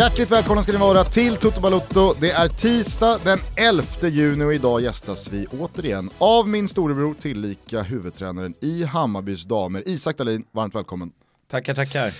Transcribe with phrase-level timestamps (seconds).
[0.00, 2.14] Hjärtligt välkomna ska ni vara till Toto Balotto.
[2.20, 7.82] Det är tisdag den 11 juni och idag gästas vi återigen av min storebror tillika
[7.82, 10.44] huvudtränaren i Hammarbys damer, Isak Dahlin.
[10.52, 11.12] Varmt välkommen.
[11.50, 12.14] Tackar, tackar.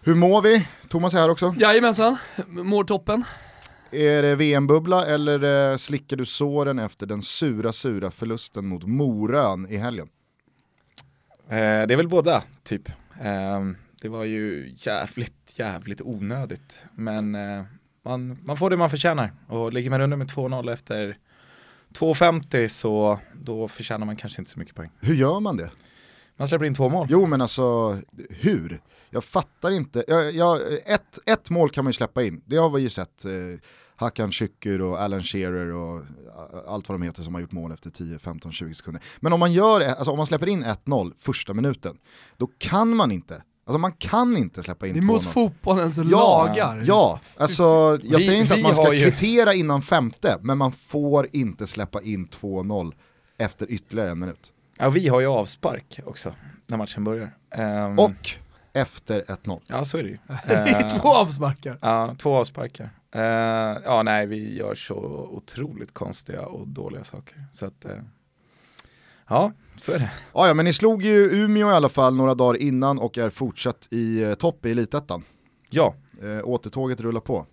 [0.00, 0.66] Hur mår vi?
[0.88, 1.54] Thomas är här också.
[1.58, 2.16] Jajamensan,
[2.46, 3.24] mår toppen.
[3.90, 9.66] Är det VM-bubbla eller eh, slickar du såren efter den sura, sura förlusten mot Morön
[9.70, 10.08] i helgen?
[11.48, 12.88] Eh, det är väl båda, typ.
[13.20, 13.60] Eh,
[14.00, 16.78] det var ju jävligt, jävligt onödigt.
[16.94, 17.64] Men eh,
[18.02, 19.32] man, man får det man förtjänar.
[19.48, 21.18] Och ligger man under med 2-0 efter
[21.94, 24.90] 2.50 så då förtjänar man kanske inte så mycket poäng.
[25.00, 25.70] Hur gör man det?
[26.36, 27.06] Man släpper in två mål.
[27.10, 27.98] Jo men alltså,
[28.30, 28.80] hur?
[29.10, 30.04] Jag fattar inte.
[30.08, 33.24] Jag, jag, ett, ett mål kan man ju släppa in, det har vi ju sett.
[33.24, 33.32] Eh,
[33.98, 36.04] Hakan Şükür och Alan Shearer och
[36.66, 39.02] allt vad de heter som har gjort mål efter 10, 15, 20 sekunder.
[39.20, 41.98] Men om man, gör, alltså om man släpper in 1-0 första minuten,
[42.36, 45.00] då kan man inte Alltså man kan inte släppa in 2-0.
[45.00, 46.82] Det är mot fotbollens ja, lagar.
[46.86, 47.62] Ja, alltså
[48.02, 49.10] jag vi, säger inte att man ska ju...
[49.10, 52.92] kvittera innan femte, men man får inte släppa in 2-0
[53.38, 54.52] efter ytterligare en minut.
[54.78, 56.34] Ja, vi har ju avspark också
[56.66, 57.36] när matchen börjar.
[57.56, 57.98] Um...
[57.98, 58.30] Och
[58.72, 59.60] efter 1-0.
[59.66, 60.18] Ja, så är det ju.
[60.46, 61.78] det är två avsparkar.
[61.82, 62.90] Ja, två avsparkar.
[63.16, 63.22] Uh,
[63.84, 64.96] ja, nej, vi gör så
[65.32, 67.44] otroligt konstiga och dåliga saker.
[67.52, 67.92] Så att, uh,
[69.28, 70.10] ja, så är det.
[70.34, 73.30] Ja, ja, men ni slog ju Umeå i alla fall några dagar innan och är
[73.30, 75.22] fortsatt i uh, topp i elitettan.
[75.70, 75.94] Ja.
[76.24, 77.46] Uh, återtåget rullar på.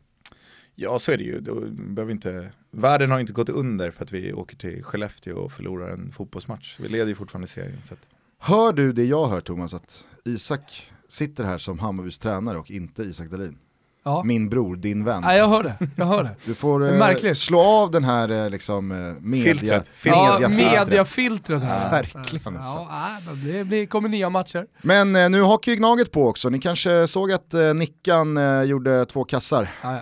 [0.76, 1.40] Ja, så är det ju.
[1.40, 2.52] Då behöver inte...
[2.72, 6.78] Världen har inte gått under för att vi åker till Skellefteå och förlorar en fotbollsmatch.
[6.80, 7.82] Vi leder ju fortfarande serien.
[7.84, 8.00] Så att...
[8.38, 13.04] Hör du det jag hör Thomas, att Isak sitter här som Hammarbys tränare och inte
[13.04, 13.58] Isak Dahlin?
[14.04, 14.24] Ja.
[14.24, 15.22] Min bror, din vän.
[15.26, 15.88] Ja, jag hör det.
[15.96, 16.36] Jag hör det.
[16.46, 18.88] Du får eh, slå av den här eh, liksom,
[19.22, 19.92] media, filtret.
[20.04, 21.84] Ja, mediafiltret här.
[21.84, 22.58] Ja, verkligen.
[22.58, 22.78] Alltså.
[22.78, 24.68] Ja, det blir, kommer nya matcher.
[24.82, 26.50] Men eh, nu hakar ju Gnaget på också.
[26.50, 29.72] Ni kanske såg att eh, Nickan eh, gjorde två kassar.
[29.84, 30.02] Ja, ja.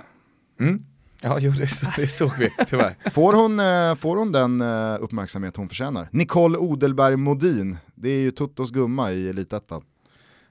[0.66, 0.84] Mm.
[1.22, 2.98] Ja, jo, det, det såg vi tyvärr.
[3.12, 6.10] får, hon, eh, får hon den eh, uppmärksamhet hon förtjänar?
[6.12, 9.82] Nicole Odelberg Modin, det är ju Tuttos gumma i Elitettan.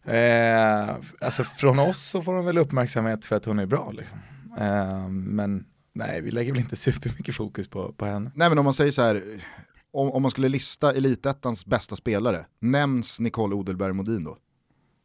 [0.05, 4.19] Eh, alltså från oss så får hon väl uppmärksamhet för att hon är bra liksom.
[4.59, 8.31] Eh, men nej, vi lägger väl inte supermycket fokus på, på henne.
[8.35, 9.45] Nej men om man säger så här,
[9.93, 14.37] om, om man skulle lista Elitettans bästa spelare, nämns Nicole Odelberg Modin då?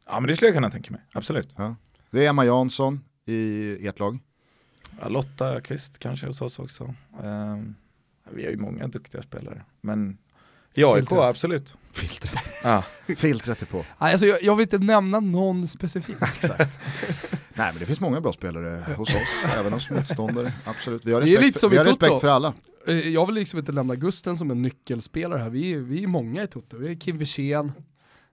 [0.06, 1.54] Ja men det skulle jag kunna tänka mig, absolut.
[1.56, 1.76] Ja.
[2.10, 4.18] Det är Emma Jansson i ert lag.
[5.00, 6.94] Ja, Lotta Kvist kanske hos oss också.
[7.22, 7.56] Eh,
[8.30, 10.18] vi har ju många duktiga spelare, men
[10.76, 11.74] i AIK absolut.
[11.92, 12.52] Filtret.
[12.62, 12.82] Ja.
[13.16, 13.84] Filtret är på.
[13.98, 16.16] Alltså, jag, jag vill inte nämna någon specifik.
[16.22, 16.80] Exakt.
[17.54, 20.52] Nej men det finns många bra spelare hos oss, även hos motståndare.
[20.64, 21.04] Absolut.
[21.04, 22.52] Vi har Det är respekt, lite för, som vi har respekt för alla.
[22.88, 25.50] Eh, Jag vill liksom inte lämna Gusten som en nyckelspelare här.
[25.50, 26.76] Vi är, vi är många i Toto.
[26.76, 27.72] Vi är Kim Wirsén,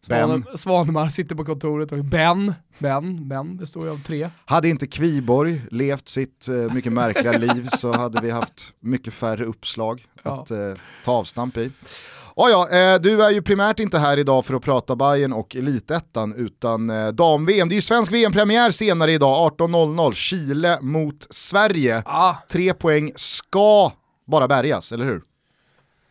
[0.08, 0.44] Ben.
[0.44, 4.30] Svan, Svanemar sitter på kontoret och Ben, Ben, Ben består ju av tre.
[4.46, 9.46] Hade inte Kviborg levt sitt eh, mycket märkliga liv så hade vi haft mycket färre
[9.46, 10.42] uppslag Ja.
[10.42, 10.74] att eh,
[11.06, 11.72] ta avstamp i.
[12.36, 15.56] Oh ja, eh, du är ju primärt inte här idag för att prata Bayern och
[15.56, 17.70] Elitettan utan eh, dam-VM.
[17.70, 22.04] Det är ju svensk VM-premiär senare idag, 18.00, Chile mot Sverige.
[22.06, 23.92] Ah, Tre poäng ska
[24.28, 25.22] bara bärgas, eller hur?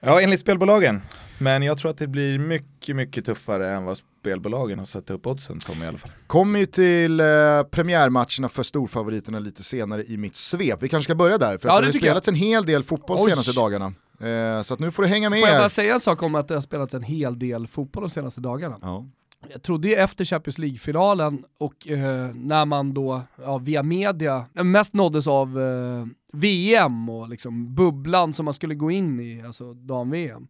[0.01, 1.01] Ja, enligt spelbolagen.
[1.39, 5.27] Men jag tror att det blir mycket, mycket tuffare än vad spelbolagen har satt upp
[5.27, 6.11] oddsen som i alla fall.
[6.27, 7.27] Kommer ju till eh,
[7.71, 10.79] premiärmatcherna för storfavoriterna lite senare i mitt svep.
[10.83, 12.13] Vi kanske ska börja där, för Ja, det har tycker jag.
[12.13, 13.31] spelats en hel del fotboll Oj.
[13.31, 13.93] senaste dagarna.
[14.23, 15.41] Eh, så att nu får du hänga med.
[15.41, 18.03] får jag bara säga en sak om att det har spelats en hel del fotboll
[18.03, 18.79] de senaste dagarna.
[18.83, 19.07] Ja.
[19.49, 24.95] Jag trodde ju efter Champions League-finalen och eh, när man då ja, via media mest
[24.95, 30.49] nåddes av eh, VM och liksom bubblan som man skulle gå in i, alltså dam-VM,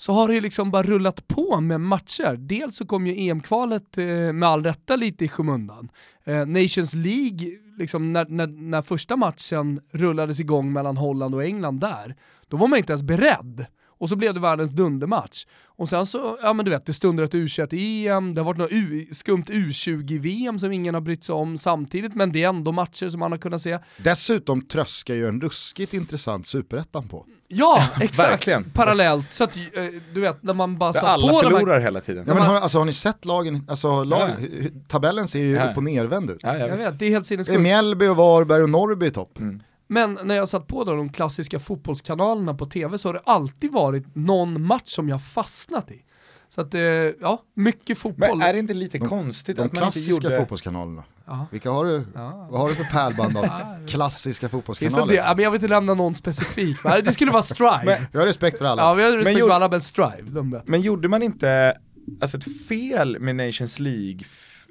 [0.00, 2.36] så har det ju liksom bara rullat på med matcher.
[2.36, 5.88] Dels så kom ju EM-kvalet eh, med all rätta lite i skymundan.
[6.24, 11.80] Eh, Nations League, liksom när, när, när första matchen rullades igång mellan Holland och England
[11.80, 12.16] där,
[12.48, 13.66] då var man inte ens beredd.
[14.00, 15.46] Och så blev det världens dundermatch.
[15.66, 18.72] Och sen så, ja men du vet, det stundar ett U21-EM, det har varit något
[18.72, 23.08] U, skumt U20-VM som ingen har brytt sig om samtidigt, men det är ändå matcher
[23.08, 23.78] som man har kunnat se.
[23.96, 27.26] Dessutom tröskar ju en ruskigt intressant superettan på.
[27.48, 28.48] Ja, exakt!
[28.74, 29.62] Parallellt, så att eh,
[30.14, 32.24] du vet, när man bara satt alla på här förlorar hela tiden.
[32.28, 34.68] Ja, men har, alltså, har ni sett lagen, alltså, lag, Ja.
[34.88, 35.70] tabellen ser ju Ja.
[35.70, 36.38] upp och nervänd ut.
[36.42, 36.82] Ja, ja, Jag visst.
[36.82, 37.60] vet, det är helt sinnessjukt.
[37.60, 39.38] Mjällby och Varberg och Norrby i topp.
[39.38, 39.62] Mm.
[39.92, 43.72] Men när jag satt på då de klassiska fotbollskanalerna på tv så har det alltid
[43.72, 46.02] varit någon match som jag fastnat i.
[46.48, 48.38] Så att, eh, ja, mycket fotboll.
[48.38, 50.36] Men är det inte lite konstigt De att man inte klassiska gjorde...
[50.36, 51.04] fotbollskanalerna.
[51.26, 51.46] Ja.
[51.50, 52.06] Vilka har du?
[52.14, 52.48] Ja.
[52.50, 53.46] Vad har du för pärlband av
[53.86, 55.06] klassiska fotbollskanaler?
[55.16, 55.34] det?
[55.36, 57.82] Men jag vill inte nämna någon specifik, det skulle vara Strive.
[57.84, 58.82] Men- Jag har respekt för alla.
[58.82, 60.60] ja, vi har respekt gjorde- för alla, men Strive, de.
[60.66, 61.76] Men gjorde man inte,
[62.20, 64.20] alltså ett fel med Nations League,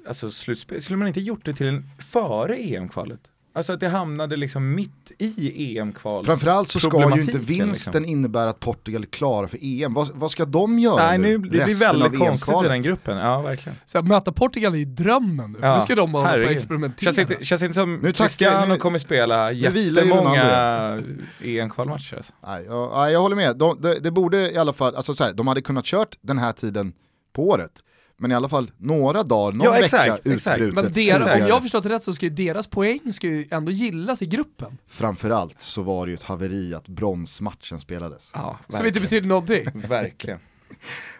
[0.08, 3.20] alltså slutspel, skulle man inte gjort det till en före EM-kvalet?
[3.52, 6.24] Alltså att det hamnade liksom mitt i EM-kval.
[6.24, 8.04] Framförallt så ska ju inte Problematiken, vinsten liksom.
[8.04, 9.94] innebära att Portugal är klara för EM.
[9.94, 12.70] Vad, vad ska de göra Nej, nu, det blir väldigt av konstigt i EM-kvalet?
[12.70, 13.16] den gruppen.
[13.16, 13.78] Ja, verkligen.
[13.86, 15.58] Så att möta Portugal är ju drömmen nu.
[15.62, 17.12] Ja, nu ska de hålla på experimentera.
[17.12, 21.02] Känns inte, känns inte som Nu tackar- Cristiano nu- kommer spela jättemånga
[21.44, 22.16] EM-kvalmatcher.
[22.16, 22.32] Alltså.
[22.46, 23.56] Nej, jag, nej, jag håller med.
[23.56, 26.38] De, det, det borde i alla fall, alltså så här, de hade kunnat kört den
[26.38, 26.92] här tiden
[27.32, 27.72] på året.
[28.22, 30.60] Men i alla fall några dagar, någon Ja, vecka exakt, exakt.
[30.60, 33.26] utbrutet Men deras, om jag har förstått det rätt så ska ju deras poäng ska
[33.26, 34.78] ju ändå gillas i gruppen.
[34.86, 38.30] Framförallt så var det ju ett haveri att bronsmatchen spelades.
[38.34, 39.66] Ja, Som inte betyder någonting.
[39.74, 40.38] Verkligen.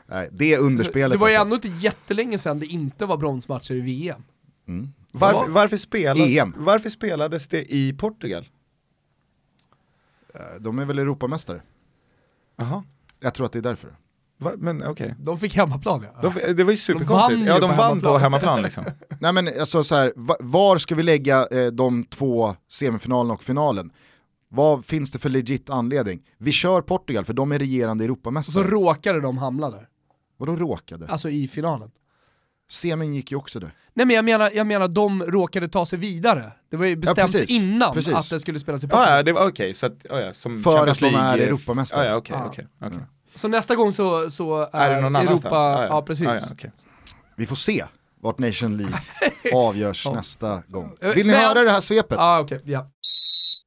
[0.06, 1.44] Nej, det underspelet Det var ju alltså.
[1.44, 4.22] ändå inte jättelänge sedan det inte var bronsmatcher i VM.
[4.68, 4.92] Mm.
[5.12, 6.54] Varför, varför, spelas, EM.
[6.58, 8.48] varför spelades det i Portugal?
[10.34, 11.62] Eh, De är väl Europamästare?
[12.56, 12.84] Jaha,
[13.20, 13.96] Jag tror att det är därför.
[14.40, 14.52] Va?
[14.58, 15.14] men okej.
[15.18, 16.30] De fick hemmaplan ja.
[16.30, 17.10] De, det var ju superkonstigt.
[17.32, 18.12] vann ju ja, de på vann hemmaplan.
[18.12, 18.84] på hemmaplan liksom.
[19.20, 23.42] Nej men alltså så här, va- var ska vi lägga eh, de två semifinalerna och
[23.42, 23.90] finalen?
[24.48, 26.20] Vad finns det för legit anledning?
[26.38, 28.64] Vi kör Portugal för de är regerande Och så Europamästare.
[28.68, 29.88] råkade de hamna där.
[30.38, 31.06] Vadå råkade?
[31.06, 31.90] Alltså i finalen.
[32.70, 33.74] Semin gick ju också där.
[33.94, 36.52] Nej men jag menar, jag menar de råkade ta sig vidare.
[36.70, 37.50] Det var ju bestämt precis.
[37.50, 38.14] innan Precis.
[38.14, 39.16] att det skulle spelas i Ja, Portugal.
[39.16, 39.74] ja, det var okej.
[39.74, 42.04] Så att, ja, ja, som För att de är Europamästare.
[42.04, 42.46] Ja, ja, okej, Ja.
[42.48, 42.98] okej, okej.
[43.40, 45.52] Så nästa gång så, så är, Är det någon Europa, annanstans?
[45.52, 46.02] ja, ja.
[46.02, 46.24] precis.
[46.24, 46.72] Ja, ja, okej.
[47.36, 47.84] Vi får se
[48.22, 48.98] vart Nation League
[49.54, 50.12] avgörs Ja.
[50.12, 50.96] nästa gång.
[51.00, 52.18] Eh, Vill ni men- höra det här svepet?
[52.18, 52.86] Ja okej, ja.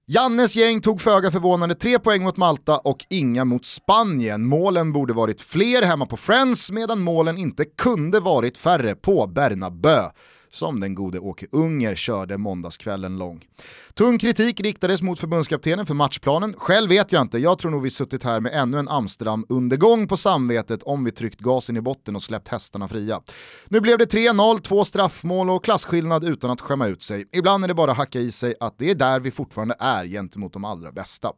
[0.08, 4.46] Jannes gäng tog föga förvånande tre poäng mot Malta och inga mot Spanien.
[4.46, 10.10] Målen borde varit fler hemma på Friends medan målen inte kunde varit färre på Bernabö
[10.54, 13.46] som den gode Åke Unger körde måndagskvällen lång.
[13.94, 16.56] Tung kritik riktades mot förbundskaptenen för matchplanen.
[16.58, 20.18] Själv vet jag inte, jag tror nog vi suttit här med ännu en Amsterdam-undergång på
[20.18, 23.22] samvetet om vi tryckt gasen i botten och släppt hästarna fria.
[23.68, 27.26] Nu blev det 3-0, två straffmål och klasskillnad utan att skämma ut sig.
[27.32, 30.06] Ibland är det bara att hacka i sig att det är där vi fortfarande är
[30.06, 31.32] gentemot de allra bästa.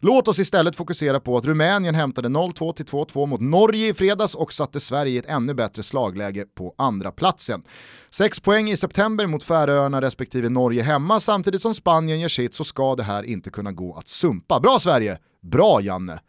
[0.00, 4.34] Låt oss istället fokusera på att Rumänien hämtade 0-2 till 2-2 mot Norge i fredags
[4.34, 7.62] och satte Sverige i ett ännu bättre slagläge på andra platsen.
[8.10, 12.64] Sex poäng i september mot Färöarna respektive Norge hemma samtidigt som Spanien gör sitt så
[12.64, 14.60] ska det här inte kunna gå att sumpa.
[14.60, 15.18] Bra Sverige!
[15.42, 16.20] Bra Janne!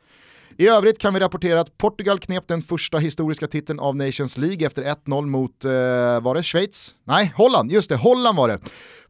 [0.58, 4.68] I övrigt kan vi rapportera att Portugal knep den första historiska titeln av Nations League
[4.68, 5.72] efter 1-0 mot, eh,
[6.22, 6.96] var det Schweiz?
[7.04, 8.60] Nej, Holland, just det, Holland var det.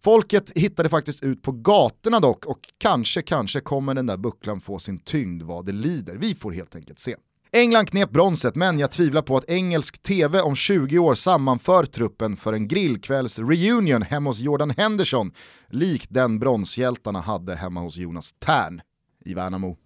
[0.03, 4.79] Folket hittade faktiskt ut på gatorna dock och kanske, kanske kommer den där bucklan få
[4.79, 6.15] sin tyngd vad det lider.
[6.15, 7.15] Vi får helt enkelt se.
[7.55, 12.37] England knep bronset, men jag tvivlar på att engelsk tv om 20 år sammanför truppen
[12.37, 15.31] för en grillkvälls-reunion hemma hos Jordan Henderson,
[15.69, 18.81] likt den bronshjältarna hade hemma hos Jonas Tern
[19.25, 19.77] i Värnamo.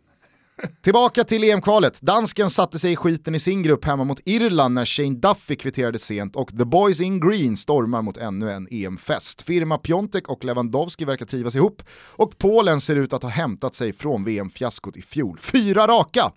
[0.82, 2.02] Tillbaka till EM-kvalet.
[2.02, 6.00] Dansken satte sig i skiten i sin grupp hemma mot Irland när Shane Duffy kvitterade
[6.00, 9.42] sent och The Boys in Green stormar mot ännu en EM-fest.
[9.42, 11.84] Firma Piontek och Lewandowski verkar trivas ihop
[12.16, 15.40] och Polen ser ut att ha hämtat sig från VM-fiaskot i fjol.
[15.40, 16.32] Fyra raka!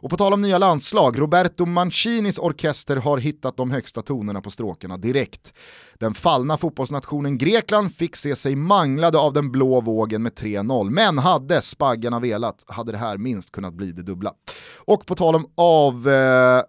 [0.00, 4.50] Och på tal om nya landslag, Roberto Mancinis orkester har hittat de högsta tonerna på
[4.50, 5.52] stråkarna direkt.
[5.98, 11.18] Den fallna fotbollsnationen Grekland fick se sig manglade av den blå vågen med 3-0, men
[11.18, 14.32] hade spaggarna velat hade det här minst kunnat bli det dubbla.
[14.84, 16.08] Och på tal om av...
[16.08, 16.62] Eh,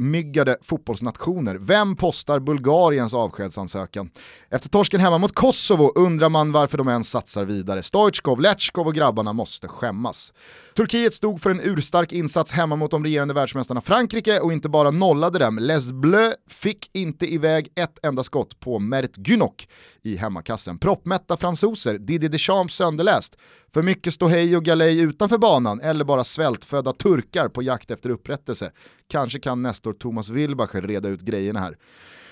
[0.00, 1.54] myggade fotbollsnationer.
[1.54, 4.10] Vem postar Bulgariens avskedsansökan?
[4.50, 7.82] Efter torsken hemma mot Kosovo undrar man varför de ens satsar vidare.
[7.82, 10.32] Stoichkov, Letjkov och grabbarna måste skämmas.
[10.76, 14.90] Turkiet stod för en urstark insats hemma mot de regerande världsmästarna Frankrike och inte bara
[14.90, 15.58] nollade dem.
[15.58, 19.68] Les Bleus fick inte iväg ett enda skott på Mert Günok
[20.02, 20.78] i hemmakassen.
[20.78, 23.36] Proppmätta fransoser, Didi Deschamps sönderläst.
[23.74, 28.70] För mycket ståhej och galej utanför banan eller bara svältfödda turkar på jakt efter upprättelse.
[29.10, 31.76] Kanske kan Nestor Thomas Wilbacher reda ut grejerna här.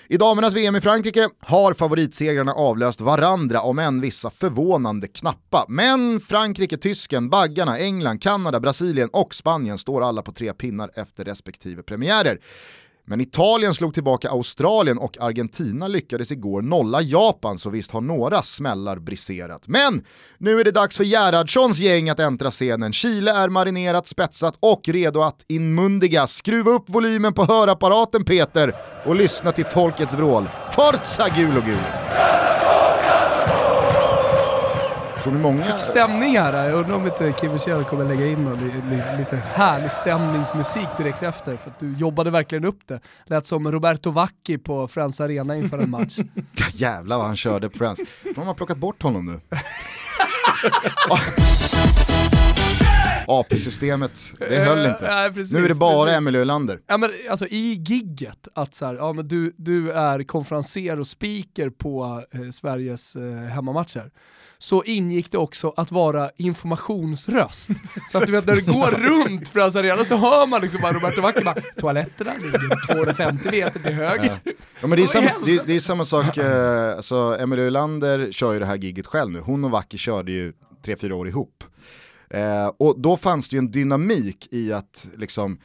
[0.07, 5.65] I damernas VM i Frankrike har favoritsegrarna avlöst varandra om än vissa förvånande knappa.
[5.67, 11.25] Men Frankrike, tysken, baggarna, England, Kanada, Brasilien och Spanien står alla på tre pinnar efter
[11.25, 12.39] respektive premiärer.
[13.09, 18.41] Men Italien slog tillbaka Australien och Argentina lyckades igår nolla Japan så visst har några
[18.41, 19.67] smällar briserat.
[19.67, 20.05] Men
[20.37, 22.93] nu är det dags för Gerhardssons gäng att äntra scenen.
[22.93, 26.33] Chile är marinerat, spetsat och redo att inmundigas.
[26.33, 28.75] Skruva upp volymen på hörapparaten Peter
[29.05, 30.49] och lyssna till folkets vrål.
[30.71, 32.28] Forza gul och gul!
[35.23, 35.79] Tror ni många...
[35.79, 39.35] Stämning här, jag undrar om inte Kim Wirsell kommer lägga in någon, li, li, lite
[39.35, 42.99] härlig stämningsmusik direkt efter, för att du jobbade verkligen upp det.
[43.25, 46.19] Lät som Roberto Vacchi på Friends Arena inför en match.
[46.53, 48.01] Ja, jävlar vad han körde på Friends.
[48.35, 49.41] De har plockat bort honom nu.
[53.29, 55.07] AP-systemet, det höll inte.
[55.07, 56.17] Eh, nej, precis, nu är det bara precis.
[56.17, 56.79] Emil Ölander.
[56.87, 61.07] Ja, men, alltså, I gigget, att så här, ja, men du, du är konferenser och
[61.07, 64.11] speaker på eh, Sveriges eh, hemmamatcher,
[64.57, 67.69] så ingick det också att vara informationsröst.
[68.11, 70.93] Så att du vet när du går runt Friends Arena så hör man liksom bara
[70.93, 74.39] Roberto Vacchi bara toaletterna ligger 250 meter till höger.
[74.43, 74.51] Ja.
[74.81, 78.31] Ja, men det, är samma, det, är- det är samma sak, eh, alltså, Emelie Ölander
[78.31, 80.53] kör ju det här giget själv nu, hon och Wacky körde ju
[80.85, 81.63] tre, fyra år ihop.
[82.29, 85.59] Eh, och då fanns det ju en dynamik i att liksom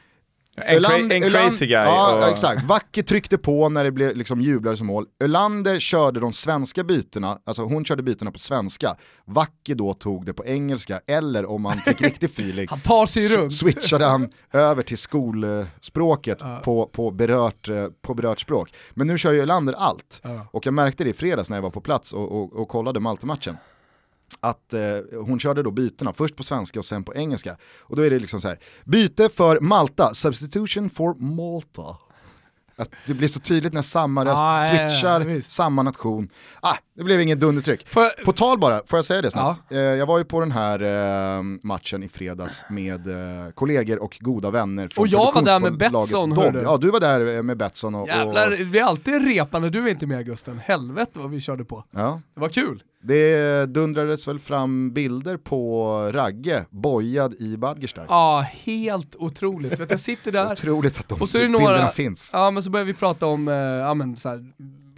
[0.57, 1.83] En, cra- en crazy guy.
[1.85, 2.63] Ja, och, exakt.
[2.63, 5.05] Vacke tryckte på när det blev liksom jublare som mål.
[5.23, 8.95] Ölander körde de svenska bytena, alltså hon körde bytena på svenska.
[9.25, 13.27] Vacke då tog det på engelska, eller om man fick riktig feeling, Han tar sig
[13.37, 13.53] runt.
[13.53, 18.73] switchade han över till skolspråket på, på, berört, eh, på berört språk.
[18.93, 20.21] Men nu kör ju Ölander allt.
[20.51, 22.99] Och jag märkte det i fredags när jag var på plats och, och, och kollade
[22.99, 23.57] Malta-matchen.
[24.39, 24.81] Att eh,
[25.25, 27.57] hon körde då bytena, först på svenska och sen på engelska.
[27.81, 31.97] Och då är det liksom så här, byte för Malta, substitution for Malta.
[32.77, 35.51] Att det blir så tydligt när samma röst Ja, ja, ja, switchar, visst.
[35.51, 36.29] samma nation.
[36.61, 37.87] Ah, det blev ingen dundertryck.
[37.95, 39.71] Jag- På tal bara, får jag säga det snabbt?
[39.71, 40.81] Eh, jag var ju på den här
[41.37, 45.59] eh, matchen i fredags med eh, kollegor och goda vänner från Och jag var där
[45.59, 46.61] med Betsson, hörde.
[46.61, 48.07] Ja, du var där eh, med Betsson och...
[48.07, 50.59] Jävlar, och det blir alltid repa när du är inte med Gusten.
[50.59, 51.83] Helvete vad vi körde på.
[51.91, 52.21] ja.
[52.33, 52.83] Det var kul.
[53.07, 58.05] Det dundrades väl fram bilder på Ragge bojad i Badgerstad.
[58.09, 59.79] Ja, helt otroligt.
[59.79, 62.29] Vet, jag sitter där, Otroligt att de och så är det några, finns.
[62.33, 64.45] ja men så börjar vi prata om, eh, ja men så här,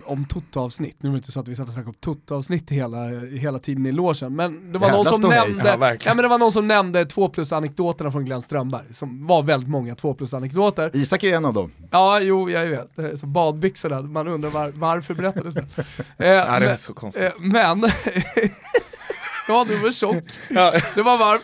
[0.07, 0.95] om Toto-avsnitt.
[1.03, 2.97] Nu var det inte så att vi satt och snackade om Toto-avsnitt hela,
[3.39, 5.39] hela tiden i logen, men det var Jävla någon som ståhej.
[5.55, 9.27] nämnde, Ja, men det var någon som nämnde 2 plus anekdoterna från Glenn Strömberg, som
[9.27, 10.91] var väldigt många 2 plus anekdoter.
[10.93, 11.71] Isak är en av dem.
[11.91, 13.19] Ja, jo, jag vet.
[13.19, 15.63] Så badbyxorna, man undrar var, varför berättades det?
[16.17, 17.23] Eh, ja, det var så konstigt.
[17.23, 17.81] Eh, men,
[19.47, 20.73] ja du var tjock, Ja.
[20.95, 21.43] det var varmt.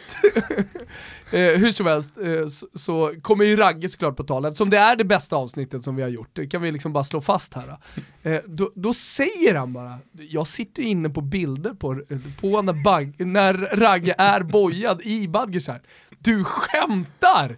[1.33, 4.77] Eh, hur som helst eh, så, så kommer ju Ragge såklart på tal, eftersom det
[4.77, 7.53] är det bästa avsnittet som vi har gjort, det kan vi liksom bara slå fast
[7.53, 7.77] här.
[8.23, 12.01] Eh, då, då säger han bara, jag sitter ju inne på bilder på,
[12.41, 15.81] på när, bag, när Ragge är bojad i Badgershär.
[16.19, 17.57] Du skämtar!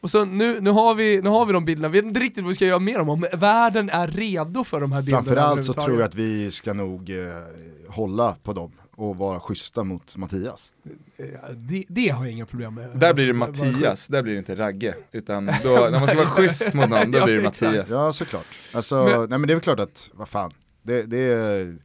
[0.00, 2.42] Och så nu, nu, har vi, nu har vi de bilderna, vi vet inte riktigt
[2.42, 5.64] vad vi ska göra med dem, om världen är redo för de här bilderna Framförallt
[5.64, 7.16] så tror jag att vi ska nog eh,
[7.88, 10.72] hålla på dem och vara schyssta mot Mattias.
[11.16, 11.24] Ja,
[11.56, 12.90] det, det har jag inga problem med.
[12.98, 14.94] Där blir det bara Mattias, där blir det inte Ragge.
[15.12, 17.42] Utan då, när man ska vara schysst mot någon, då blir det.
[17.42, 17.90] Mattias.
[17.90, 18.46] Ja såklart.
[18.74, 20.50] Alltså, Men- nej men det är väl klart att, vad fan.
[20.82, 21.76] Det, det är...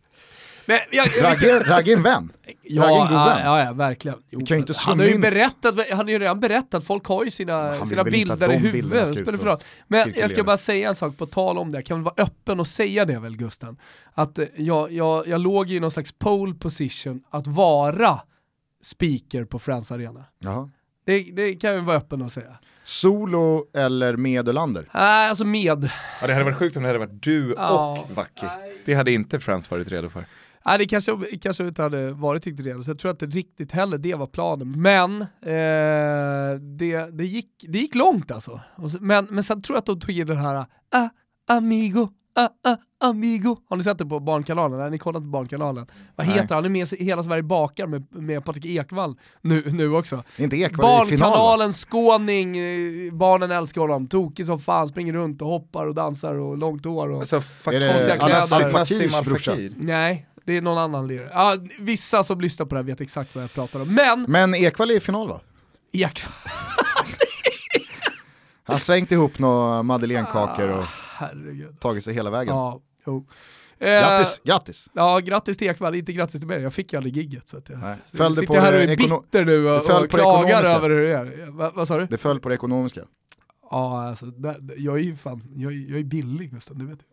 [0.65, 2.31] Men jag, Ragge, Ragge är en vän.
[2.61, 3.45] ja, Ragge är en god ja, vän.
[3.45, 4.17] ja, ja, verkligen.
[4.29, 7.23] Jo, kan ju inte han har ju berättat, han har ju redan berättat, folk har
[7.23, 9.17] ju sina, sina bilder i huvudet.
[9.17, 9.59] spelar för.
[9.87, 10.43] Men jag ska cirkulera.
[10.43, 13.05] bara säga en sak på tal om det, jag kan väl vara öppen och säga
[13.05, 13.77] det väl Gusten.
[14.13, 18.19] Att eh, jag, jag, jag låg i någon slags pole position att vara
[18.81, 20.25] speaker på Friends Arena.
[20.39, 20.69] Jaha.
[21.05, 22.57] Det, det kan jag vara öppen och säga.
[22.83, 24.89] Solo eller med Ölander?
[24.93, 25.89] Nej, alltså med.
[26.21, 27.97] Ja, det hade varit sjukt om det hade varit du Ja.
[28.09, 28.45] och Vacki.
[28.85, 30.25] Det hade inte Friends varit redo för.
[30.65, 33.71] Nej det kanske, kanske inte hade varit riktigt redo, så jag tror att det riktigt
[33.71, 34.81] heller det var planen.
[34.81, 38.59] Men eh, det, det, gick, det gick långt alltså.
[38.75, 41.09] Och så, men, men sen tror jag att de tog in den här ah,
[41.47, 42.77] amigo, ah, ah,
[43.09, 43.57] amigo.
[43.69, 44.79] Har ni sett det på Barnkanalen?
[44.79, 45.87] Har ni kollat på Barnkanalen?
[46.15, 46.35] Vad Nej.
[46.35, 46.63] heter han?
[46.63, 50.23] Han är med i Hela Sverige bakar med, med Patrik Ekwall nu, nu också.
[50.37, 51.31] Inte Ekvall i final?
[51.31, 56.35] Barnkanalen, skåning, eh, barnen älskar honom, tokig som fan, springer runt och hoppar och dansar
[56.35, 57.09] och långt hår.
[57.09, 57.19] Och...
[57.19, 58.65] Alltså, Är det konstiga kläder.
[58.65, 59.55] Al Fakirs brorsa?
[59.77, 61.29] Nej, det är någon annan lirare.
[61.33, 63.93] Ja, vissa som lyssnar på det här vet exakt vad jag pratar om.
[63.93, 65.41] Men, Men Ekvall är i final va?
[65.91, 66.33] Ekwall,
[68.63, 70.83] Han svängt ihop några madeleinekakor och
[71.17, 71.79] herregud.
[71.79, 72.55] tagit sig hela vägen.
[72.55, 73.27] Ja, jo.
[73.79, 74.89] Eh, Grattis, grattis!
[74.93, 76.61] Ja, grattis till Ekwall, inte grattis till mig.
[76.61, 77.47] Jag fick ju aldrig gigget.
[77.47, 77.97] Så att jag, Nej.
[78.13, 81.51] Föll sitter på här och är bitter nu och, och klagar över hur det är.
[81.51, 82.05] Va, vad sa du?
[82.05, 83.01] Det föll på det ekonomiska.
[83.71, 84.25] Ja, alltså,
[84.77, 87.05] jag är ju fan, jag, är- jag är billig Gustav, du vet du.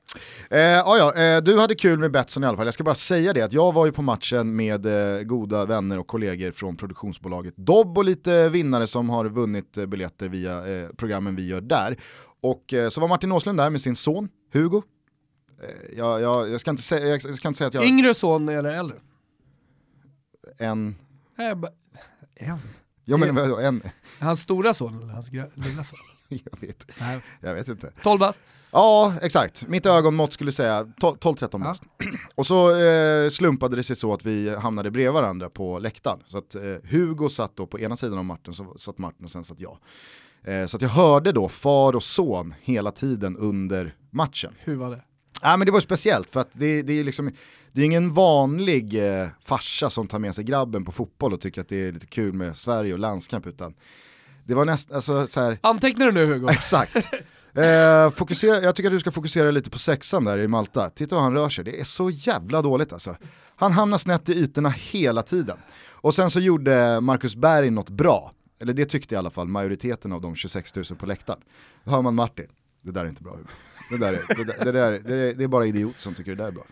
[0.56, 2.66] Eh, ja, eh, du hade kul med Betsson i alla fall.
[2.66, 5.98] Jag ska bara säga det att jag var ju på matchen med eh, goda vänner
[5.98, 10.88] och kollegor från produktionsbolaget Dobb och lite vinnare som har vunnit eh, biljetter via eh,
[10.96, 11.96] programmen vi gör där.
[12.40, 14.82] Och eh, så var Martin Åslund där med sin son Hugo.
[15.62, 18.48] Eh, jag, jag, jag, ska inte säga, jag ska inte säga att jag Yngre son
[18.48, 18.96] eller äldre?
[20.58, 20.96] en...
[21.38, 21.72] Nej, bara-
[22.34, 22.58] En.
[23.04, 23.82] Ja men vadå, en...
[24.20, 25.98] Hans stora son eller hans lilla son?
[26.44, 27.92] Jag vet, Nej, jag vet inte.
[28.02, 28.40] 12 bast.
[28.70, 29.66] Ja, exakt.
[29.68, 31.58] Mitt ögonmått skulle säga 12-13 Ja.
[31.58, 31.82] bast.
[32.35, 36.18] Och så eh, slumpade det sig så att vi hamnade bredvid varandra på läktaren.
[36.26, 39.30] Så att eh, Hugo satt då på ena sidan av Martin, så satt Martin och
[39.30, 39.78] sen satt jag.
[40.44, 44.52] Eh, så att jag hörde då far och son hela tiden under matchen.
[44.58, 45.02] Hur var det?
[45.42, 47.30] Ja, men det var speciellt för att det, det är liksom
[47.73, 51.61] det är ingen vanlig eh, farsa som tar med sig grabben på fotboll och tycker
[51.61, 53.75] att det är lite kul med Sverige och landskamp utan
[54.49, 56.49] det var nästan, alltså så här, Antecknar du nu Hugo?
[56.52, 56.97] Exakt.
[57.55, 60.90] Eh, fokusera, jag tycker att du ska fokusera lite på sexan där i Malta.
[60.90, 63.17] Titta hur han rör sig, det är så jävla dåligt alltså.
[63.57, 65.57] Han hamnar snett i ytorna hela tiden.
[65.90, 70.12] Och sen så gjorde Marcus Berg något bra, eller det tyckte i alla fall majoriteten
[70.12, 71.40] av de 26 000 på läktaren.
[71.85, 72.47] Då hör man Martin,
[72.83, 73.49] det där är inte bra Hugo.
[73.90, 76.43] Det, där är, det, där, det, där, det, det är bara idiot som tycker det
[76.43, 76.64] där är bra.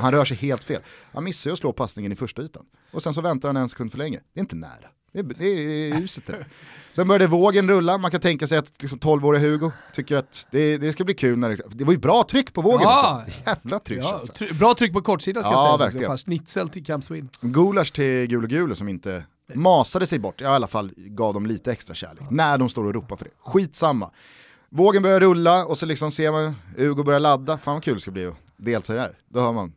[0.00, 0.82] Han rör sig helt fel.
[1.12, 2.66] Han missar ju att slå passningen i första ytan.
[2.92, 4.20] Och sen så väntar han en sekund för länge.
[4.32, 4.88] Det är inte nära.
[5.14, 5.46] Det är, det
[5.90, 6.46] är huset det.
[6.92, 10.78] Sen började vågen rulla, man kan tänka sig att liksom 12-åriga Hugo tycker att det,
[10.78, 13.24] det, ska bli kul när det, det var ju bra tryck på vågen ja.
[13.26, 13.40] också.
[13.46, 14.32] Jävla tryck ja, alltså.
[14.32, 16.16] try Bra tryck på kortsidan ska ja, jag säga.
[16.16, 17.28] Schnitzel till Camp Sweden.
[17.40, 21.46] Gulasch till Gul och Gul som inte masade sig bort, i alla fall gav dem
[21.46, 22.22] lite extra kärlek.
[22.22, 22.26] Ja.
[22.30, 23.30] När de står och ropar för det.
[23.38, 24.10] Skitsamma.
[24.68, 27.58] Vågen börjar rulla och så liksom ser man Hugo börjar ladda.
[27.58, 29.18] Fan vad kul det ska bli att delta i det här.
[29.28, 29.72] Då hör man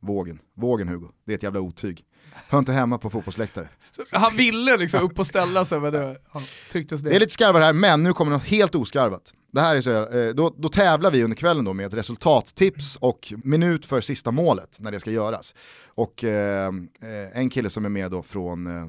[0.00, 1.08] vågen, vågen Hugo.
[1.26, 2.04] Det är ett jävla otyg.
[2.48, 3.68] Hör inte hemma på fotbollsläktare.
[4.12, 7.10] Han ville liksom upp och ställa sig men det, han trycktes ner.
[7.10, 9.34] Det är lite skarvat här, men nu kommer något helt oskarvat.
[9.52, 12.96] Det här är så, eh, då, då tävlar vi under kvällen då med ett resultattips
[12.96, 15.54] och minut för sista målet när det ska göras.
[15.86, 16.66] Och eh,
[17.02, 18.86] eh en kille som är med då från eh,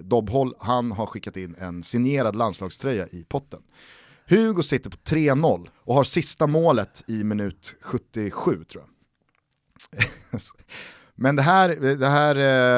[0.00, 3.60] Dobbhåll, han har skickat in en signerad landslagströja i potten.
[4.28, 10.40] Hugo sitter på 3-0 och har sista målet i minut 77 tror jag.
[11.22, 12.36] Men det här, det här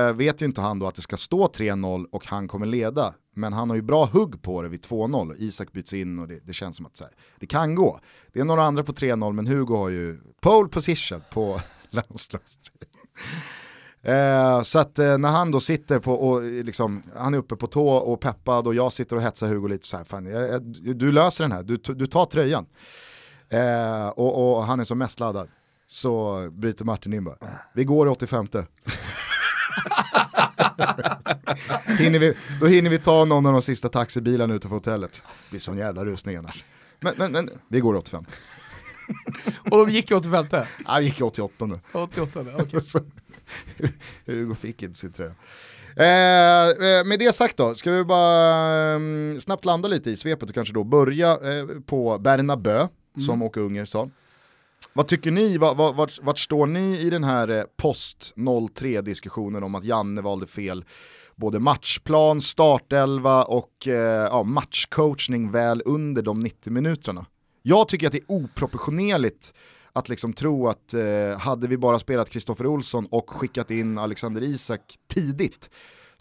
[0.09, 3.15] eh, vet ju inte han då att det ska stå 3-0 och han kommer leda.
[3.35, 5.35] Men han har ju bra hugg på det vid 2-0.
[5.39, 8.01] Isak byts in och det, det känns som att här, det kan gå.
[8.33, 11.61] Det är några andra på 3-0 men Hugo har ju pole position på
[11.91, 12.91] landslagströjan.
[14.03, 17.67] Eh, så att eh, när han då sitter på, och liksom, han är uppe på
[17.67, 20.63] tå och peppad och jag sitter och hetsar Hugo lite så här, fan, jag, jag,
[20.97, 22.67] du löser den här, du, du tar tröjan.
[23.49, 25.49] Eh, och, och, han är som mest laddad
[25.87, 27.37] så bryter Martin in bara,
[27.75, 28.49] vi går i 85
[31.99, 35.13] hinner vi, Då hinner vi ta någon av de sista taxibilarna på hotellet.
[35.13, 36.65] Det blir sån jävla rusning annars.
[37.01, 38.25] Men, men, men vi går i 85
[39.71, 40.47] Och de gick i 85?
[40.51, 41.81] Ja, vi gick i 88 nu.
[41.93, 42.81] 88, okay.
[44.27, 45.35] Hugo fick inte sin tröja.
[45.97, 49.01] Eh, eh, med det sagt då, ska vi bara eh,
[49.39, 53.27] snabbt landa lite i svepet och kanske då börja eh, på Bernabö, mm.
[53.27, 54.11] som Åke Unger sa.
[54.93, 58.35] Vad tycker ni, vart, vart, vart står ni i den här eh, post
[58.75, 60.85] 03 diskussionen om att Janne valde fel
[61.37, 67.27] både matchplan, startelva och eh, ja, matchcoachning väl under de 90 minuterna?
[67.63, 69.55] Jag tycker att det är oproportionerligt
[69.93, 74.43] att liksom tro att eh, hade vi bara spelat Kristoffer Olsson och skickat in Alexander
[74.43, 75.71] Isak tidigt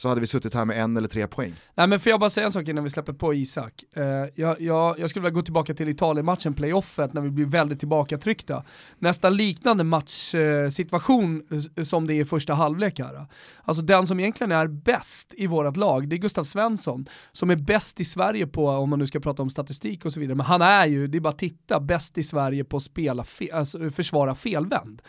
[0.04, 1.54] så hade vi suttit här med en eller tre poäng.
[1.76, 3.84] Nej men får jag bara säga en sak innan vi släpper på Isak.
[3.98, 4.04] Uh,
[4.36, 8.64] jag, jag, jag, skulle vilja gå tillbaka till Italien-matchen, playoffet, när vi blir väldigt tillbakatryckta.
[9.00, 11.44] Nästan liknande matchsituation
[11.78, 13.26] uh, som det är i första halvlek här.
[13.64, 17.56] Alltså den som egentligen är bäst i vårt lag, det är Gustav Svensson, som är
[17.56, 20.46] bäst i Sverige på, om man nu ska prata om statistik och så vidare, men
[20.46, 23.48] han är ju, det är bara att titta, bäst i Sverige på att spela fe,
[23.54, 25.02] alltså, försvara felvänd.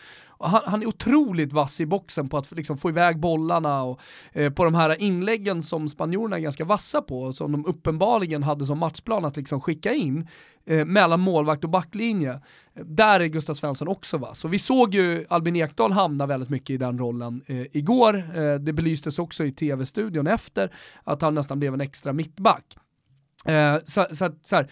[0.47, 4.53] Han, han, är otroligt vass i boxen på att liksom få iväg bollarna och eh,
[4.53, 8.65] på de här inläggen som spanjorerna är ganska vassa på, och som de uppenbarligen hade
[8.65, 10.27] som matchplan att liksom skicka in
[10.65, 12.41] eh, mellan målvakt och backlinje.
[12.73, 14.45] Där är Gustav Svensson också vass.
[14.45, 18.15] Och vi såg ju Albin Ekdal hamna väldigt mycket i den rollen eh, igår.
[18.37, 20.71] Eh, det belystes också i tv-studion efter
[21.03, 22.77] att han nästan blev en extra mittback.
[23.45, 24.67] Eh, så, så, så här,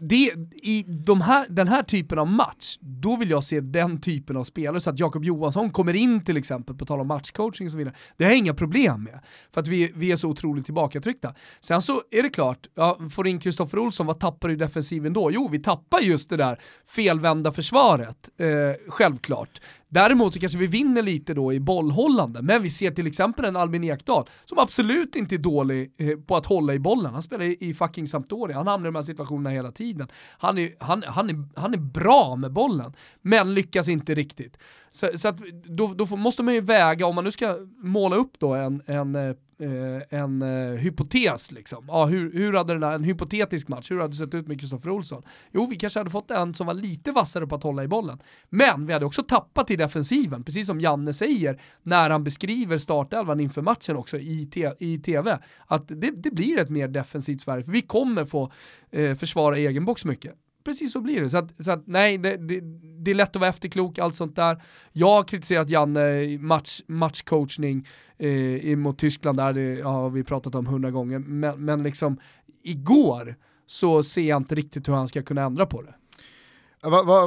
[0.00, 4.36] det, I de här, den här typen av match, då vill jag se den typen
[4.36, 7.72] av spelare, så att Jakob Johansson kommer in till exempel, på tal om matchcoaching och
[7.72, 7.94] så vidare.
[8.16, 9.20] Det har jag inga problem med,
[9.52, 11.34] för att vi, vi är så otroligt tillbakatryckta.
[11.60, 15.12] Sen så är det klart, ja, får in Kristoffer Olsson, vad tappar du i defensiven
[15.12, 15.30] då?
[15.32, 18.48] Jo, vi tappar just det där felvända försvaret, eh,
[18.88, 19.60] självklart.
[19.88, 23.56] Däremot så kanske vi vinner lite då i bollhållande, men vi ser till exempel en
[23.56, 27.12] Albin Ekdal som absolut inte är dålig eh, på att hålla i bollen.
[27.12, 30.08] Han spelar i, i fucking Sampdoria, han hamnar i de här situationerna hela tiden.
[30.38, 32.92] Han är, han, han är, han är bra med bollen,
[33.22, 34.58] men lyckas inte riktigt.
[34.94, 38.38] Så, så att då, då måste man ju väga, om man nu ska måla upp
[38.38, 41.84] då en, en eh, eh en eh, hypotes liksom.
[41.88, 44.60] Ja, hur, hur hade den där, en hypotetisk match, hur hade det sett ut med
[44.60, 45.22] Kristoffer Olsson?
[45.52, 48.18] Jo, vi kanske hade fått en som var lite vassare på att hålla i bollen.
[48.50, 53.40] Men vi hade också tappat i defensiven, precis som Janne säger när han beskriver startelvan
[53.40, 55.38] inför matchen också i, te i tv.
[55.66, 58.52] Att det, det blir ett mer defensivt Sverige, för vi kommer få
[58.90, 61.30] eh, försvara egen box mycket precis så blir det.
[61.30, 62.60] Så att, så att nej, det, det,
[63.04, 64.62] det, är lätt att vara efterklok, allt sånt där.
[64.92, 70.54] Jag har kritiserat Janne match, matchcoachning eh, mot Tyskland, där det ja, har vi pratat
[70.54, 72.18] om hundra gånger, men, men liksom
[72.62, 75.94] igår så ser jag inte riktigt hur han ska kunna ändra på det.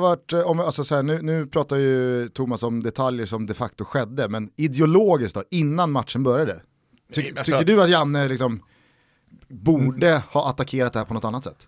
[0.02, 3.86] Vart, om, alltså så här, nu, nu pratar ju Thomas om detaljer som de facto
[3.86, 6.62] skedde, men ideologiskt då, innan matchen började,
[7.13, 8.63] Ty, Nej, alltså, tycker du att Janne liksom
[9.47, 11.67] borde ha attackerat det här på något annat sätt?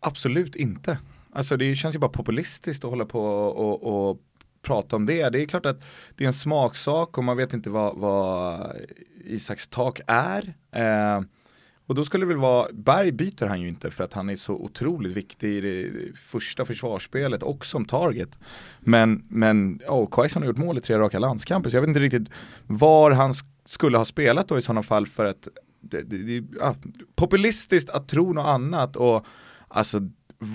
[0.00, 0.98] Absolut inte.
[1.32, 4.20] Alltså det känns ju bara populistiskt att hålla på och, och
[4.62, 5.28] prata om det.
[5.30, 5.80] Det är klart att
[6.16, 8.72] det är en smaksak och man vet inte vad, vad
[9.24, 10.54] Isaks tak är.
[10.72, 11.20] Eh,
[11.86, 14.36] och då skulle det väl vara, Berg byter han ju inte för att han är
[14.36, 18.38] så otroligt viktig i det första försvarsspelet och som target.
[18.80, 22.00] Men, men oh, Quaison har gjort mål i tre raka landskamper så jag vet inte
[22.00, 22.30] riktigt
[22.66, 23.34] var han
[23.66, 25.48] skulle ha spelat då i sådana fall för att
[25.80, 26.74] det, det, det, ah,
[27.16, 29.26] populistiskt att tro något annat och
[29.68, 30.00] alltså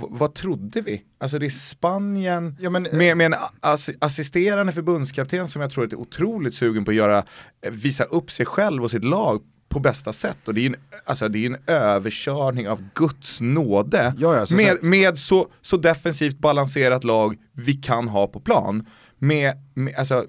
[0.10, 1.04] vad trodde vi?
[1.17, 5.84] Alltså det är Spanien ja, men, med, med en ass assisterande förbundskapten som jag tror
[5.84, 7.26] är otroligt sugen på att göra,
[7.71, 10.47] visa upp sig själv och sitt lag på bästa sätt.
[10.47, 14.56] Och det är en, alltså det är en överkörning av Guds nåde ja, ja, så
[14.56, 14.86] med, så...
[14.86, 18.88] med så, så defensivt balanserat lag vi kan ha på plan.
[19.17, 20.26] Med, med, alltså,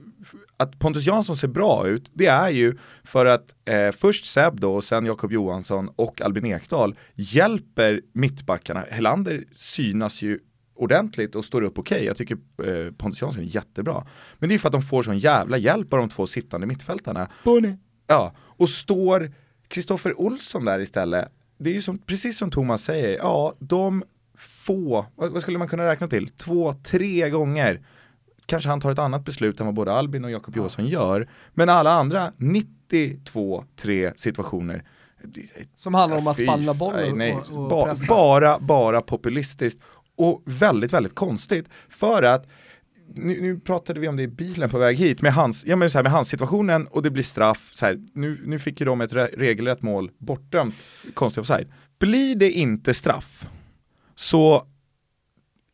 [0.57, 4.75] att Pontus Jansson ser bra ut, det är ju för att eh, först Seb då
[4.75, 8.85] och sen Jakob Johansson och Albin Ekdal hjälper mittbackarna.
[8.90, 10.38] Helander synas ju
[10.75, 11.97] ordentligt och står upp okej.
[11.97, 12.07] Okay.
[12.07, 14.07] Jag tycker eh, Pontus Jansson är jättebra.
[14.38, 17.29] Men det är för att de får sån jävla hjälp av de två sittande mittfältarna.
[17.45, 17.79] Bonnie.
[18.07, 19.33] Ja, och står
[19.69, 24.05] Kristoffer Olsson där istället, det är ju som, precis som Thomas säger, ja, de
[24.38, 27.87] få, vad, vad skulle man kunna räkna till, två, tre gånger
[28.46, 31.28] kanske han tar ett annat beslut än vad både Albin och Jakob Johansson gör.
[31.54, 34.85] Men alla andra 92, 3 situationer
[35.76, 39.80] som handlar om att spanna bollen nej, och, och ba, bara, bara populistiskt
[40.16, 41.68] och väldigt, väldigt konstigt.
[41.88, 42.46] För att
[43.14, 45.90] nu, nu, pratade vi om det i bilen på väg hit, med hans, ja, men
[45.90, 48.87] så här, med hans situationen och det blir straff, så här, nu, nu fick ju
[48.87, 50.74] de ett re regelrätt mål bortdömt,
[51.14, 51.72] konstigt offside.
[51.98, 53.46] Blir det inte straff,
[54.14, 54.66] så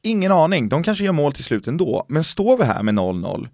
[0.02, 3.48] ingen aning, de kanske gör mål till slut ändå, men står vi här med 0-0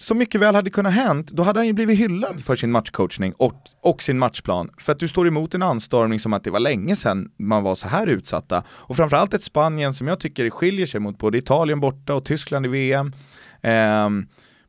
[0.00, 3.32] så mycket väl hade kunnat hänt, då hade han ju blivit hyllad för sin matchcoachning
[3.32, 4.70] och, och sin matchplan.
[4.78, 7.74] För att du står emot en anstormning som att det var länge sedan man var
[7.74, 8.62] så här utsatta.
[8.68, 12.66] Och framförallt ett Spanien som jag tycker skiljer sig mot både Italien borta och Tyskland
[12.66, 13.12] i VM.
[13.60, 14.08] Eh,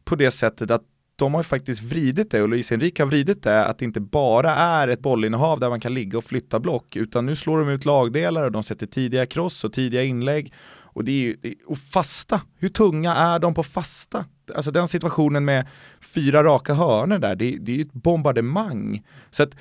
[0.03, 0.83] på det sättet att
[1.21, 3.99] de har ju faktiskt vridit det och Luis Enrique har vridit det att det inte
[3.99, 7.69] bara är ett bollinnehav där man kan ligga och flytta block utan nu slår de
[7.69, 10.53] ut lagdelar och de sätter tidiga cross och tidiga inlägg
[10.93, 14.25] och det är ju, och fasta, hur tunga är de på fasta?
[14.55, 15.67] Alltså den situationen med
[16.01, 19.03] fyra raka hörner där, det, det är ju ett bombardemang.
[19.31, 19.55] Så att,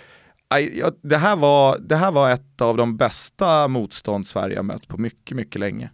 [0.73, 4.89] ja, det, här var, det här var ett av de bästa motstånd Sverige har mött
[4.89, 5.91] på mycket, mycket länge.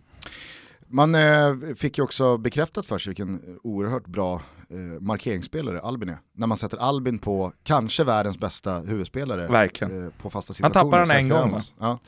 [0.86, 6.18] Man eh, fick ju också bekräftat för sig vilken oerhört bra eh, markeringsspelare Albin är.
[6.34, 10.06] När man sätter Albin på kanske världens bästa huvudspelare Verkligen.
[10.06, 10.80] Eh, på fasta situationer.
[10.80, 11.98] Han tappar den en gång Ja.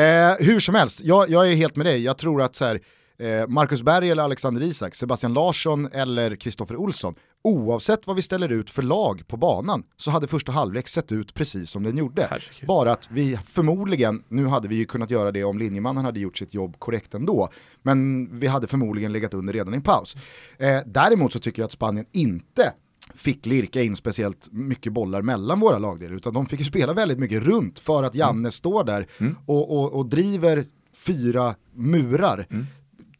[0.00, 2.04] Eh, hur som helst, jag, jag, är helt med dig.
[2.04, 2.80] Jag tror att så här,
[3.18, 7.14] eh, Marcus Berg eller Alexander Isak, Sebastian Larsson eller Kristoffer Olsson,
[7.44, 11.34] oavsett vad vi ställer ut för lag på banan så hade första halvlek sett ut
[11.34, 12.26] precis som den gjorde.
[12.30, 12.66] Herregud.
[12.66, 16.38] Bara att vi förmodligen, nu hade vi ju kunnat göra det om linjemannen hade gjort
[16.38, 17.48] sitt jobb korrekt ändå,
[17.82, 20.16] men vi hade förmodligen legat under redan i paus.
[20.58, 22.72] Eh, däremot så tycker jag att Spanien inte
[23.14, 27.18] fick lirka in speciellt mycket bollar mellan våra lagdelar, utan de fick ju spela väldigt
[27.18, 28.50] mycket runt för att Janne mm.
[28.50, 29.36] står där mm.
[29.46, 32.66] och, och, och, driver fyra murar mm.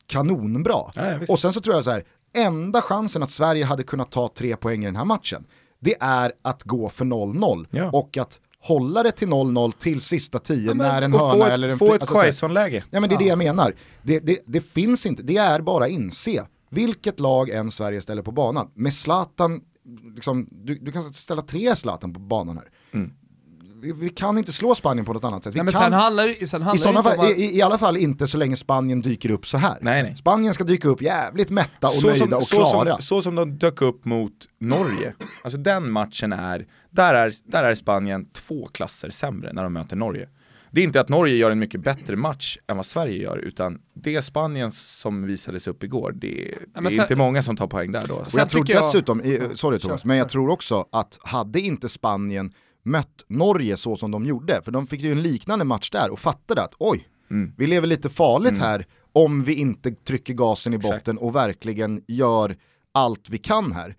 [0.07, 0.81] kanonbra.
[0.95, 4.29] Ja, och sen så tror jag så här, enda chansen att Sverige hade kunnat ta
[4.29, 5.45] tre poäng i den här matchen,
[5.81, 7.91] det är att gå för 0-0 ja.
[7.93, 11.69] och att hålla det till 0-0 till sista tio ja, när en hörna ett, eller
[11.69, 11.79] en...
[11.79, 13.75] Få ett alltså, läge Ja men det är det jag menar.
[14.03, 16.47] Det, det, det, finns inte, det är bara inse.
[16.71, 18.71] Vilket lag än Sverige ställer på banan.
[18.75, 19.61] Med Zlatan,
[20.15, 22.69] liksom, du, du kan ställa tre Zlatan på banan här.
[22.93, 23.11] Mm
[23.85, 25.55] vi, vi, kan inte slå Spanien på något annat sätt.
[25.55, 27.39] Vi nej, kan, sen handlar, sen handlar i, såna fall, att...
[27.39, 29.79] i, i, alla fall inte så länge Spanien dyker upp så här.
[29.81, 30.17] Nej, nej.
[30.17, 32.95] Spanien ska dyka upp jävligt mätta och så nöjda som, och klara.
[32.95, 35.15] Så som, så som de dök upp mot Norge.
[35.43, 39.97] Alltså den matchen är, där är, där är Spanien två klasser sämre när de möter
[39.97, 40.29] Norge.
[40.71, 43.79] Det är inte att Norge gör en mycket bättre match än vad Sverige gör, utan
[43.95, 47.67] det Spanien som visades upp igår, det, det ja, är sen, inte många som tar
[47.67, 48.15] poäng där då.
[48.15, 52.53] Och jag tror dessutom, jag, sorry Thomas, men jag tror också att hade inte Spanien
[52.85, 56.19] mött Norge så som de gjorde, för de fick ju en liknande match där och
[56.19, 57.53] fattade att oj, mm.
[57.57, 58.63] vi lever lite farligt mm.
[58.63, 61.19] här om vi inte trycker gasen i botten Exakt.
[61.19, 62.57] och verkligen gör
[62.93, 63.97] allt vi kan här.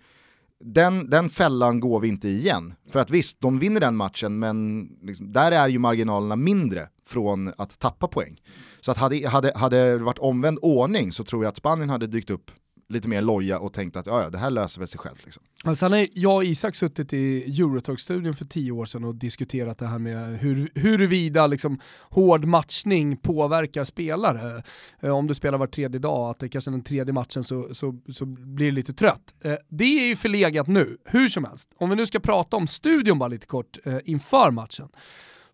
[0.59, 2.73] Den, den fällan går vi inte igen.
[2.89, 7.53] För att visst, de vinner den matchen, men liksom, där är ju marginalerna mindre från
[7.57, 8.41] att tappa poäng.
[8.81, 12.07] Så att hade, hade, hade det varit omvänd ordning så tror jag att Spanien hade
[12.07, 12.51] dykt upp
[12.89, 15.25] lite mer loja och tänkt att ja, det här löser väl sig självt.
[15.25, 15.43] Liksom.
[15.73, 19.87] Sen har jag och Isak suttit i Eurotalk-studion för tio år sedan och diskuterat det
[19.87, 24.63] här med hur, huruvida liksom, hård matchning påverkar spelare.
[24.99, 27.99] Eh, om du spelar var tredje dag, att det kanske den tredje matchen så, så,
[28.13, 29.35] så blir du lite trött.
[29.43, 31.69] Eh, det är ju förlegat nu, hur som helst.
[31.77, 34.89] Om vi nu ska prata om studion bara lite kort eh, inför matchen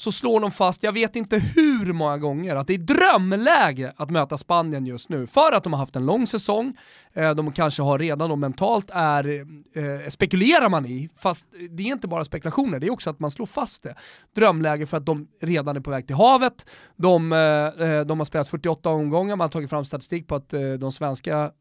[0.02, 4.10] så slår de fast, jag vet inte hur många gånger, att det är drömläge att
[4.10, 5.28] möta Spanien just nu.
[5.28, 6.78] För att de har haft en lång säsong,
[7.14, 9.30] eh, de kanske har redan och mentalt är,
[9.74, 13.32] eh, spekulerar man i, fast det är inte bara spekulationer, det är också att man
[13.32, 13.96] slår fast det.
[14.36, 18.48] Drömläge för att de redan är på väg till havet, de, eh, de har spelat
[18.48, 21.52] 48 omgångar, man har tagit fram statistik på att de svenska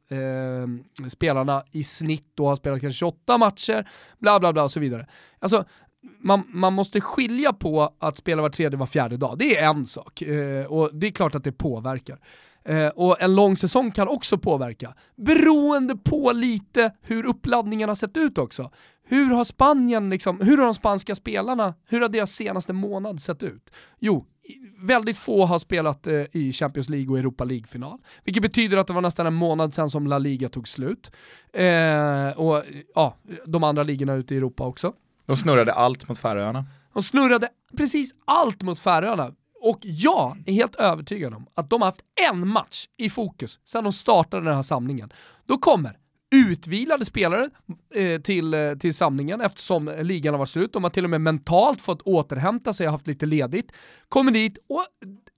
[1.08, 5.06] spelarna i snitt då har spelat kanske 28 matcher, bla bla bla och så vidare.
[5.38, 5.64] Alltså,
[6.20, 9.38] man, man måste skilja på att spela var tredje, var fjärde dag.
[9.38, 10.22] Det är en sak.
[10.22, 12.18] Eh, och det är klart att det påverkar.
[12.64, 14.94] Eh, och en lång säsong kan också påverka.
[15.16, 18.70] Beroende på lite hur uppladdningen har sett ut också.
[19.04, 23.42] Hur har Spanien, liksom, hur har de spanska spelarna, hur har deras senaste månad sett
[23.42, 23.70] ut?
[23.98, 24.26] Jo,
[24.78, 27.98] väldigt få har spelat eh, i Champions League och Europa League-final.
[28.24, 31.10] Vilket betyder att det var nästan en månad sedan som La Liga tog slut.
[31.52, 32.62] Eh, och
[32.94, 34.92] ja, de andra ligorna ute i Europa också.
[35.30, 36.64] De snurrade allt mot Färöarna.
[36.92, 39.32] De snurrade precis allt mot Färöarna.
[39.62, 43.84] Och jag är helt övertygad om att de har haft en match i fokus sedan
[43.84, 45.12] de startade den här samlingen.
[45.46, 45.98] Då kommer
[46.34, 47.50] utvilade spelare
[47.94, 50.72] eh, till, eh, till samlingen eftersom ligan har varit slut.
[50.72, 53.72] De har till och med mentalt fått återhämta sig och haft lite ledigt.
[54.08, 54.84] Kommer dit och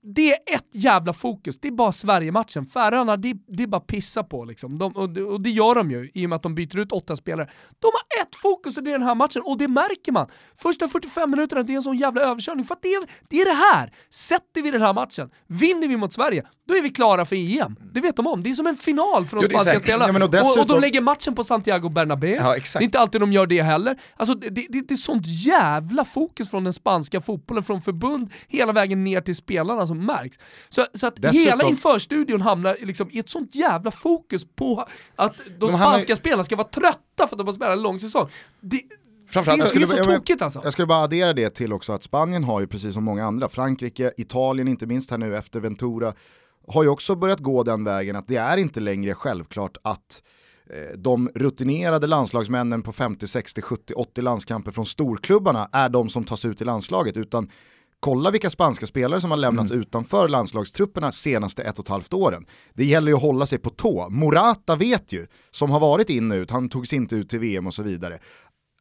[0.03, 2.65] det är ett jävla fokus, det är bara Sverige-matchen.
[2.65, 4.79] Färöarna, det, det är bara pissa på liksom.
[4.79, 7.15] De, och, och, det gör de ju i och med att de byter ut åtta
[7.15, 7.49] spelare.
[7.79, 10.27] De har ett fokus och det är den här matchen, och det märker man.
[10.57, 13.45] Första 45 minuterna, det är en sån jävla överkörning, för att det är, det är
[13.45, 13.93] det här.
[14.09, 17.75] Sätter vi den här matchen, vinner vi mot Sverige, då är vi klara för EM.
[17.93, 20.27] Det vet de om, det är som en final för de spanska spelarna.
[20.31, 23.33] Ja, och, och, de lägger matchen på Santiago Bernabéu, ja, det är inte alltid de
[23.33, 24.01] gör det heller.
[24.17, 28.71] Alltså det, det, det är sånt jävla fokus från den spanska fotbollen, från förbund hela
[28.71, 30.37] vägen ner till spelarna som märks.
[30.69, 31.39] Så, så att Dessutom...
[31.39, 36.15] hela införstudion hamnar liksom i ett sånt jävla fokus på att de, de spanska hamnar...
[36.15, 38.29] spelarna ska vara trötta för att de har spelat en lång säsong.
[38.61, 38.81] Det,
[39.27, 40.61] Framförallt, det skulle, det är så tokigt alltså.
[40.63, 43.49] Jag skulle bara addera det till också att Spanien har ju precis som många andra,
[43.49, 46.13] Frankrike, Italien inte minst här nu efter Ventura,
[46.67, 50.21] har ju också börjat gå den vägen att det är inte längre självklart att
[50.95, 56.45] de rutinerade landslagsmännen på 50, 60, 70, 80 landskamper från storklubbarna är de som tas
[56.45, 57.49] ut i landslaget, utan
[57.99, 59.81] kolla vilka spanska spelare som har lämnats mm.
[59.81, 62.45] utanför landslagstrupperna senaste ett och ett halvt åren.
[62.73, 64.09] Det gäller ju att hålla sig på tå.
[64.09, 67.67] Morata vet ju, som har varit in och ut, han togs inte ut till VM
[67.67, 68.19] och så vidare.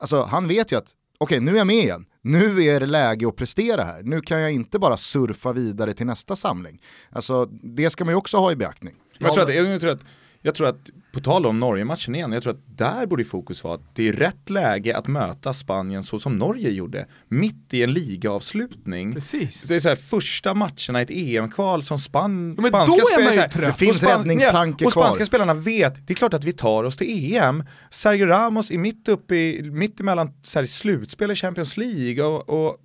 [0.00, 3.28] Alltså han vet ju att, okej nu är jag med igen, nu är det läge
[3.28, 6.82] att prestera här, nu kan jag inte bara surfa vidare till nästa samling.
[7.10, 8.94] Alltså det ska man ju också ha i beaktning.
[9.18, 10.02] Jag tror att, jag tror att
[10.42, 13.74] jag tror att, på tal om Norge-matchen igen, jag tror att där borde fokus vara
[13.74, 17.06] att det är rätt läge att möta Spanien så som Norge gjorde.
[17.28, 19.14] Mitt i en ligaavslutning.
[19.14, 19.62] Precis.
[19.62, 23.72] Det är så här, första matcherna i ett EM-kval som span, men spanska spelare, det
[23.72, 27.64] finns räddningsplankor Och spanska spelarna vet, det är klart att vi tar oss till EM.
[27.90, 32.48] Sergio Ramos är mitt uppe i, mitt emellan så här, slutspel i Champions League och,
[32.48, 32.76] och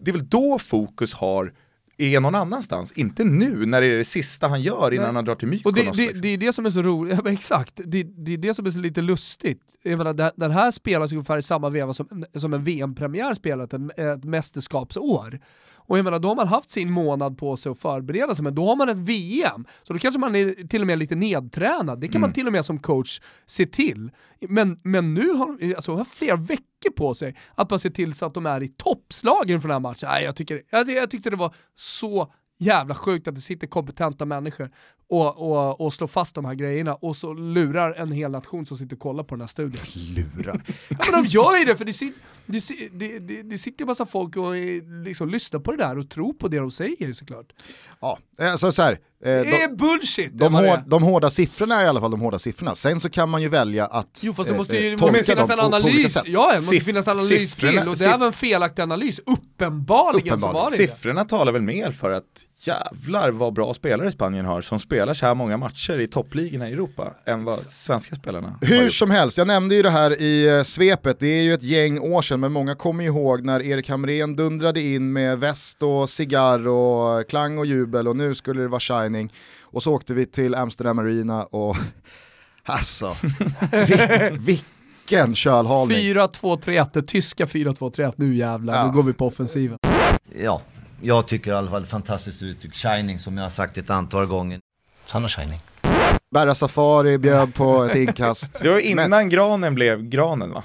[0.00, 1.52] det är väl då fokus har
[2.00, 2.92] är någon annanstans.
[2.92, 5.14] Inte nu när det är det sista han gör innan Nej.
[5.14, 5.64] han drar till Mykonos.
[5.64, 6.20] Och det, det, liksom.
[6.22, 8.70] det, är det som är så roligt, ja, exakt, det, det är det som är
[8.70, 9.62] så lite lustigt.
[9.82, 13.98] Jag menar, den här spelas ungefär i samma veva som, som en VM-premiär spelat ett,
[13.98, 15.40] ett mästerskapsår.
[15.86, 18.54] Och jag menar, då har man haft sin månad på sig att förbereda sig, men
[18.54, 19.64] då har man ett VM.
[19.82, 22.00] Så då kanske man är till och med lite nedtränad.
[22.00, 22.20] Det kan mm.
[22.20, 24.10] man till och med som coach se till.
[24.48, 28.14] Men, men nu har de alltså, har flera veckor på sig att bara se till
[28.14, 30.08] så att de är i toppslagen för den här matchen.
[30.12, 34.24] Nej, jag, tycker, jag, jag tyckte det var så jävla sjukt att det sitter kompetenta
[34.24, 34.70] människor
[35.10, 38.78] och, och, och slår fast de här grejerna och så lurar en hel nation som
[38.78, 39.84] sitter och kollar på den här studien.
[40.14, 40.62] Lurar?
[40.88, 42.00] Ja men de gör ju det för det,
[42.46, 44.52] det, det, det, det sitter ju massa folk och
[45.04, 47.52] liksom lyssnar på det där och tror på det de säger såklart.
[48.00, 50.30] Ja, alltså så här, Eh, det är bullshit!
[50.32, 52.74] De, hård, de hårda siffrorna är i alla fall de hårda siffrorna.
[52.74, 55.60] Sen så kan man ju välja att Jo fast det måste ju eh, finnas en
[55.60, 59.18] analys, ja det måste finnas en analys till och det är väl en felaktig analys,
[59.18, 60.40] uppenbarligen, uppenbarligen.
[60.40, 62.24] så var det Siffrorna talar väl mer för att
[62.58, 66.72] jävlar vad bra spelare Spanien har som spelar så här många matcher i toppligorna i
[66.72, 70.62] Europa än vad svenska spelarna Hur som helst, jag nämnde ju det här i eh,
[70.62, 74.36] svepet, det är ju ett gäng år sedan men många kommer ihåg när Erik Hamrén
[74.36, 78.80] dundrade in med väst och cigarr och klang och jubel och nu skulle det vara
[78.80, 79.32] shining.
[79.62, 81.76] Och så åkte vi till Amsterdam Arena och
[82.64, 83.16] alltså,
[84.38, 85.96] vilken kölhalning.
[85.96, 88.86] 4-2-3-1, det tyska 4-2-3-1, nu jävlar, ja.
[88.86, 89.78] nu går vi på offensiven.
[90.38, 90.62] Ja,
[91.02, 94.60] jag tycker i alla fall fantastiskt uttryck, shining som jag har sagt ett antal gånger.
[95.10, 95.60] Han har shining.
[96.30, 98.60] Berra Safari bjöd på ett inkast.
[98.62, 99.28] Det var innan Men...
[99.28, 100.62] granen blev granen va?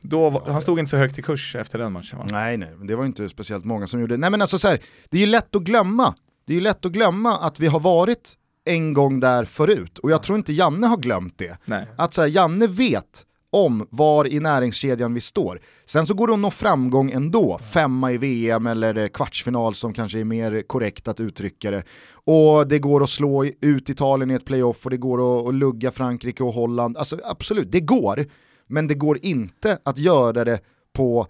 [0.00, 2.26] Då, han stod inte så högt i kurs efter den matchen va?
[2.30, 4.20] Nej, nej, det var inte speciellt många som gjorde det.
[4.20, 4.78] Nej men alltså så här,
[5.10, 6.14] det är ju lätt att glömma.
[6.46, 8.34] Det är ju lätt att glömma att vi har varit
[8.64, 9.98] en gång där förut.
[9.98, 11.58] Och jag tror inte Janne har glömt det.
[11.64, 11.86] Nej.
[11.96, 15.60] Att så här, Janne vet om var i näringskedjan vi står.
[15.84, 20.20] Sen så går det att nå framgång ändå, femma i VM eller kvartsfinal som kanske
[20.20, 21.82] är mer korrekt att uttrycka det.
[22.12, 25.54] Och det går att slå ut Italien i ett playoff och det går att, att
[25.54, 26.96] lugga Frankrike och Holland.
[26.96, 28.24] Alltså absolut, det går.
[28.66, 30.60] Men det går inte att göra det
[30.92, 31.26] på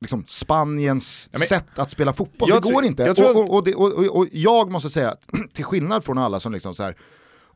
[0.00, 2.48] liksom, Spaniens Ja, men- sätt att spela fotboll.
[2.50, 3.02] Det går tror- inte.
[3.16, 5.16] jag och, och, och, och, jag måste säga,
[5.52, 6.96] till skillnad från alla som liksom så här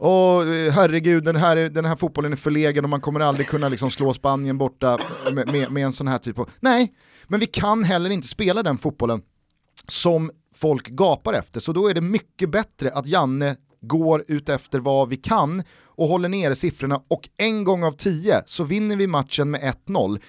[0.03, 3.91] Åh, herregud, den här, den här fotbollen är förlegad och man kommer aldrig kunna liksom
[3.91, 4.99] slå Spanien borta
[5.33, 6.51] med, med, med en sån här typ av...
[6.61, 6.95] Nej,
[7.27, 9.23] men vi kan heller inte spela den fotbollen
[9.89, 11.61] som folk gapar efter.
[11.61, 16.09] Så då är det mycket bättre att Janne går ut efter vad vi kan och
[16.09, 20.21] håller nere siffrorna och en gång av tio så vinner vi matchen med 1-0.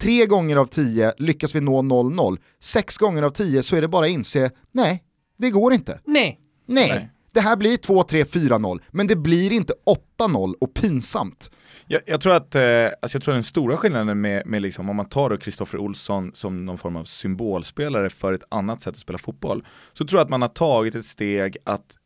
[0.00, 2.38] Tre gånger av tio lyckas vi nå 0-0.
[2.60, 5.04] Sex gånger av tio så är det bara att inse, nej,
[5.38, 6.00] det går inte.
[6.04, 6.40] Nej.
[6.66, 9.72] Nej, Nej det här blir 2-3-4-0, men det blir inte
[10.18, 11.50] 8-0 och pinsamt.
[11.86, 12.62] Jag, jag tror att, eh,
[13.02, 16.66] alltså jag tror den stora skillnaden med, med liksom, om man tar Kristoffer Olsson som
[16.66, 20.30] någon form av symbolspelare för ett annat sätt att spela fotboll, så tror jag att
[20.30, 21.96] man har tagit ett steg att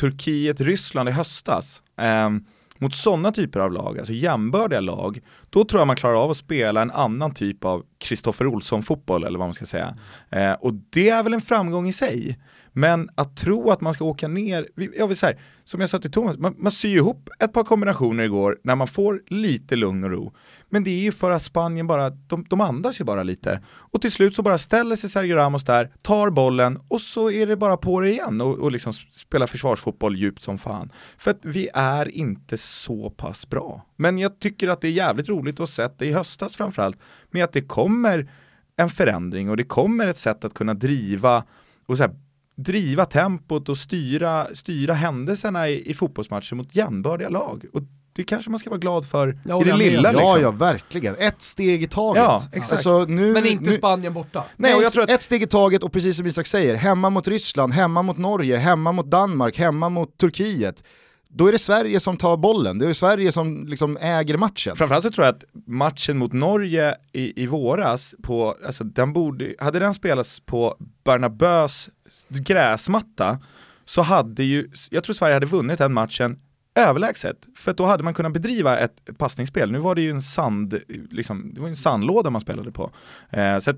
[0.00, 2.30] Turkiet-Ryssland i höstas, eh,
[2.78, 6.36] mot sådana typer av lag, alltså jämbördiga lag, då tror jag man klarar av att
[6.36, 9.98] spela en annan typ av Kristoffer Olsson-fotboll, eller vad man ska säga.
[10.30, 12.38] Eh, och det är väl en framgång i sig.
[12.78, 16.10] Men att tro att man ska åka ner, jag vill säga, som jag sa till
[16.10, 20.10] Thomas, man, man syr ihop ett par kombinationer igår när man får lite lugn och
[20.10, 20.32] ro.
[20.68, 23.62] Men det är ju för att Spanien bara, de, de andas ju bara lite.
[23.68, 27.46] Och till slut så bara ställer sig Sergio Ramos där, tar bollen och så är
[27.46, 30.92] det bara på det igen och, och liksom spela försvarsfotboll djupt som fan.
[31.16, 33.86] För att vi är inte så pass bra.
[33.96, 36.98] Men jag tycker att det är jävligt roligt att ha sett det i höstas framförallt,
[37.30, 38.30] med att det kommer
[38.76, 41.44] en förändring och det kommer ett sätt att kunna driva
[41.86, 42.14] och så här,
[42.58, 47.64] driva tempot och styra, styra händelserna i, i fotbollsmatcher mot jämbördiga lag.
[47.72, 50.12] Och det kanske man ska vara glad för Jag i det lilla.
[50.12, 50.42] Ja, liksom.
[50.42, 51.16] ja, verkligen.
[51.18, 52.22] Ett steg i taget.
[52.22, 52.72] Ja, exakt.
[52.72, 54.44] Alltså, nu, Men inte nu, Spanien borta.
[54.56, 57.10] Nej, och jag tror att- ett steg i taget och precis som Isak säger, hemma
[57.10, 60.84] mot Ryssland, hemma mot Norge, hemma mot Danmark, hemma mot Turkiet.
[61.30, 64.76] Då är det Sverige som tar bollen, det är Sverige som liksom äger matchen.
[64.76, 69.54] Framförallt så tror jag att matchen mot Norge i, i våras, på, alltså den borde,
[69.58, 71.90] hade den spelats på Bernabös
[72.28, 73.38] gräsmatta
[73.84, 76.38] så hade ju, jag tror Sverige hade vunnit den matchen
[76.80, 77.36] överlägset.
[77.56, 79.72] För då hade man kunnat bedriva ett, ett passningsspel.
[79.72, 80.78] Nu var det ju en sand,
[81.10, 82.90] liksom, det var en sandlåda man spelade på.
[83.30, 83.76] Eh, så att,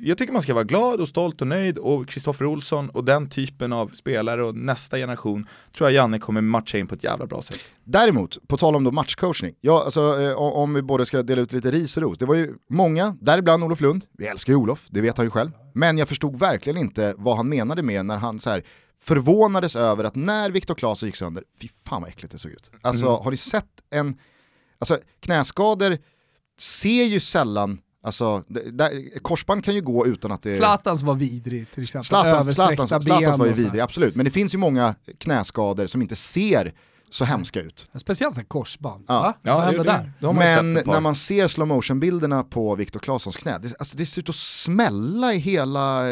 [0.00, 3.28] jag tycker man ska vara glad och stolt och nöjd och Kristoffer Olsson och den
[3.28, 7.26] typen av spelare och nästa generation tror jag Janne kommer matcha in på ett jävla
[7.26, 7.60] bra sätt.
[7.84, 11.40] Däremot, på tal om då matchcoachning, ja, alltså, eh, om- om vi både ska dela
[11.42, 14.56] ut lite ris och ros, det var ju många, däribland Olof Lund, vi älskar ju
[14.56, 18.06] Olof, det vet han ju själv, men jag förstod verkligen inte vad han menade med
[18.06, 18.62] när han så här
[19.02, 22.70] förvånades över att när Viktor Claesson gick sönder, fy fan vad äckligt det såg ut.
[22.82, 24.18] Alltså har ni sett en,
[24.78, 25.98] alltså knäskador
[26.58, 30.56] ser ju sällan, alltså det, där, korsband kan ju gå utan att det...
[30.56, 32.04] Zlatans var vidrig till exempel.
[32.04, 34.14] Zlatans, Zlatans, Zlatans var ju vidrig, absolut.
[34.14, 36.74] Men det finns ju många knäskador som inte ser
[37.10, 37.88] så hemska ut.
[37.94, 39.04] Speciellt här korsband.
[39.08, 39.20] Ja.
[39.20, 39.34] Va?
[39.42, 39.84] Vad hände det,
[40.20, 40.32] där?
[40.32, 43.96] man ju Men när man ser slow motion bilderna på Viktor Claessons knä, det, alltså
[43.96, 46.02] det ser ut att smälla i hela,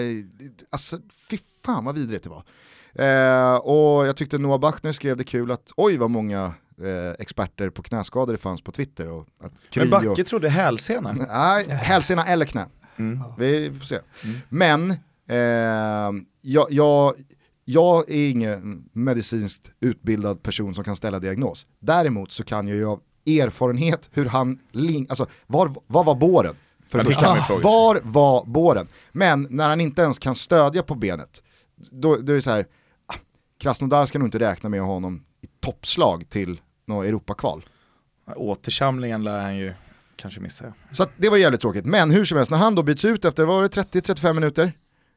[0.71, 0.99] alltså
[1.31, 2.45] fy fan vad vidrigt det var.
[2.95, 7.71] Eh, och jag tyckte Noah Bachner skrev det kul att oj vad många eh, experter
[7.71, 9.09] på knäskador det fanns på Twitter.
[9.11, 11.13] Och att Men Backe och, trodde hälsena.
[11.13, 12.67] Nej, hälsena eller knä.
[12.97, 13.23] Mm.
[13.39, 13.99] Vi får se.
[14.49, 14.91] Men
[15.29, 15.37] eh,
[16.41, 17.15] jag, jag,
[17.65, 21.67] jag är ingen medicinskt utbildad person som kan ställa diagnos.
[21.79, 26.55] Däremot så kan jag ju av erfarenhet hur han, ling, alltså var, var var båren?
[26.89, 27.63] För Ja, det kan vi fråga.
[27.63, 28.89] var var båren?
[29.13, 31.43] Men när han inte ens kan stödja på benet,
[31.91, 32.67] då, då är det så här,
[33.61, 37.65] Krasnodar ska nog inte räkna med honom i toppslag till något Europakval.
[38.37, 39.75] Återsamlingen lär han ju
[40.17, 40.73] kanske missa.
[40.93, 41.85] Så att det var jävligt tråkigt.
[41.85, 44.73] Men hur som helst, när han då byts ut efter, vad var det, 30-35 minuter?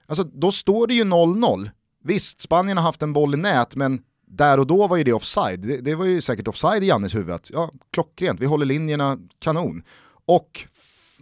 [0.05, 1.69] Alltså då står det ju 0-0.
[2.03, 5.13] Visst, Spanien har haft en boll i nät, men där och då var ju det
[5.13, 5.59] offside.
[5.59, 7.35] Det, det var ju säkert offside i Jannes huvud.
[7.35, 9.83] Att, ja, klockrent, vi håller linjerna kanon.
[10.25, 10.67] Och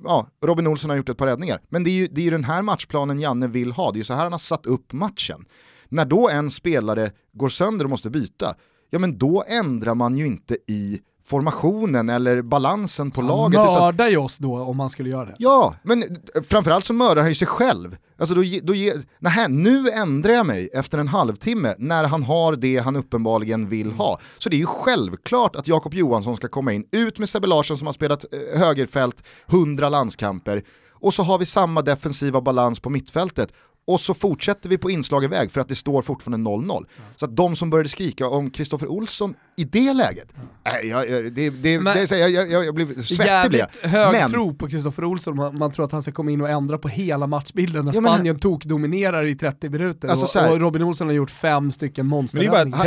[0.04, 1.62] ja, Robin Olsson har gjort ett par räddningar.
[1.70, 4.00] Men det är, ju, det är ju den här matchplanen Janne vill ha, det är
[4.00, 5.46] ju så här han har satt upp matchen.
[5.92, 8.56] När då en spelare går sönder och måste byta,
[8.90, 13.60] ja men då ändrar man ju inte i formationen eller balansen på Han laget.
[13.60, 15.36] utan- mördar ju oss då om man skulle göra det.
[15.40, 16.04] Ja, men
[16.48, 17.98] framförallt så mördar han ju sig själv.
[18.20, 22.56] Alltså då, då ge, nähä, nu ändrar jag mig efter en halvtimme när han har
[22.56, 24.20] det han uppenbarligen vill ha.
[24.38, 27.78] Så det är ju självklart att Jakob Johansson ska komma in, ut med Sebbe Larsson
[27.78, 30.64] som har spelat eh, högerfält 100 landskamper
[31.04, 33.54] och så har vi samma defensiva balans på mittfältet
[33.88, 36.86] och så fortsätter vi på inslagen väg för att det står fortfarande 0-0.
[37.16, 41.34] Så att de som började skrika om Kristoffer Olsson i det läget, äh, jag, jag,
[41.34, 43.90] det, det, Men- det, jag, jag, jag, jag blev svettig blev jag.
[43.90, 46.50] Hög Men- tro på Kristoffer Olsson, man, man tror att han ska komma in och
[46.50, 50.60] ändra på hela matchbilden när Ja, men- Spanien tokdominerar i 30 minuter Alltså, och, och
[50.60, 52.78] Robin Olsson har gjort fem stycken monsterräddningar.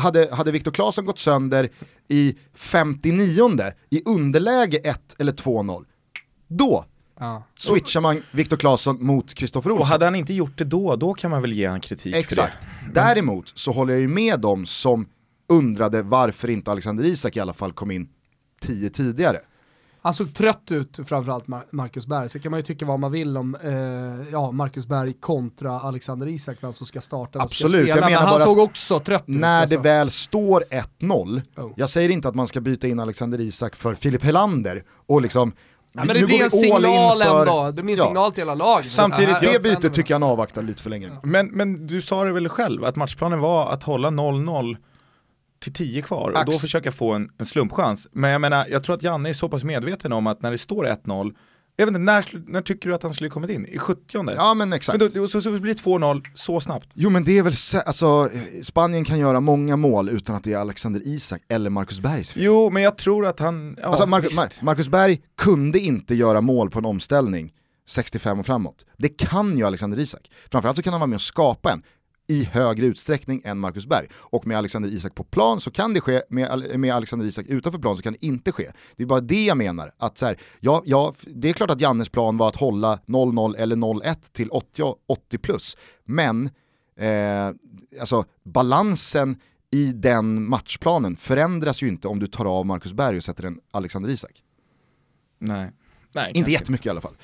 [0.00, 1.68] hade, hade Viktor Claesson gått sönder
[2.08, 5.84] i 59 i underläge 1 eller 2-0,
[6.48, 6.84] då
[7.22, 7.42] Ja.
[7.58, 9.88] switchar man Viktor Claesson mot Kristoffer Och Olsson.
[9.92, 12.54] hade han inte gjort det då, då kan man väl ge han kritik Exakt.
[12.54, 13.00] för det.
[13.00, 15.06] Däremot så håller jag ju med dem som
[15.48, 18.08] undrade varför inte Alexander Isak i alla fall kom in
[18.60, 19.38] tio tidigare.
[20.04, 23.12] Han såg trött ut framförallt Mar- Marcus Berg, så kan man ju tycka vad man
[23.12, 23.72] vill om eh,
[24.32, 27.94] ja, Marcus Berg kontra Alexander Isak, vem som ska starta, vem som ska Absolut, jag
[27.96, 29.34] spela, menar men han såg också trött ut.
[29.36, 29.76] När alltså.
[29.76, 30.64] det väl står
[31.00, 31.72] 1-0, Oh.
[31.76, 35.52] jag säger inte att man ska byta in Alexander Isak för Filip Helander och liksom
[35.94, 38.06] Ja, men nu det blir en signal för- ändå, det blir en Ja.
[38.06, 38.86] signal till hela laget.
[38.86, 41.10] Samtidigt, Det bytet tycker jag han avvaktar lite för länge.
[41.22, 44.76] Men, men du sa det väl själv, att matchplanen var att hålla 0-0
[45.62, 46.60] till 10 kvar och då Ax.
[46.60, 48.08] försöka få en, en slumpchans.
[48.12, 50.58] Men jag menar, jag tror att Janne är så pass medveten om att när det
[50.58, 51.34] står 1-0,
[51.76, 53.66] jag vet inte, när, när tycker du att han skulle kommit in?
[53.66, 54.02] I 70
[54.36, 54.98] Ja men exakt.
[55.00, 56.88] Men då, så, så blir det 2-0 så snabbt.
[56.94, 57.52] Jo men det är väl,
[57.86, 58.28] alltså
[58.62, 62.42] Spanien kan göra många mål utan att det är Alexander Isak eller Marcus Bergs fel.
[62.42, 64.38] Jo, men jag tror att han, ja, alltså Mar- visst.
[64.38, 67.52] Mar- Marcus Berg kunde inte göra mål på en omställning
[67.88, 68.86] 65 och framåt.
[68.98, 70.30] Det kan ju Alexander Isak.
[70.50, 71.82] Framförallt så kan han vara med och skapa en
[72.28, 74.06] i högre utsträckning än Marcus Berg.
[74.14, 77.78] Och med Alexander Isak på plan så kan det ske, med, med Alexander Isak utanför
[77.78, 78.70] plan så kan det inte ske.
[78.96, 79.92] Det är bara det jag menar.
[79.98, 83.56] Att så här, ja, ja, det är klart att Jannes plan var att hålla 0-0
[83.56, 85.76] eller 0-1 till 80, 80 plus.
[86.04, 86.50] Men
[86.96, 87.50] eh,
[88.00, 89.36] alltså, balansen
[89.70, 93.60] i den matchplanen förändras ju inte om du tar av Marcus Berg och sätter en
[93.70, 94.42] Alexander Isak.
[95.38, 95.70] Nej.
[96.14, 97.14] Nej, Inte jättemycket i alla fall.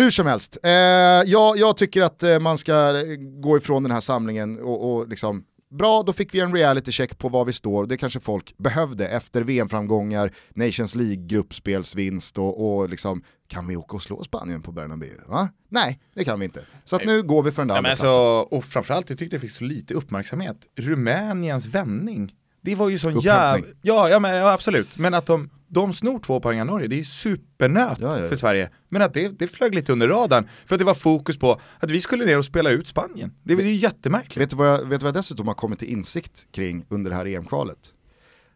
[0.00, 2.92] Hur som helst, eh, jag, jag tycker att eh, man ska
[3.40, 7.18] gå ifrån den här samlingen och, och liksom, bra då fick vi en reality check
[7.18, 13.22] på var vi står, det kanske folk behövde efter VM-framgångar, Nations League-gruppspelsvinst och, och liksom,
[13.48, 15.20] kan vi åka och slå Spanien på Bernabéu?
[15.26, 15.48] Va?
[15.68, 16.64] Nej, det kan vi inte.
[16.84, 18.08] Så att nu går vi för den där andra men platsen.
[18.08, 20.56] alltså, och framförallt, jag tyckte det fick så lite uppmärksamhet.
[20.76, 23.66] Rumäniens vändning, det var ju sån jävla...
[23.82, 24.98] Ja, ja, men, ja, absolut.
[24.98, 28.28] Men att de, de snor två poäng av Norge, det är supernöt Ja, ja, ja.
[28.28, 28.70] för Sverige.
[28.88, 31.90] Men att det, det flög lite under radarn, för att det var fokus på att
[31.90, 33.34] vi skulle ner och spela ut Spanien.
[33.42, 34.36] Det, det är ju jättemärkligt.
[34.36, 37.10] Vet du, vad jag, vet du vad jag dessutom har kommit till insikt kring under
[37.10, 37.78] det här EM-kvalet?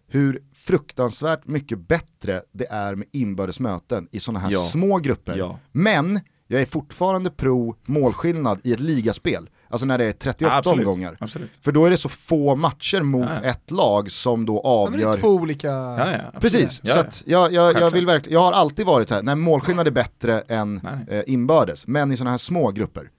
[0.09, 5.37] Hur fruktansvärt mycket bättre det är med inbördes möten i sådana här små grupper.
[5.73, 9.51] Men jag är fortfarande pro målskillnad i ett ligaspel.
[9.75, 10.87] Alltså när det är 38 Absolut.
[10.87, 11.17] omgångar.
[11.21, 11.51] Absolut.
[11.61, 13.49] För då är det så få matcher mot Ja, ja.
[13.51, 15.69] ett lag som då Ja, men det avgör är två olika...
[15.69, 16.41] Ja, ja.
[16.41, 17.03] Precis, Ja, så ja.
[17.03, 19.91] att jag, jag, jag, vill verkligen, jag har alltid varit så här, nej målskillnad är
[19.91, 23.11] bättre än Nej, eh, inbördes, men i sådana här små grupper,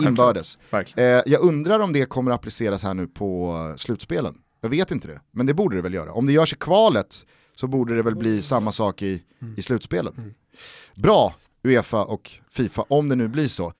[0.00, 0.58] inbördes.
[0.70, 1.16] Verkligen.
[1.16, 4.34] Eh, jag undrar om det kommer att appliceras här nu på eh, slutspelen.
[4.60, 6.12] Jag vet inte det, men det borde det väl göra.
[6.12, 7.16] Om det görs i kvalet
[7.54, 9.22] så borde det väl bli samma sak i,
[9.56, 10.34] i slutspelen.
[10.94, 11.34] Bra
[11.64, 13.72] Uefa och Fifa, om det nu blir så.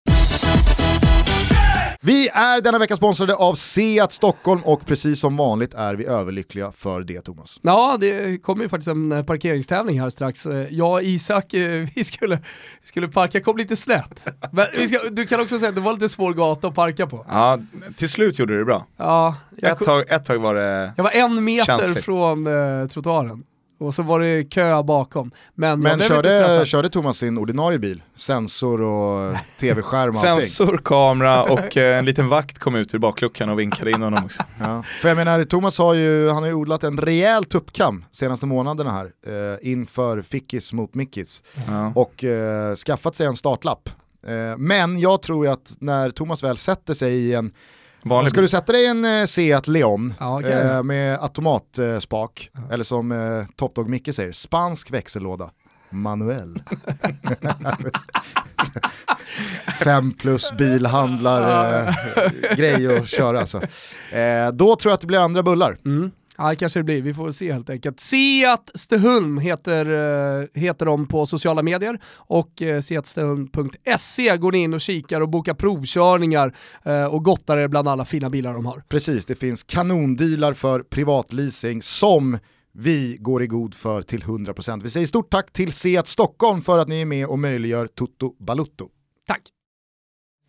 [2.07, 6.73] Vi är denna vecka sponsrade av Seat Stockholm och precis som vanligt är vi överlyckliga
[6.77, 7.59] för det Thomas.
[7.63, 10.47] Ja, det kommer ju faktiskt en eh, parkeringstävling här strax.
[10.47, 12.39] Eh, Jag och Isak, eh, vi skulle,
[12.85, 14.27] skulle parka, kom lite snett.
[14.53, 17.07] Men vi ska, du kan också säga att det var lite svår gata att parka
[17.07, 17.27] på.
[17.29, 17.59] Ja,
[17.97, 18.87] till slut gjorde du det bra.
[18.97, 20.93] Ja, jag, Ett tag, ett tag var det...
[20.97, 22.05] jag var en meter Känsligt.
[22.05, 23.45] från eh, trottoaren.
[23.85, 25.31] Och så var det kö bakom.
[25.55, 28.03] Men, Men körde, körde Thomas sin ordinarie bil?
[28.15, 30.41] Sensor och tv-skärm och allting?
[30.41, 34.25] Sensor, kamera och eh, en liten vakt kom ut ur bakluckan och vinkade in honom
[34.25, 34.43] också.
[34.61, 34.83] Ja.
[35.01, 38.91] För jag menar, Thomas har ju, han har ju odlat en rejäl tuppkam senaste månaderna
[38.91, 41.93] här eh, inför Fickis mot Mickis Ja.
[41.95, 43.89] och eh, skaffat sig en startlapp.
[44.27, 47.53] Eh, men jag tror ju att när Thomas väl sätter sig i en,
[48.05, 50.53] Vanlig ska du sätta dig i en eh, Seat Leon Ja, okej.
[50.53, 55.51] eh, med automatspak, eller som eh, Top Dog Micke säger, spansk växellåda.
[55.91, 56.63] Manuell.
[59.85, 61.95] Fem plus bilhandlar eh,
[62.57, 63.61] grej att köra alltså.
[64.13, 65.79] Eh, då tror jag att det blir andra bullar.
[65.85, 66.11] Mm.
[66.39, 67.03] Ja, det kanske det blir.
[67.03, 68.01] Vi får se helt enkelt.
[68.01, 69.87] Seat Steholm heter,
[70.41, 75.29] eh, heter de på sociala medier och eh, seatsteholm.se går ni in och kikar och
[75.29, 78.85] bokar provkörningar eh, och gottar er bland alla fina bilar de har.
[78.89, 82.39] Precis, det finns kanondealar för privatleasing som
[82.73, 84.83] vi går i god för till 100%.
[84.83, 88.35] Vi säger stort tack till Seat Stockholm för att ni är med och möjliggör Toto
[88.39, 88.89] Balutto.
[89.27, 89.43] Tack!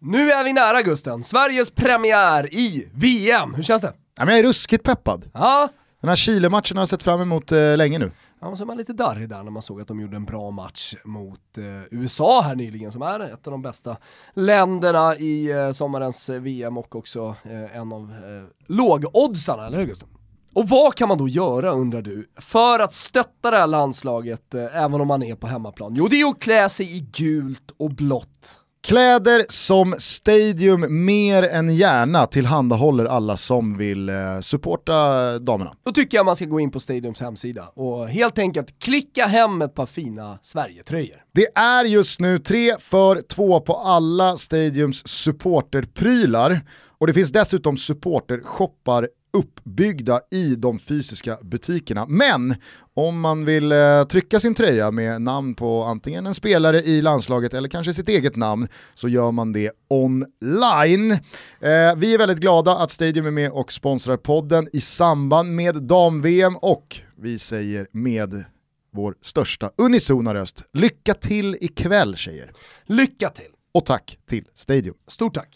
[0.01, 3.53] Nu är vi nära Gusten, Sveriges premiär i VM.
[3.53, 3.93] Hur känns det?
[4.17, 5.29] Ja, men jag är ruskigt peppad.
[5.33, 5.69] Ja,
[6.01, 8.11] Den här Chile-matchen har jag sett fram emot eh, länge nu.
[8.41, 10.51] Ja, så är man lite darrig där när man såg att de gjorde en bra
[10.51, 13.97] match mot eh, USA här nyligen som är ett av de bästa
[14.33, 20.09] länderna i eh, sommarens VM och också eh, en av eh, lågoddsarna, eller hur Gustav?
[20.53, 24.83] Och vad kan man då göra undrar du, för att stötta det här landslaget eh,
[24.83, 25.93] även om man är på hemmaplan?
[25.97, 28.59] Jo det är att klä sig i gult och blått.
[28.85, 34.93] Kläder som Stadium mer än gärna tillhandahåller alla som vill eh, supporta
[35.39, 35.75] damerna.
[35.85, 39.61] Då tycker jag man ska gå in på Stadiums hemsida och helt enkelt klicka hem
[39.61, 41.17] ett par fina Sverige-tröjor.
[41.33, 46.61] Det är just nu tre för två på alla Stadiums supporterprylar
[46.97, 52.05] och det finns dessutom supportershoppar uppbyggda i de fysiska butikerna.
[52.07, 52.55] Men
[52.93, 57.53] om man vill eh, trycka sin tröja med namn på antingen en spelare i landslaget
[57.53, 61.11] eller kanske sitt eget namn så gör man det online.
[61.11, 65.75] Eh, vi är väldigt glada att Stadium är med och sponsrar podden i samband med
[65.75, 68.45] dam-VM och vi säger med
[68.93, 72.51] vår största unisona röst, lycka till ikväll tjejer.
[72.85, 73.51] Lycka till!
[73.73, 74.95] Och tack till Stadium.
[75.07, 75.49] Stort tack!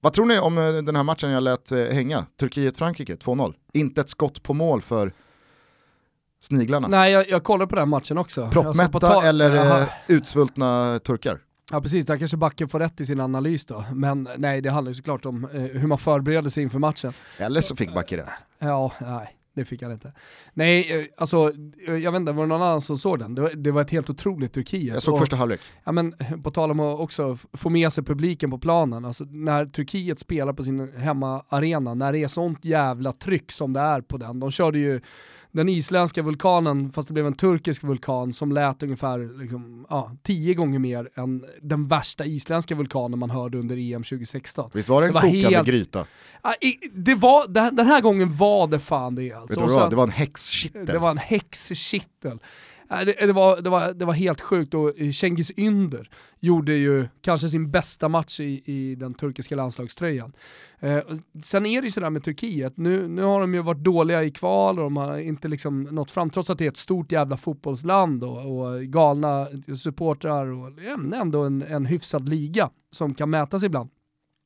[0.00, 2.26] Vad tror ni om eh, den här matchen jag lät eh, hänga?
[2.40, 3.54] Turkiet-Frankrike 2-0.
[3.72, 5.12] Inte ett skott på mål för
[6.40, 6.88] sniglarna.
[6.88, 8.48] Nej, jag, jag kollar på den matchen också.
[8.50, 9.78] Proppmätta ta- eller Aha.
[9.80, 11.40] Eh, utsvultna turkar?
[11.72, 13.84] Ja precis, där kanske backen får rätt i sin analys då.
[13.94, 17.12] Men nej, det handlar ju såklart om eh, hur man förbereder sig inför matchen.
[17.38, 18.44] Eller så fick backen rätt.
[18.58, 20.12] Ja, nej det fick han inte.
[20.54, 21.52] Nej, eh, alltså
[21.86, 23.34] jag vet inte, var det någon annan som såg den?
[23.34, 24.94] Det var, det var ett helt otroligt Turkiet.
[24.94, 25.60] Jag såg och, första halvlek.
[25.84, 29.66] Ja men på tal om att också få med sig publiken på planen, alltså när
[29.66, 34.16] Turkiet spelar på sin hemmaarena, när det är sånt jävla tryck som det är på
[34.16, 34.40] den.
[34.40, 35.00] De körde ju
[35.52, 40.54] den isländska vulkanen, fast det blev en turkisk vulkan som lät ungefär liksom, ja, tio
[40.54, 44.70] gånger mer än den värsta isländska vulkanen man hörde under EM 2016.
[44.74, 45.68] Visst var det en det kokande helt...
[45.68, 46.06] gryta?
[46.42, 46.54] Ja,
[46.92, 49.60] det var, den här gången var det fan det alltså.
[49.60, 50.04] Vet du vad det var?
[50.04, 50.86] en häxkittel.
[50.86, 52.38] Det var en häxkittel.
[52.90, 56.10] Det, det, var, det, var, det var helt sjukt och Cengiz Ynder
[56.40, 60.32] gjorde ju kanske sin bästa match i, i den turkiska landslagströjan.
[60.80, 60.98] Eh,
[61.42, 64.30] sen är det ju sådär med Turkiet, nu, nu har de ju varit dåliga i
[64.30, 67.36] kval och de har inte liksom nått fram, trots att det är ett stort jävla
[67.36, 70.70] fotbollsland och, och galna supportrar och
[71.14, 73.90] ändå en, en hyfsad liga som kan mätas ibland.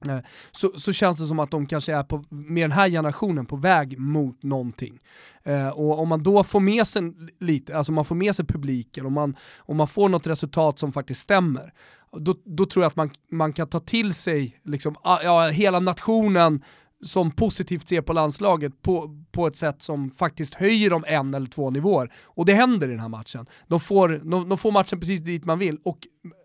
[0.09, 0.19] Eh,
[0.53, 3.57] så, så känns det som att de kanske är på, med den här generationen på
[3.57, 5.01] väg mot någonting.
[5.43, 7.03] Eh, och om man då får med sig
[7.41, 10.93] lite, alltså man får med sig publiken och man, och man får något resultat som
[10.93, 11.73] faktiskt stämmer,
[12.13, 15.81] då, då tror jag att man, man kan ta till sig liksom, ah, ja, hela
[15.81, 16.63] nationen
[17.05, 21.47] som positivt ser på landslaget på, på ett sätt som faktiskt höjer dem en eller
[21.47, 22.13] två nivåer.
[22.25, 23.47] Och det händer i den här matchen.
[23.67, 25.99] De får, de, de får matchen precis dit man vill och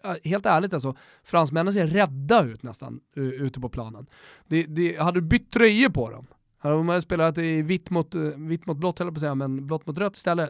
[0.04, 4.06] äh, helt ärligt alltså, fransmännen ser rädda ut nästan ute på planen.
[4.48, 8.22] Det, det, hade du bytt tröjor på dem, hade de spelat i vitt mot, eh,
[8.22, 10.50] vitt mot blått, eller på att säga, men blått mot rött istället,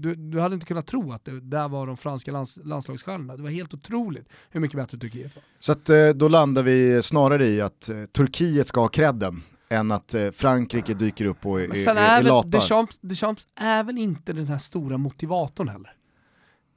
[0.00, 3.36] du, du, hade inte kunnat tro att det där var de franska lands, landslagsstjärnorna.
[3.36, 5.44] Det var helt otroligt hur mycket bättre Turkiet var.
[5.60, 9.90] Så att, eh, då landar vi snarare i att eh, Turkiet ska ha credden än
[9.90, 12.48] att eh, Frankrike dyker upp och är, Sen är, är, är lata.
[12.48, 15.92] Deschamps, Deschamps är väl inte den här stora motivatorn heller.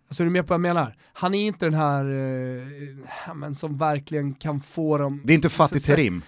[0.07, 0.95] Alltså är du med på vad jag menar?
[1.13, 5.21] Han är inte den här eh, men som verkligen kan få dem...
[5.25, 6.21] Det är inte Fatih Terim.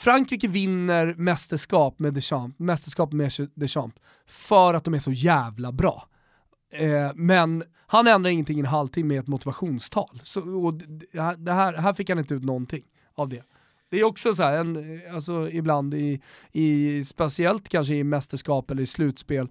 [0.00, 3.96] Frankrike vinner mästerskap med Deschamps, mästerskap med Deschamps
[4.26, 6.08] för att de är så jävla bra.
[6.72, 10.20] Eh, men han ändrar ingenting i en halvtimme i ett motivationstal.
[10.22, 10.74] Så, och
[11.38, 12.82] det här, här fick han inte ut någonting
[13.14, 13.42] av det.
[13.90, 16.20] Det är också så här, en, alltså ibland i,
[16.52, 19.48] i, speciellt kanske i mästerskap eller i slutspel,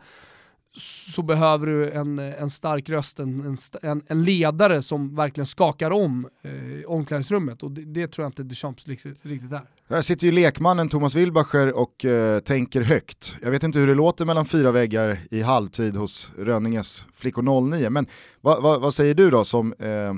[0.77, 6.29] så behöver du en, en stark röst, en, en, en ledare som verkligen skakar om
[6.41, 6.51] eh,
[6.91, 9.61] omklädningsrummet och det, det, tror jag inte Deschamps riktigt, riktigt är.
[9.89, 13.35] Här sitter ju lekmannen Thomas Wilbacher och eh, tänker högt.
[13.41, 17.89] Jag vet inte hur det låter mellan fyra väggar i halvtid hos Rönninges flickor 09,
[17.89, 18.07] men
[18.41, 20.13] vad va, vad säger du då som eh,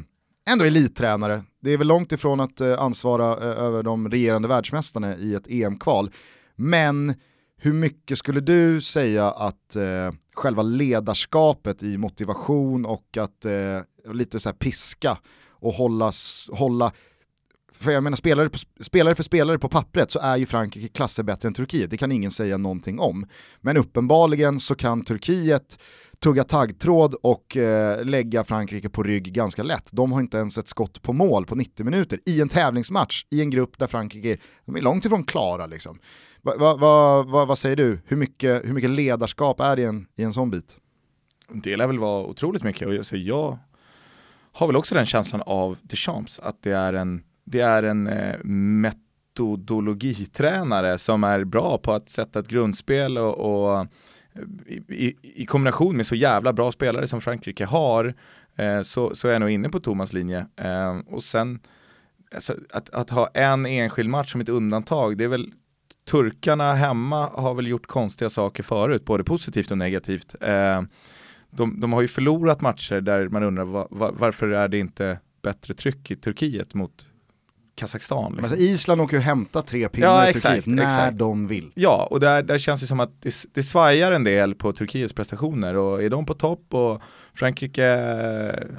[0.53, 1.43] ändå elittränare?
[1.61, 5.47] Det är väl långt ifrån att eh, ansvara eh, över de regerande världsmästarna i ett
[5.47, 6.11] EM-kval,
[6.55, 7.13] men
[7.63, 14.39] hur mycket skulle du säga att eh, själva ledarskapet i motivation och att eh, lite
[14.39, 15.17] så piska
[15.49, 16.11] och hålla,
[16.51, 16.91] hålla
[17.81, 18.49] för jag menar spelare,
[18.81, 22.11] spelare för spelare på pappret så är ju Frankrike klasser bättre än Turkiet, det kan
[22.11, 23.25] ingen säga någonting om.
[23.61, 25.79] Men uppenbarligen så kan Turkiet
[26.19, 29.89] tugga taggtråd och eh, lägga Frankrike på rygg ganska lätt.
[29.91, 33.41] De har inte ens ett skott på mål på 90 minuter i en tävlingsmatch i
[33.41, 35.65] en grupp där Frankrike de är långt ifrån klara.
[35.65, 35.99] Liksom.
[36.41, 36.75] Va, va,
[37.23, 37.99] va, vad säger du?
[38.05, 40.77] Hur mycket, hur mycket ledarskap är det i en, i en sån bit?
[41.53, 43.59] Det lär väl vara otroligt mycket och jag, så jag
[44.51, 48.35] har väl också den känslan av Deschamps, att det är en, det är en eh,
[48.43, 53.85] metodologitränare som är bra på att sätta ett grundspel och, och eh,
[54.65, 58.13] i, i, i kombination med så jävla bra spelare som Frankrike har
[58.55, 60.45] eh, så, så är jag nog inne på Thomas linje.
[60.55, 61.59] Eh, och sen
[62.35, 65.53] alltså, att, att ha en enskild match som ett undantag, det är väl
[66.11, 70.35] turkarna hemma har väl gjort konstiga saker förut, både positivt och negativt.
[70.41, 70.81] Eh,
[71.49, 75.73] de, de, har ju förlorat matcher där man undrar var, varför är det inte bättre
[75.73, 77.07] tryck i Turkiet mot
[77.81, 78.31] Kazakstan.
[78.31, 78.43] Liksom.
[78.43, 81.17] Alltså Island åker ju hämta tre pinnar ja, i Turkiet när exakt.
[81.17, 81.71] de vill.
[81.75, 85.13] Ja, och där, där känns det som att det, det svajar en del på Turkiets
[85.13, 87.01] prestationer och är de på topp och
[87.33, 87.85] Frankrike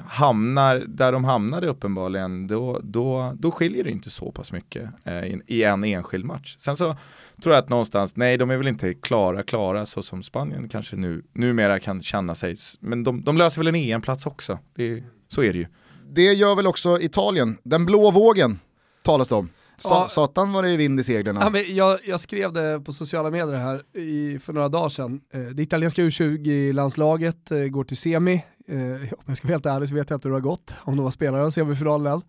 [0.07, 5.23] hamnar där de hamnade uppenbarligen, då, då, då skiljer det inte så pass mycket eh,
[5.23, 6.55] i, i en enskild match.
[6.59, 6.95] Sen så
[7.43, 10.95] tror jag att någonstans, nej de är väl inte klara, klara så som Spanien kanske
[10.95, 15.43] nu, numera kan känna sig, men de, de löser väl en EM-plats också, det, så
[15.43, 15.65] är det ju.
[16.11, 18.59] Det gör väl också Italien, den blå vågen
[19.03, 19.49] talas det om.
[19.77, 20.07] Sa ja.
[20.07, 21.37] Satan var det vind i seglen.
[21.41, 25.21] Ja, jag, jag, skrev det på sociala medier här i, för några dagar sedan.
[25.33, 28.43] Eh, det italienska U20-landslaget eh, går till semi.
[28.67, 28.77] Eh,
[29.11, 30.95] om jag ska vara helt ärlig så vet jag inte hur det har gått, om
[30.95, 32.21] de var spelare i semifinalen.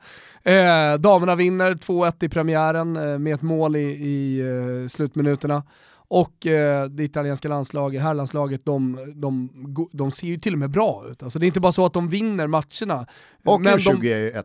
[0.43, 5.63] Eh, damerna vinner 2-1 i premiären med ett mål i, i slutminuterna.
[6.09, 9.51] Och eh, det italienska landslaget, herrlandslaget, de, de,
[9.93, 11.23] de, ser ju till och med bra ut.
[11.23, 13.07] Alltså det är inte bara så att de vinner matcherna.
[13.45, 14.45] Och U21.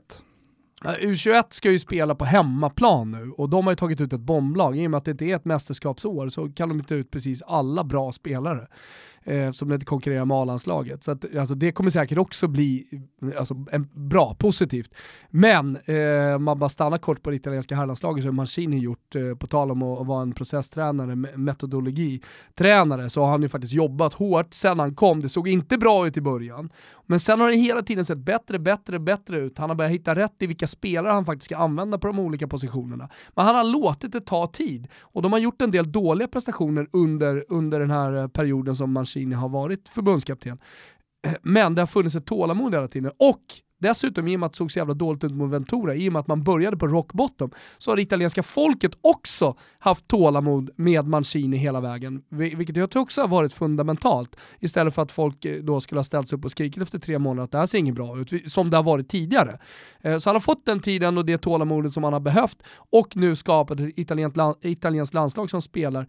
[0.84, 4.78] U21 ska ju spela på hemmaplan nu och de har ju tagit ut ett bomblag.
[4.78, 7.42] I och med att det inte är ett mästerskapsår så kan de inte ut precis
[7.42, 8.68] alla bra spelare
[9.24, 11.04] eh, som inte konkurrerar med A-landslaget.
[11.04, 12.86] Så att, alltså, det kommer säkert också bli
[13.38, 14.94] alltså, en, bra, positivt.
[15.30, 19.36] Men eh, man bara stannar kort på det italienska herrlandslaget så har Mancini gjort, eh,
[19.36, 24.14] på tal om att, att vara en processtränare, metodologitränare, så har han ju faktiskt jobbat
[24.14, 25.22] hårt sen han kom.
[25.22, 26.70] Det såg inte bra ut i början.
[27.06, 29.58] Men sen har det hela tiden sett bättre, bättre, bättre ut.
[29.58, 32.48] Han har börjat hitta rätt i vilka spelare han faktiskt ska använda på de olika
[32.48, 33.10] positionerna.
[33.36, 36.88] Men han har låtit det ta tid och de har gjort en del dåliga prestationer
[36.92, 40.58] under, under den här eh, perioden som Mancini Mancini har varit förbundskapten.
[41.42, 43.12] Men det har funnits ett tålamod hela tiden.
[43.18, 43.44] Och
[43.82, 46.14] Dessutom, i och med att det såg så jävla dåligt ut mot Ventura, i och
[46.14, 50.70] med att man började på rock bottom, så har det italienska folket också haft tålamod
[50.76, 52.24] med Mancini hela vägen.
[52.30, 54.36] Vilket jag tror också har varit fundamentalt.
[54.60, 57.20] Istället för att folk eh, då skulle ha ställt sig upp och skrikit efter tre
[57.20, 59.60] månader att det här ser inget bra ut, som det har varit tidigare.
[60.02, 63.16] Eh, så han har fått den tiden och det tålamodet som han har behövt och
[63.16, 64.00] nu skapat ett
[64.62, 66.08] italienskt landslag som spelar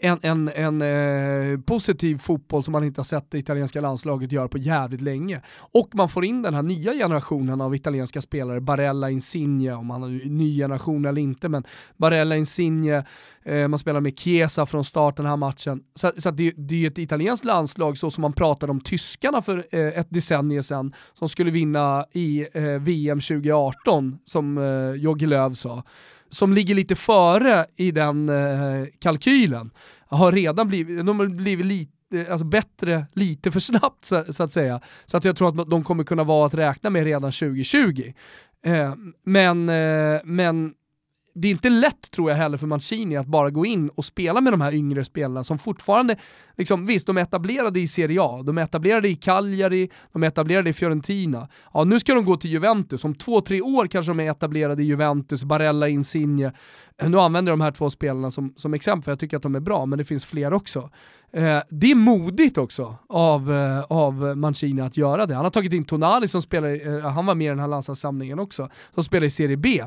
[0.00, 4.48] en, en, en eh, positiv fotboll som man inte har sett det italienska landslaget göra
[4.48, 5.42] på jävligt länge.
[5.72, 10.02] Och man får in den här nya generationen av italienska spelare, Barella, Insigne, om han
[10.02, 11.64] har ny generation eller inte, men
[11.96, 13.04] Barella, Insigne,
[13.42, 15.82] eh, man spelar med Chiesa från start den här matchen.
[15.94, 19.42] Så, så det, det är ju ett italienskt landslag så som man pratade om tyskarna
[19.42, 25.26] för eh, ett decennium sedan, som skulle vinna i eh, VM 2018, som eh, Jogi
[25.26, 25.82] Löw sa
[26.30, 29.70] som ligger lite före i den eh, kalkylen,
[30.06, 34.42] har redan blivit, de har blivit lite eh, alltså bättre lite för snabbt så, så,
[34.42, 34.80] att säga.
[35.06, 38.12] Så att jag tror att de kommer kunna vara att räkna med redan 2020.
[38.64, 40.74] Eh, men, eh, men
[41.34, 44.40] det är inte lätt tror jag heller för Mancini att bara gå in och spela
[44.40, 46.16] med de här yngre spelarna som fortfarande,
[46.56, 50.26] liksom, visst de är etablerade i Serie A, de är etablerade i Cagliari, de är
[50.26, 51.48] etablerade i Fiorentina.
[51.74, 54.82] Ja, nu ska de gå till Juventus, om två, tre år kanske de är etablerade
[54.82, 56.52] i Juventus, Barella, Insigne.
[57.02, 59.54] Nu använder jag de här två spelarna som, som exempel, för jag tycker att de
[59.54, 60.90] är bra, men det finns fler också.
[61.32, 65.34] Eh, det är modigt också av, eh, av Mancini att göra det.
[65.34, 68.38] Han har tagit in Tonali som spelar, eh, han var med i den här landslagssamlingen
[68.38, 69.84] också, som spelar i Serie B.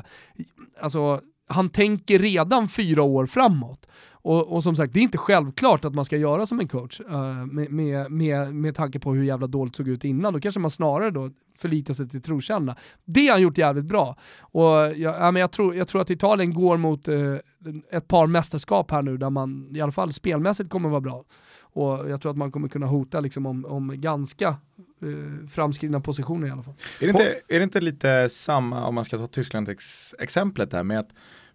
[0.80, 3.88] Alltså, han tänker redan fyra år framåt.
[4.24, 7.00] Och, och, som sagt, det är inte självklart att man ska göra som en coach
[7.00, 10.32] uh, med, med, med, med tanke på hur jävla dåligt såg ut innan.
[10.32, 12.76] Då kanske man snarare då förlitar sig till trotjänarna.
[13.04, 14.16] Det har han gjort jävligt bra.
[14.40, 17.36] Och jag, ja, men jag, tror, jag tror att Italien går mot uh,
[17.92, 21.24] ett par mästerskap här nu där man i alla fall spelmässigt kommer vara bra.
[21.74, 24.56] Och jag tror att man kommer kunna hota liksom om, om ganska
[25.02, 26.74] uh, framskridna positioner i alla fall.
[27.00, 30.98] Är det, inte, är det inte lite samma, om man ska ta Tyskland-exemplet där med
[30.98, 31.08] att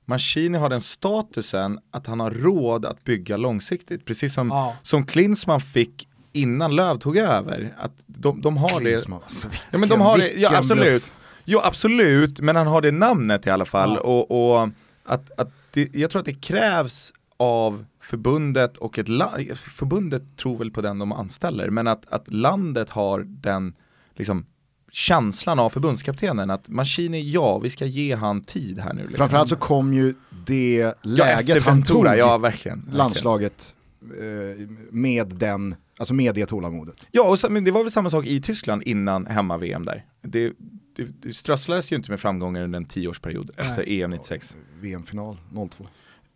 [0.05, 4.05] Maschini har den statusen att han har råd att bygga långsiktigt.
[4.05, 4.75] Precis som, ja.
[4.83, 7.75] som Klinsmann fick innan Löv tog över.
[7.77, 9.25] Att de, de har Klinsmann, det.
[9.25, 11.11] Alltså, ja men de har det, ja absolut.
[11.45, 13.93] Jo absolut, men han har det namnet i alla fall.
[13.95, 14.01] Ja.
[14.01, 14.69] Och, och,
[15.03, 20.57] att, att det, jag tror att det krävs av förbundet och ett land, förbundet tror
[20.57, 23.73] väl på den de anställer, men att, att landet har den
[24.13, 24.45] liksom
[24.91, 29.01] känslan av förbundskaptenen att Maschini, ja vi ska ge han tid här nu.
[29.01, 29.17] Liksom.
[29.17, 30.13] Framförallt så kom ju
[30.45, 32.97] det läget ja, han tog ja, verkligen, verkligen.
[32.97, 37.07] landslaget eh, med den, alltså med det tålamodet.
[37.11, 40.05] Ja, och men det var väl samma sak i Tyskland innan hemma-VM där.
[40.21, 40.53] Det,
[40.95, 44.55] det, det strösslades ju inte med framgångar under en tioårsperiod efter EM 96.
[44.81, 45.37] VM-final
[45.69, 45.87] 02.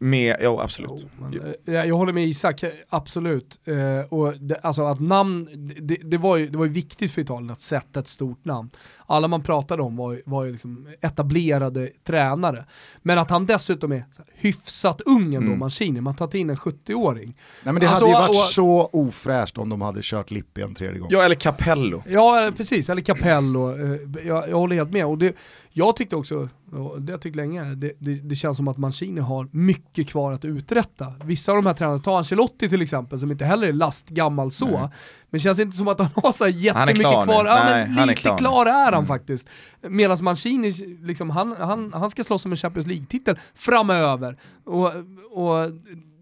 [0.04, 1.08] Med, jo absolut.
[1.20, 3.60] Men, eh, jag håller med Isak, absolut.
[3.68, 5.50] Eh, och det, alltså att namn,
[5.82, 8.70] det, det, var ju, det var ju viktigt för Italien att sätta ett stort namn.
[9.06, 12.66] Alla man pratade om var, var ju liksom etablerade tränare.
[13.02, 15.60] Men att han dessutom är hyfsat ung ändå, mm.
[15.60, 17.38] Mancini, man tar in en 70-åring.
[17.64, 20.62] Nej men det alltså, hade ju varit och, så ofräscht om de hade kört Lippi
[20.62, 21.10] en tredje gång.
[21.12, 22.04] Ja eller Capello.
[22.08, 23.72] Ja precis, eller Capello.
[23.72, 25.06] Eh, jag, jag håller helt med.
[25.06, 25.36] Och det,
[25.76, 28.78] jag tyckte också, och det har jag tyckt länge, det, det, det, känns som att
[28.78, 31.14] Mancini har mycket kvar att uträtta.
[31.24, 34.66] Vissa av de här tränarna, ta Ancelotti till exempel, som inte heller är lastgammal så,
[34.66, 34.90] Nej.
[35.30, 37.46] men känns inte som att han har så jättemycket klar kvar.
[37.46, 39.06] Ja, Nej, men lite är klar, klar, är han mm.
[39.06, 39.50] faktiskt.
[39.82, 40.72] Medan Mancini,
[41.02, 44.38] liksom, han, han, han ska slåss om en Champions League-titel framöver.
[44.66, 44.92] Och,
[45.32, 45.72] och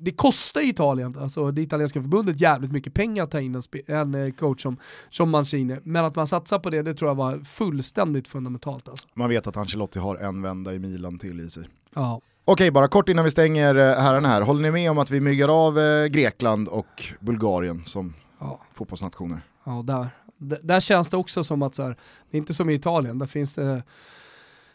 [0.04, 4.16] det kostar Italien, alltså det italienska förbundet, jävligt mycket pengar att ta in en, en
[4.16, 4.78] eh, coach som,
[5.10, 5.78] som Mancini.
[5.84, 8.89] Men att man satsar på det, det tror jag var fullständigt fundamentalt.
[8.89, 9.08] Alltså.
[9.14, 11.64] Man vet att Ancelotti har en vända i Milan till i sig.
[11.95, 12.22] Ja.
[12.45, 14.41] Okej, bara kort innan vi stänger eh, herrarna här.
[14.41, 18.60] Håller ni med om att vi myggar av eh, Grekland och Bulgarien som ja.
[18.74, 19.41] fotbollsnationer?
[19.64, 20.10] Ja, där.
[20.38, 21.97] D där känns det också som att så här,
[22.32, 23.84] det är inte som i Italien, där finns det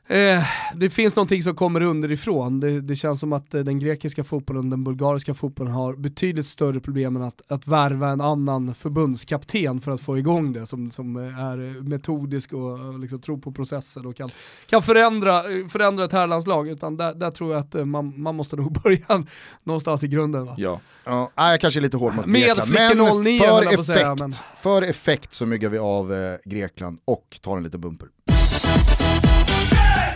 [0.09, 0.45] Eh,
[0.75, 2.61] det finns någonting som kommer underifrån.
[2.61, 6.47] Det, det känns som att eh, den grekiska fotbollen och den bulgariska fotbollen har betydligt
[6.47, 10.91] större problem än att, att värva en annan förbundskapten för att få igång det som,
[10.91, 14.31] som är metodisk och, och liksom tror på processer och kan,
[14.67, 16.69] kan förändra, förändra ett herrlandslag.
[16.69, 19.25] Utan där, där tror jag att eh, man, man måste nog börja
[19.65, 20.47] någonstans i grunden.
[20.47, 20.55] Va?
[20.59, 20.81] Ja.
[21.05, 22.73] ja, jag kanske är lite hård mot Grekland.
[22.73, 24.33] Men 09, för, effekt, säga, men...
[24.61, 28.09] för effekt så myggar vi av eh, Grekland och tar en liten bumper.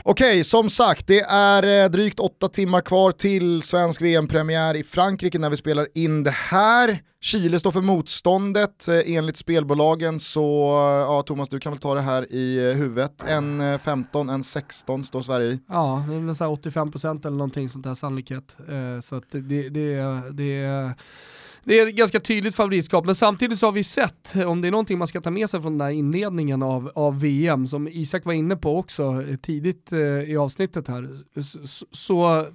[0.05, 5.39] Okej, som sagt, det är eh, drygt åtta timmar kvar till svensk VM-premiär i Frankrike
[5.39, 7.03] när vi spelar in det här.
[7.21, 11.95] Chile står för motståndet eh, enligt spelbolagen så, eh, ja Thomas du kan väl ta
[11.95, 13.23] det här i huvudet.
[13.29, 15.61] En 15, en 16 står Sverige i.
[15.69, 18.57] Ja, det är väl 85% eller någonting sånt där sannolikhet.
[19.03, 20.93] Så att det, det, det, det
[21.71, 24.71] det är ett ganska tydligt favoritskap, men samtidigt så har vi sett, om det är
[24.71, 28.25] någonting man ska ta med sig från den här inledningen av, av VM, som Isak
[28.25, 31.09] var inne på också eh, tidigt eh, i avsnittet här,
[31.43, 32.47] så, så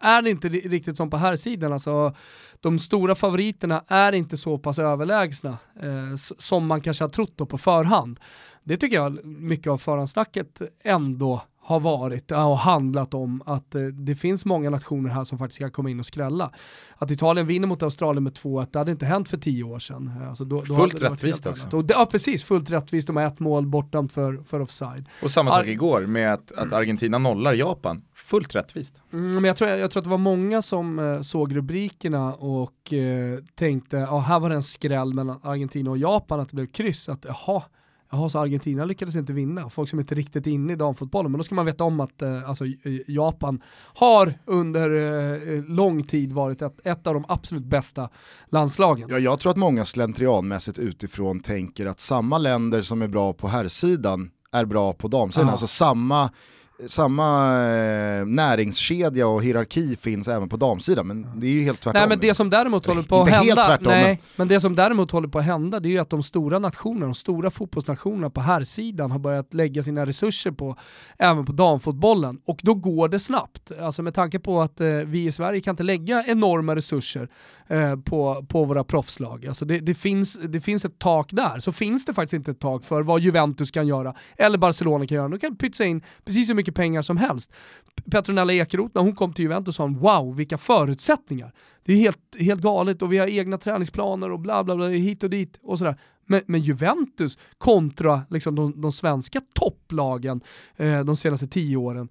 [0.00, 1.72] är det inte riktigt som på här sidan.
[1.72, 2.14] Alltså,
[2.60, 7.58] de stora favoriterna är inte så pass överlägsna eh, som man kanske har trott på
[7.58, 8.20] förhand.
[8.64, 14.14] Det tycker jag mycket av förhandsnacket ändå har varit och handlat om att eh, det
[14.14, 16.50] finns många nationer här som faktiskt kan komma in och skrälla.
[16.96, 20.12] Att Italien vinner mot Australien med 2-1, det hade inte hänt för tio år sedan.
[20.28, 21.76] Alltså då, då fullt rättvist också.
[21.76, 25.08] Och ja precis, fullt rättvist, de har ett mål bortdömt för, för offside.
[25.22, 29.02] Och samma sak Ar igår med att, att Argentina nollar Japan, fullt rättvist.
[29.12, 32.92] Mm, men jag tror, jag tror att det var många som eh, såg rubrikerna och
[32.92, 36.66] eh, tänkte, ja här var det en skräll mellan Argentina och Japan, att det blev
[36.66, 37.62] kryss, att jaha,
[38.10, 39.70] Jaha, så Argentina lyckades inte vinna.
[39.70, 41.32] Folk som inte är riktigt inne i damfotbollen.
[41.32, 42.64] Men då ska man veta om att eh, alltså,
[43.06, 43.62] Japan
[43.94, 48.08] har under eh, lång tid varit ett, ett, av de absolut bästa
[48.48, 49.08] landslagen.
[49.10, 53.48] Ja, jag tror att många slentrianmässigt utifrån tänker att samma länder som är bra på
[53.48, 55.46] herrsidan är bra på damsidan.
[55.46, 55.52] Ja.
[55.52, 56.30] Alltså samma
[56.86, 62.00] samma eh, näringskedja och hierarki finns även på damsidan, men det är ju helt tvärtom.
[62.00, 64.18] Nej men det som däremot håller på att hända, helt tvärtom, nej, men...
[64.36, 67.06] men det som däremot håller på att hända det är ju att de stora nationerna,
[67.06, 70.76] de stora fotbollsnationerna på här sidan har börjat lägga sina resurser på,
[71.18, 72.40] även på damfotbollen.
[72.44, 73.72] Och då går det snabbt.
[73.80, 77.28] Alltså med tanke på att eh, vi i Sverige kan inte lägga enorma resurser
[77.66, 79.46] eh, på, på våra proffslag.
[79.46, 82.60] Alltså det, det, finns, det finns ett tak där, så finns det faktiskt inte ett
[82.60, 85.28] tak för vad Juventus kan göra, eller Barcelona kan göra.
[85.28, 87.52] De kan pytsa in precis hur mycket mycket pengar som helst.
[88.10, 91.52] Petronella Ekeroth, när hon kom till Juventus sa hon wow vilka förutsättningar.
[91.84, 95.22] Det är helt, helt galet och vi har egna träningsplaner och bla bla bla hit
[95.22, 95.96] och dit och sådär.
[96.26, 100.40] Men, men Juventus kontra liksom, de, de svenska topplagen
[100.76, 102.08] eh, de senaste tio åren,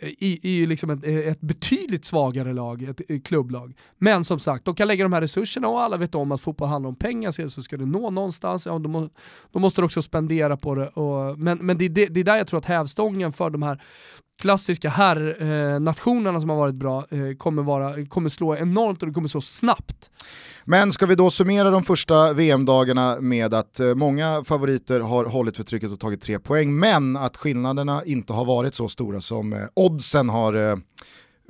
[0.00, 3.74] i, i liksom ett, ett, betydligt svagare lag, ett, ett, klubblag.
[3.98, 6.68] Men som sagt, de kan lägga de här resurserna och alla vet om att fotboll
[6.68, 9.08] handlar om pengar, så ska det nå någonstans, ja, då, må,
[9.52, 10.88] då måste du också spendera på det.
[10.88, 13.82] Och, men men det, det, det är där jag tror att hävstången för de här
[14.40, 19.14] klassiska herrnationerna eh, som har varit bra eh, kommer, vara, kommer slå enormt och det
[19.14, 20.10] kommer slå snabbt.
[20.64, 25.56] Men ska vi då summera de första VM-dagarna med att eh, många favoriter har hållit
[25.56, 29.52] för trycket och tagit tre poäng, men att skillnaderna inte har varit så stora som
[29.52, 30.76] eh, oddsen har eh,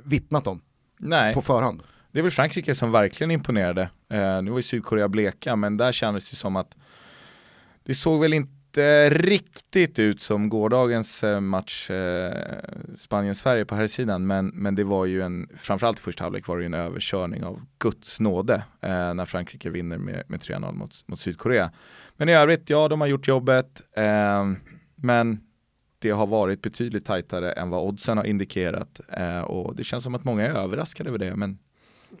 [0.03, 0.61] vittnat om
[0.99, 1.33] Nej.
[1.33, 1.83] på förhand.
[2.11, 3.81] Det är väl Frankrike som verkligen imponerade.
[4.09, 6.75] Eh, nu var ju Sydkorea bleka, men där kändes det som att
[7.83, 12.33] det såg väl inte inte riktigt ut som gårdagens eh, match eh,
[12.95, 16.57] Spanien-Sverige på här sidan men, men det var ju en, framförallt i första halvlek var
[16.57, 21.07] det ju en överkörning av Guds nåde eh, när Frankrike vinner med, med 3-0 mot,
[21.07, 21.71] mot Sydkorea.
[22.17, 24.51] Men i övrigt, ja de har gjort jobbet, eh,
[24.95, 25.39] men
[25.99, 29.01] det har varit betydligt tajtare än vad oddsen har indikerat.
[29.09, 31.35] Eh, och det känns som att många är överraskade över det.
[31.35, 31.57] Men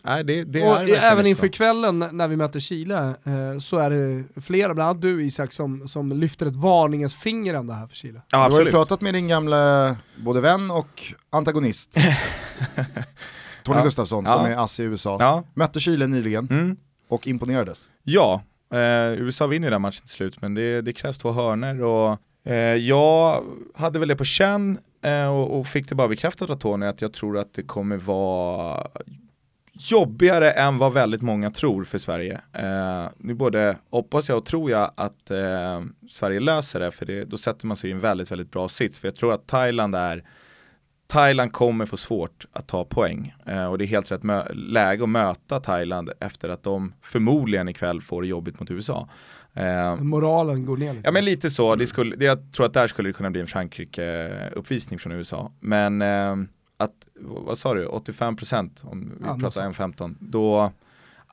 [0.01, 1.51] nej, det, det och även inför så.
[1.53, 5.87] kvällen när vi möter Chile eh, så är det flera, bland annat du Isak, som,
[5.87, 8.21] som lyfter ett varningens finger ändå här för Chile.
[8.31, 11.95] Ja, Du har ju pratat med din gamla både vän och antagonist.
[13.63, 13.83] Tony Ja.
[13.83, 14.33] Gustafsson Ja.
[14.37, 15.17] som är ass i USA.
[15.19, 16.77] Ja, Mötte Chile nyligen mm.
[17.09, 17.89] och imponerades.
[18.03, 18.41] ja.
[18.73, 22.17] Eh, USA vinner ju den matchen till slut men det, det krävs två hörner och
[22.45, 23.43] eh, jag
[23.75, 27.01] hade väl det på känn eh, och, och fick det bara bekräftat av Tony att
[27.01, 28.87] jag tror att det kommer vara
[29.89, 32.41] jobbigare än vad väldigt många tror för Sverige.
[32.53, 37.23] Eh, nu både hoppas jag och tror jag att eh, Sverige löser det för det,
[37.23, 38.99] då sätter man sig i en väldigt, väldigt bra sits.
[38.99, 40.23] För jag tror att Thailand är
[41.07, 44.21] Thailand kommer få svårt att ta poäng eh, och det är helt rätt
[44.53, 49.09] läge att möta Thailand efter att de förmodligen ikväll får det jobbigt mot USA.
[49.53, 51.07] Eh, Moralen går ner lite.
[51.07, 53.41] Ja men lite så, det skulle, det, jag tror att där skulle det kunna bli
[53.41, 55.51] en Frankrike-uppvisning från USA.
[55.59, 56.35] Men eh,
[56.81, 60.71] att, vad sa du, 85% om vi Ja, pratar 1,15, då,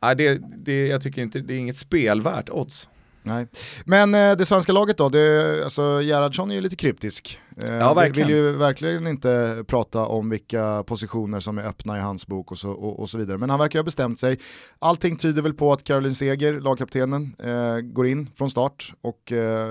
[0.01, 2.89] ja, det, det, jag tycker inte, det är inget spelvärt odds.
[3.23, 3.47] Nej.
[3.85, 7.41] Men eh, det svenska laget då, det, alltså Gerhardsson är ju lite kryptisk.
[7.63, 8.29] Eh, Ja, verkligen.
[8.29, 12.59] Vill ju verkligen inte prata om vilka positioner som är öppna i hans bok och
[12.59, 13.39] så, och, och så vidare.
[13.39, 14.39] Men han verkar ha bestämt sig.
[14.79, 19.69] Allting tyder väl på att Caroline Seger, lagkaptenen, eh, går in från start och eh,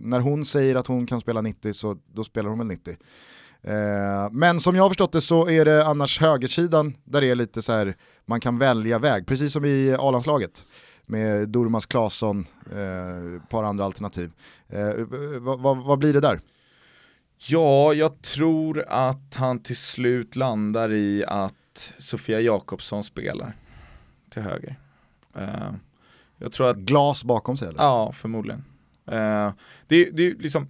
[0.00, 2.96] när hon säger att hon kan spela 90 så då spelar hon väl 90.
[3.62, 7.34] Eh, men som jag har förstått det så är det annars högersidan där det är
[7.34, 7.96] lite så här,
[8.26, 10.64] man kan välja väg, precis som i A-landslaget
[11.06, 14.32] med Durmas Claesson, eh, ett par andra alternativ.
[14.68, 14.90] Eh,
[15.40, 16.40] vad, vad, vad blir det där?
[17.38, 23.56] Ja, jag tror att han till slut landar i att Sofia Jakobsson spelar
[24.30, 24.78] till höger.
[25.36, 25.72] Eh,
[26.36, 27.82] jag tror att Glas bakom sig eller?
[27.82, 28.64] Ja, förmodligen.
[29.86, 30.68] Det, det är liksom,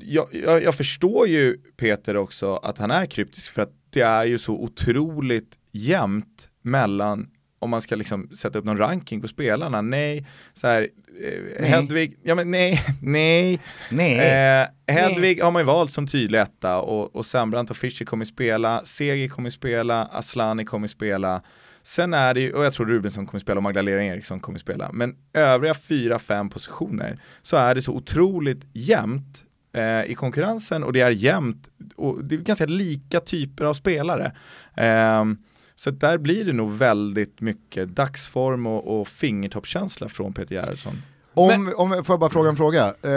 [0.00, 4.24] jag, jag, jag förstår ju Peter också att han är kryptisk för att det är
[4.24, 9.82] ju så otroligt jämnt mellan om man ska liksom sätta upp någon ranking på spelarna,
[9.82, 10.82] nej, så här,
[11.22, 11.70] eh, Nej.
[11.70, 13.60] Hedvig, ja men nej, nej,
[13.90, 14.18] Nej.
[14.18, 18.24] Eh, Hedvig har man ju valt som tydlig etta och, och Sembrant och Fischer kommer
[18.24, 21.42] spela, Segi kommer spela, Aslani kommer spela.
[21.82, 24.90] Sen är det ju, och jag tror Rubensson kommer spela och Magdalena Eriksson kommer spela.
[24.92, 29.44] Men övriga fyra, fem positioner så är det så otroligt jämnt
[29.78, 34.32] eh, i konkurrensen och det är jämnt och det är ganska lika typer av spelare.
[34.76, 35.38] Ehm,
[35.74, 41.02] så där blir det nog väldigt mycket dagsform och, och fingertoppskänsla från Peter Gerhardsson.
[41.34, 42.94] Om, om, får jag bara fråga en fråga?
[43.02, 43.10] Eh,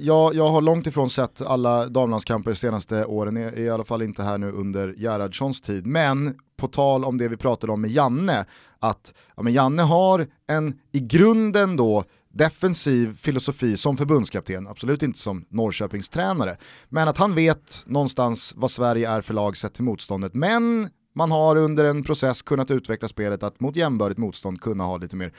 [0.00, 4.02] jag, jag har långt ifrån sett alla damlandskamper de senaste åren, i, i alla fall
[4.02, 5.86] inte här nu under Gerhardssons tid.
[5.86, 8.44] Men på tal om det vi pratade om med Janne,
[8.78, 15.18] att ja, men Janne har en i grunden då defensiv filosofi som förbundskapten, absolut inte
[15.18, 16.56] som Norrköpings tränare.
[16.88, 20.34] Men att han vet någonstans vad Sverige är för lag sett till motståndet.
[20.34, 24.96] Men man har under en process kunnat utveckla spelet att mot jämbördigt motstånd kunna ha
[24.96, 25.32] lite mer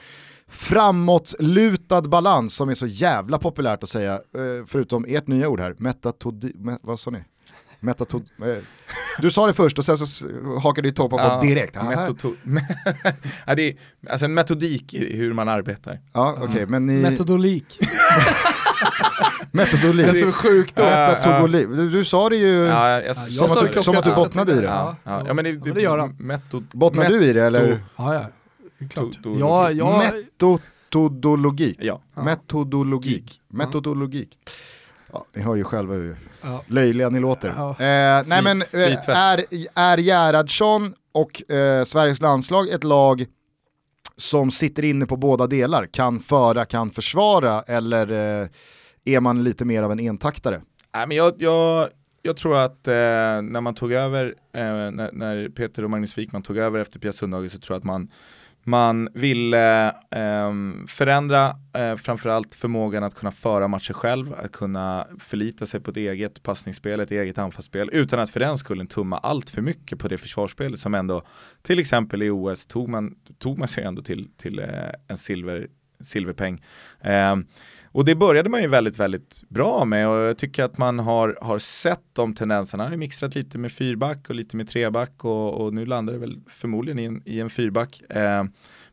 [0.48, 5.74] framåtlutad balans som är så jävla populärt att säga, eh, förutom ert nya ord här,
[5.78, 7.24] metatodi, vad sa ni?
[7.80, 8.62] Metatod, eh,
[9.18, 10.26] du sa det först och sen så
[10.62, 11.76] hakade du på på Ja, direkt.
[13.46, 13.76] Ja, det är
[14.10, 16.00] alltså en metodik i hur man arbetar.
[16.12, 17.02] Ja, okej, men ni...
[17.02, 17.78] Metodolik.
[19.50, 20.06] metodolik.
[20.06, 20.82] Det är så sjukt då.
[20.82, 21.68] Metatodolik.
[21.68, 24.14] Du, du sa det ju, Ja, jag, jag som, sa att du, som att du
[24.14, 24.62] bottnade i det.
[24.64, 26.16] Ja, ja, ja, men det, Ja, men det gör han.
[26.18, 27.78] Metod, Bottnar met- du i det eller?
[27.96, 28.26] Ja, ja.
[28.78, 29.18] Det klart.
[29.38, 31.78] Ja, ja, Metodologik.
[31.80, 32.22] Ja, Ja.
[32.22, 33.40] Metodologik.
[33.48, 34.38] Metodologik.
[35.16, 36.64] Ja, ni hör ju själva hur ja.
[36.66, 37.54] löjliga ni låter.
[37.56, 37.70] Ja.
[37.70, 39.44] Eh, nej men eh, är,
[39.74, 43.26] är Gerhardsson och eh, Sveriges landslag ett lag
[44.16, 48.10] som sitter inne på båda delar, kan föra, kan försvara eller
[48.42, 48.48] eh,
[49.04, 50.60] är man lite mer av en entaktare?
[50.94, 51.88] Nej, men jag, jag,
[52.22, 56.42] jag tror att eh, när man tog över, eh, när, när Peter och Magnus Wikman
[56.42, 58.10] tog över efter Pia Sundhage så tror jag att man
[58.68, 60.52] man ville eh,
[60.86, 65.96] förändra eh, framförallt förmågan att kunna föra matcher själv, att kunna förlita sig på ett
[65.96, 70.08] eget passningsspel, ett eget anfallsspel utan att för den skullen tumma allt för mycket på
[70.08, 71.22] det försvarsspelet som ändå
[71.62, 74.66] till exempel i OS tog man, tog man sig ändå till, till eh,
[75.08, 75.66] en silver,
[76.00, 76.64] silverpeng.
[77.00, 77.46] Ehm,
[77.96, 81.38] och det började man ju väldigt, väldigt bra med och jag tycker att man har,
[81.40, 82.82] har sett de tendenserna.
[82.82, 86.18] Han har mixtrat lite med fyrback och lite med treback och, och nu landar det
[86.18, 88.02] väl förmodligen i en, i en fyrback.
[88.10, 88.44] Eh,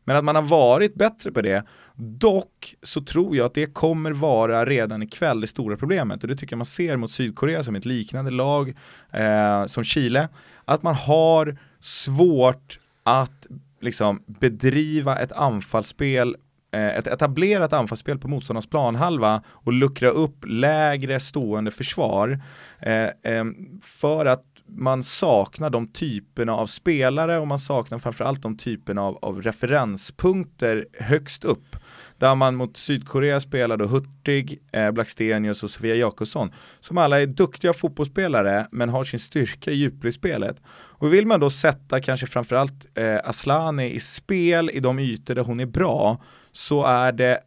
[0.04, 1.64] men att man har varit bättre på det.
[1.96, 6.36] Dock så tror jag att det kommer vara redan ikväll det stora problemet och det
[6.36, 8.74] tycker jag man ser mot Sydkorea som ett liknande lag
[9.12, 10.28] eh, som Chile.
[10.64, 13.46] Att man har svårt att
[13.80, 16.36] liksom bedriva ett anfallsspel
[16.74, 22.40] Eh, ett etablerat anfallsspel på motståndarnas planhalva och luckra upp lägre stående försvar
[22.80, 23.44] eh, eh,
[23.82, 29.18] för att man saknar de typerna av spelare och man saknar framförallt de typerna av,
[29.22, 31.76] av referenspunkter högst upp.
[32.18, 36.52] Där man mot Sydkorea spelade Hurtig, eh, Blackstenius och Sofia Jakobsson.
[36.80, 40.62] Som alla är duktiga fotbollsspelare men har sin styrka i djupledsspelet.
[40.68, 45.42] Och vill man då sätta kanske framförallt eh, Aslani i spel i de ytor där
[45.42, 46.20] hon är bra
[46.56, 47.40] så är det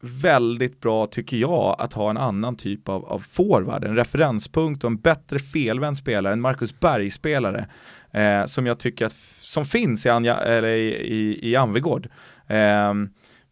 [0.00, 4.90] väldigt bra tycker jag att ha en annan typ av, av forward, en referenspunkt och
[4.90, 7.66] en bättre felvänd spelare, en Marcus Berg-spelare
[8.10, 12.08] eh, som jag tycker att, som finns i, Anja, eller i, i, i Anvegård.
[12.46, 12.94] Eh,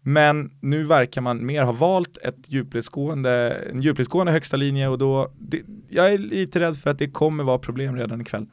[0.02, 5.32] men nu verkar man mer ha valt ett djupledsgående, en djupledsgående högsta linje och då,
[5.38, 8.46] det, jag är lite rädd för att det kommer vara problem redan ikväll.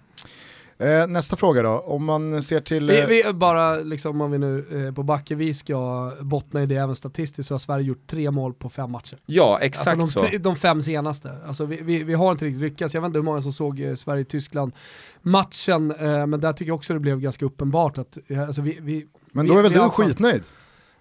[0.79, 2.87] Eh, nästa fråga då, om man ser till...
[2.87, 6.75] Vi, eh, vi, bara liksom om vi nu eh, på Backe, ska bottna i det
[6.75, 9.17] även statistiskt så har Sverige gjort tre mål på fem matcher.
[9.25, 10.27] Ja, exakt alltså så.
[10.27, 11.31] de, de fem senaste.
[11.47, 13.79] Alltså vi, vi, vi, har inte riktigt lyckats, jag vet inte hur många som såg
[13.79, 14.73] eh, Sverige-Tyskland
[15.21, 18.77] matchen, eh, men där tycker jag också det blev ganska uppenbart att eh, alltså vi,
[18.81, 20.43] vi, men då är väl vi du fan- skitnöjd?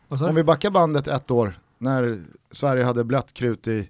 [0.09, 3.89] Om vi backar bandet ett år, när Sverige hade blött krut i,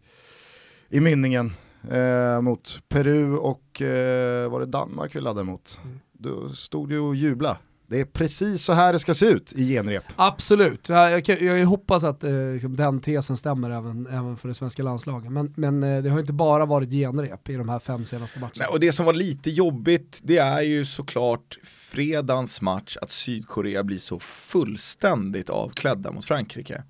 [0.88, 1.52] i mynningen
[1.90, 5.80] eh, mot Peru och eh, var det Danmark vi laddade mot?
[5.84, 6.00] Mm.
[6.12, 7.58] Då stod du och jubla.
[7.88, 10.04] Det är precis så här det ska se ut i genrep.
[10.16, 14.54] Absolut, jag, jag, jag hoppas att eh, liksom, den tesen stämmer även, även för det
[14.54, 15.32] svenska landslaget.
[15.32, 18.54] Men, men eh, det har inte bara varit genrep i de här fem senaste matcherna.
[18.58, 23.84] Nej, och det som var lite jobbigt, det är ju såklart fredagens match att Sydkorea
[23.84, 26.82] blir så fullständigt avklädda mot Frankrike.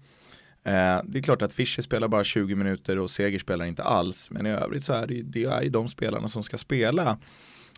[0.67, 4.31] Eh, det är klart att Fischer spelar bara 20 minuter och Seger spelar inte alls,
[4.31, 7.19] men i övrigt så är det, ju- det är ju de spelarna som ska spela.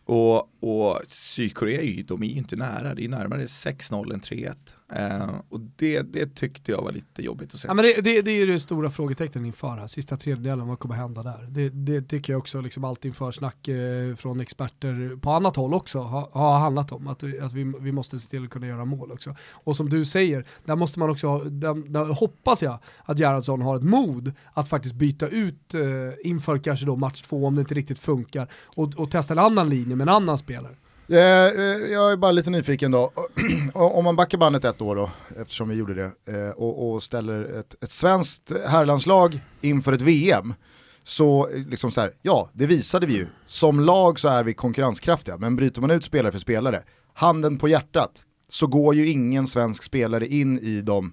[0.05, 4.20] Och, och Sydkorea är ju, de är ju inte nära, det är närmare 6-0 än
[4.20, 4.55] 3-1.
[4.93, 7.68] Eh, och det, det tyckte jag var lite jobbigt att se.
[7.68, 10.78] Ja, men det, det, det är ju det stora frågetecknet inför här, sista tredjedelen, vad
[10.78, 11.47] kommer hända där?
[11.51, 15.74] Det, det tycker jag också, liksom allt inför snack eh, från experter på annat håll
[15.74, 18.84] också har har handlat om, att, att vi, vi måste se till att kunna göra
[18.84, 19.36] mål också.
[19.51, 23.62] Och som du säger, där måste man också, ha- där, där hoppas jag att Gerhardsson
[23.62, 25.80] har ett mod att faktiskt byta ut eh,
[26.24, 29.70] inför kanske då match två om det inte riktigt funkar och, och testa en annan
[29.70, 30.76] linje med en annan spelare.
[31.11, 33.13] Eh, eh, jag är bara lite nyfiken då,
[33.75, 37.61] om man backar bandet ett år då, eftersom vi gjorde det, eh, och, och ställer
[37.61, 40.55] ett, ett svenskt herrlandslag inför ett VM,
[41.03, 45.37] så liksom så här, ja det visade vi ju, som lag så är vi konkurrenskraftiga,
[45.39, 46.83] men bryter man ut spelare för spelare,
[47.15, 51.13] handen på hjärtat, så går ju ingen svensk spelare in i de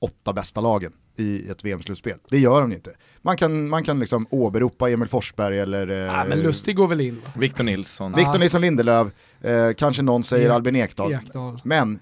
[0.00, 2.18] åtta bästa lagen i ett VM-slutspel.
[2.30, 2.90] Det gör de ju inte.
[3.22, 7.14] Man kan, man kan liksom åberopa Emil Forsberg eller eh, men Lustig går väl in
[7.24, 7.30] va?
[7.40, 8.12] Victor Nilsson.
[8.12, 9.08] Victor Nilsson Lindelöf,
[9.40, 11.12] eh, kanske någon säger Ek- Albin Ekdal.
[11.12, 11.60] Ekdal.
[11.64, 11.98] Men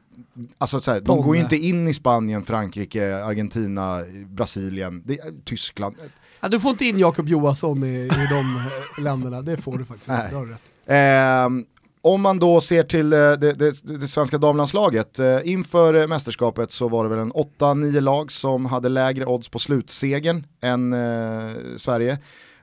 [0.58, 5.96] alltså, så här, de går ju inte in i Spanien, Frankrike, Argentina, Brasilien, det, Tyskland.
[6.40, 8.56] Ja, du får inte in Jakob Johansson i, i de
[8.98, 10.24] eh, länderna, det får du faktiskt Nej.
[10.34, 10.56] inte.
[10.86, 11.64] Det
[12.04, 16.88] om man då ser till eh, det, det, det svenska damlandslaget, eh, inför mästerskapet så
[16.88, 22.18] var det väl en 8-9 lag som hade lägre odds på slutsegern än eh, Sverige.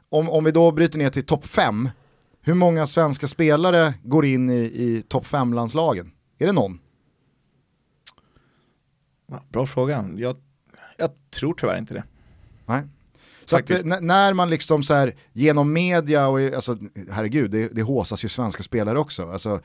[0.10, 1.90] Om, om vi då bryter ner till topp 5,
[2.42, 6.12] hur många svenska spelare går in i, i topp 5-landslagen?
[6.40, 6.80] Är det någon?
[9.50, 10.10] Bra fråga.
[10.18, 10.36] Jag,
[10.98, 12.04] jag tror tyvärr inte det.
[12.66, 12.82] Nej.
[13.52, 16.78] Så att, eh, när man liksom så här, genom media och alltså,
[17.12, 19.32] herregud, det, det håsas ju svenska spelare också.
[19.32, 19.60] Alltså, eh,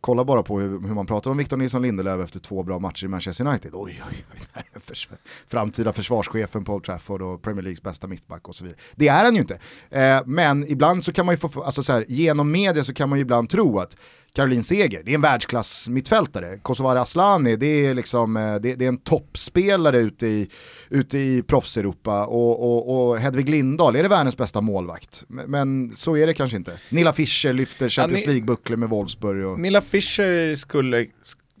[0.00, 3.04] kolla bara på hur, hur man pratar om Victor Nilsson Lindelöf efter två bra matcher
[3.04, 3.70] i Manchester United.
[3.74, 4.24] Oj, oj,
[4.56, 5.08] oj, förs-
[5.48, 8.80] framtida försvarschefen på Old Trafford och Premier Leagues bästa mittback och så vidare.
[8.96, 9.58] Det är han ju inte.
[9.90, 13.08] Eh, men ibland så kan man ju få, alltså så här, genom media så kan
[13.08, 13.96] man ju ibland tro att
[14.32, 16.58] Caroline Seger, det är en världsklass mittfältare.
[16.62, 20.48] Kosovare Asllani, det är liksom, eh, det, det är en toppspelare ute i,
[20.88, 25.24] ute i proffs-Europa och, och, och Hedvig Lindahl, är det världens bästa målvakt?
[25.28, 26.80] Men, så är det kanske inte.
[26.90, 29.58] Nilla Fischer lyfter Champions ni- League-bucklor med Wolfsburg och...
[29.60, 31.06] Nilla Fischer skulle,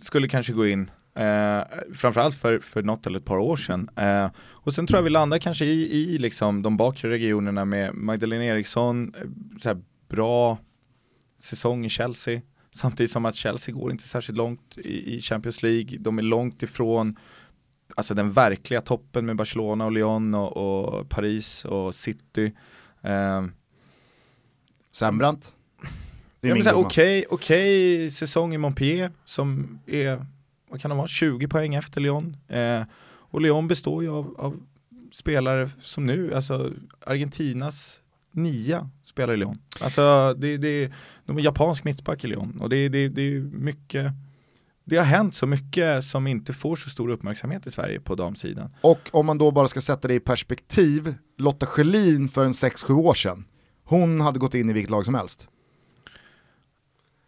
[0.02, 1.60] skulle kanske gå in, eh,
[1.94, 3.90] framförallt för, för något eller ett par år sedan.
[3.96, 7.94] Eh, och sen tror jag vi landar kanske i, i liksom de bakre regionerna med
[7.94, 9.24] Magdalena Eriksson, eh,
[9.60, 10.58] så bra
[11.40, 12.40] säsong i Chelsea.
[12.78, 15.98] Samtidigt som att Chelsea går inte särskilt långt i, i Champions League.
[15.98, 17.16] De är långt ifrån
[17.94, 22.52] alltså den verkliga toppen med Barcelona och Lyon och, och Paris och City.
[23.02, 23.44] Eh,
[24.92, 25.54] Sembrant.
[26.40, 26.74] Ja.
[26.74, 30.26] Okej, okej säsong i Montpellier som är,
[30.70, 32.36] vad kan det vara, 20 poäng efter Lyon.
[32.48, 34.60] Eh, och Lyon består ju av, av
[35.12, 38.00] spelare som nu, alltså Argentinas
[38.38, 39.58] nia spelar i Lyon.
[39.80, 40.92] Alltså det, det,
[41.26, 44.12] de är japansk mittback i Lyon och det, det, det är mycket,
[44.84, 48.70] det har hänt så mycket som inte får så stor uppmärksamhet i Sverige på damsidan.
[48.80, 52.92] Och om man då bara ska sätta det i perspektiv, Lotta Schelin för en 6-7
[52.92, 53.44] år sedan,
[53.84, 55.48] hon hade gått in i vilket lag som helst.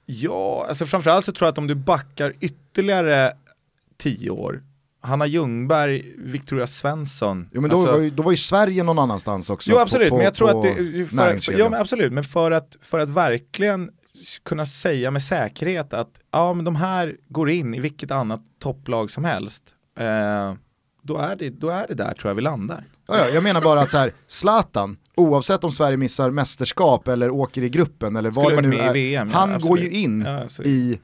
[0.06, 3.32] Ja, alltså framförallt så tror jag att om du backar ytterligare
[3.96, 4.62] tio år,
[5.00, 7.48] Hanna Ljungberg, Victoria Svensson.
[7.52, 9.70] Jo men då, alltså, var, ju, då var ju Sverige någon annanstans också.
[9.70, 12.50] Jo absolut, på, på, men jag tror att det, för, ja, men absolut, men för
[12.50, 13.90] att, för att verkligen
[14.42, 19.10] kunna säga med säkerhet att ja, men de här går in i vilket annat topplag
[19.10, 19.64] som helst.
[19.98, 20.54] Eh,
[21.02, 22.84] då, är det, då är det där tror jag vi landar.
[23.08, 27.30] Ja, ja, jag menar bara att så här, Zlatan, oavsett om Sverige missar mästerskap eller
[27.30, 29.68] åker i gruppen eller vad det nu är, VM, ja, han absolut.
[29.68, 31.00] går ju in Ja, i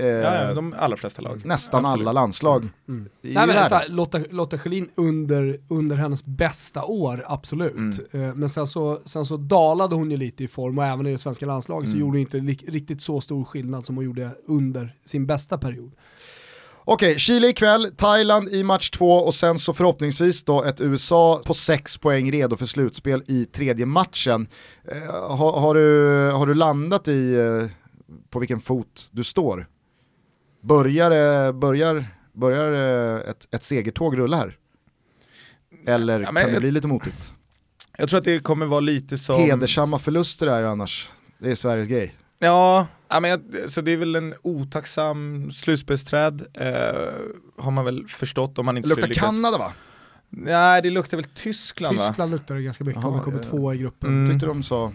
[0.00, 1.42] eh, Ja, de allra flesta lag.
[1.44, 2.08] nästan Absolut.
[2.08, 3.08] alla landslag Mm.
[3.22, 7.74] i Nej, men så här, Lotta, Lotta Schelin under, under hennes bästa år, absolut.
[8.12, 8.28] Mm.
[8.28, 11.10] Eh, Men sen så, sen så dalade hon ju lite i form och även i
[11.10, 12.00] det svenska landslaget så Mm.
[12.00, 15.92] gjorde hon inte li- riktigt så stor skillnad som hon gjorde under sin bästa period.
[16.84, 21.54] Okej, Chile ikväll, Thailand i match två och sen så förhoppningsvis då ett USA på
[21.54, 24.48] sex poäng redo för slutspel i tredje matchen.
[24.84, 27.66] Eh, har, har, du, har du landat i eh,
[28.30, 29.66] på vilken fot du står?
[30.60, 34.56] Börjar, eh, börjar, börjar eh, ett, ett segertåg rulla här?
[35.86, 37.32] Eller Ja, men kan det jag- bli lite motigt?
[37.98, 39.40] Jag tror att det kommer vara lite som...
[39.40, 42.16] Hedersamma förluster är ju annars, det är Sveriges grej.
[42.38, 43.40] Ja, ja men jag,
[43.70, 46.66] så det är väl en otacksam slutspelsträd, eh,
[47.58, 49.34] har man väl förstått om man inte luktar skulle lyckas.
[49.36, 49.72] Kanada va?
[50.28, 52.06] Nej, det luktar väl Tyskland, va?
[52.08, 54.08] Tyskland luktar det ganska mycket om Jaha, vi kommer eh, tvåa i gruppen.
[54.08, 54.30] Mm.
[54.30, 54.92] Tyckte de sa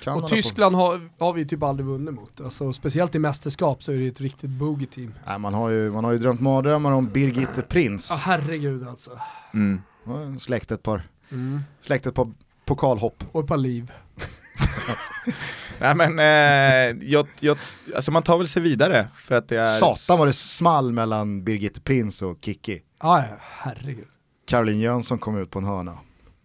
[0.00, 2.40] Kanada Och på- Tyskland har, har vi typ aldrig vunnit mot.
[2.40, 5.14] Alltså, speciellt i mästerskap så är det ett riktigt boogie-team.
[5.26, 8.10] Nej, man, har ju, man har ju drömt mardrömmar om Birgitte Prins.
[8.10, 9.10] Ja herregud alltså.
[9.54, 9.80] Mm.
[10.04, 11.60] Ja, Släckt ett par, Mm.
[11.80, 12.32] släckt ett par
[12.64, 13.24] pokalhopp.
[13.32, 13.92] Och ett par liv.
[15.80, 17.56] Nej men, eh, jag, jag,
[17.94, 19.64] alltså man tar väl sig vidare för att det är...
[19.64, 22.80] Satan vad det small mellan Birgitte Prins och Kiki.
[23.02, 24.06] Ja, ja, herregud.
[24.46, 25.98] Caroline Jönsson kom ut på en hörna.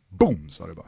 [0.09, 0.85] Boom sa det bara.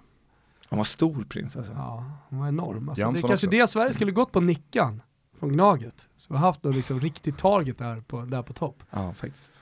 [0.70, 1.74] Han var stor prins alltså.
[1.74, 2.90] Ja, hon var enorm.
[2.90, 3.48] Alltså, det är kanske också.
[3.48, 5.02] det Sverige skulle gått på Nickan
[5.40, 6.08] från Gnaget.
[6.18, 8.84] Så vi har haft något liksom riktigt target där på, där på topp.
[8.90, 9.54] Ja, faktiskt.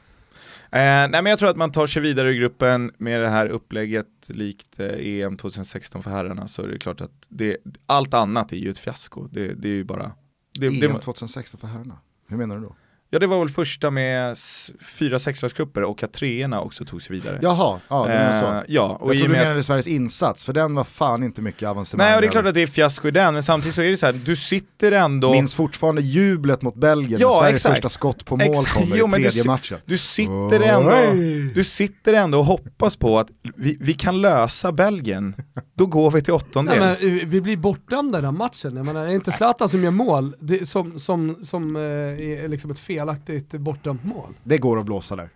[0.72, 3.48] Eh, nej men jag tror att man tar sig vidare i gruppen med det här
[3.48, 8.52] upplägget likt eh, EM 2016 för herrarna så är det klart att det, allt annat
[8.52, 9.28] är ju ett fiasko.
[9.28, 10.12] Det, det är ju bara...
[10.60, 12.00] Det, EM det, 2016 för herrarna.
[12.28, 12.76] Hur menar du då?
[13.16, 14.38] Ja det var väl första med
[14.98, 17.40] fyra sexlagsgrupper och att treorna också tog sig vidare.
[17.42, 18.46] Jaha, ja du menar så.
[18.46, 21.24] Eh, ja, och Jag och du med att- menade Sveriges insats, för den var fan
[21.24, 22.06] inte mycket avancemang.
[22.08, 23.92] Nej och det är klart att det är fiasko i den, men samtidigt så är
[23.92, 25.32] det så här, du sitter ändå...
[25.32, 27.76] Minns fortfarande jublet mot Belgien Ja, när Sveriges exakt.
[27.76, 28.74] första skott på mål Exakt.
[28.74, 29.78] kommer Jo, i du tredje si- matchen.
[29.86, 31.52] Du sitter ändå, Oj!
[31.56, 35.36] du sitter ändå och hoppas på att vi, vi kan lösa Belgien,
[35.78, 36.80] då går vi till åttondel.
[36.80, 38.76] Nej, men, eh, vi blir bortdömda i den här matchen.
[38.78, 42.48] Jag menar, är det inte Zlatan som gör mål det, som, som, som eh, är
[42.48, 44.34] liksom ett felaktigt bortdömt mål?
[44.44, 45.30] Det går att blåsa där.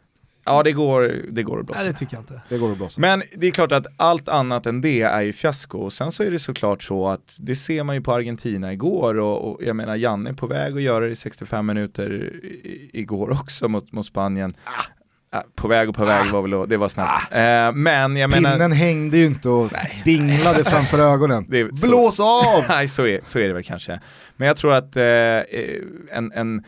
[0.45, 1.81] Ja det går, det går att blåsa.
[1.81, 2.41] Nej det tycker jag inte.
[2.49, 3.01] Det går att blåsa.
[3.01, 5.77] Men det är klart att allt annat än det är ju fiasko.
[5.79, 9.17] Och sen så är det såklart så att det ser man ju på Argentina igår
[9.17, 12.11] och, och jag menar Janne är på väg att göra det i 65 minuter
[12.43, 14.53] i, igår också mot, mot Spanien.
[14.63, 17.09] Ah, på väg och på väg var väl, det var snällt.
[17.31, 19.71] Eh, men jag menar, Pinnen hängde ju inte och
[20.05, 21.45] dinglade framför ögonen.
[21.49, 22.63] Det är så- Blås av!
[22.69, 23.99] nej så är, så är det väl kanske.
[24.35, 25.03] Men jag tror att eh,
[26.11, 26.63] en, en,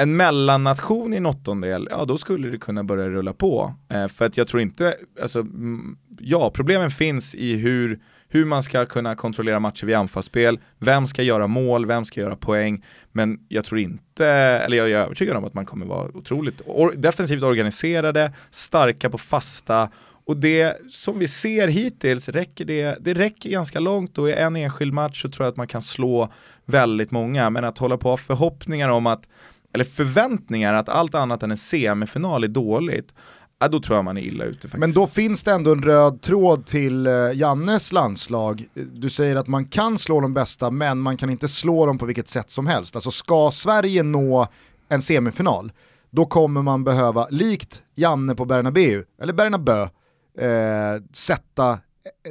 [0.00, 3.74] en mellannation i en åttondel, ja då skulle det kunna börja rulla på.
[3.88, 5.46] Eh, för att jag tror inte, alltså,
[6.18, 11.22] ja problemen finns i hur, hur man ska kunna kontrollera matcher vid anfallsspel, vem ska
[11.22, 15.44] göra mål, vem ska göra poäng, men jag tror inte, eller jag är övertygad om
[15.44, 19.88] att man kommer vara otroligt or- defensivt organiserade, starka på fasta
[20.30, 24.56] och det som vi ser hittills räcker det, det räcker ganska långt och i en
[24.56, 26.32] enskild match så tror jag att man kan slå
[26.64, 29.28] väldigt många, men att hålla på och ha förhoppningar om att,
[29.72, 33.14] eller förväntningar att allt annat än en semifinal är dåligt,
[33.58, 34.80] ja, då tror jag man är illa ute faktiskt.
[34.80, 38.66] Men då finns det ändå en röd tråd till eh, Jannes landslag.
[38.74, 42.06] Du säger att man kan slå de bästa men man kan inte slå dem på
[42.06, 42.96] vilket sätt som helst.
[42.96, 44.46] Alltså ska Sverige nå
[44.88, 45.72] en semifinal,
[46.10, 49.82] då kommer man behöva, likt Janne på Bernabeu, eller Bernabö,
[50.38, 51.78] eh, sätta eh,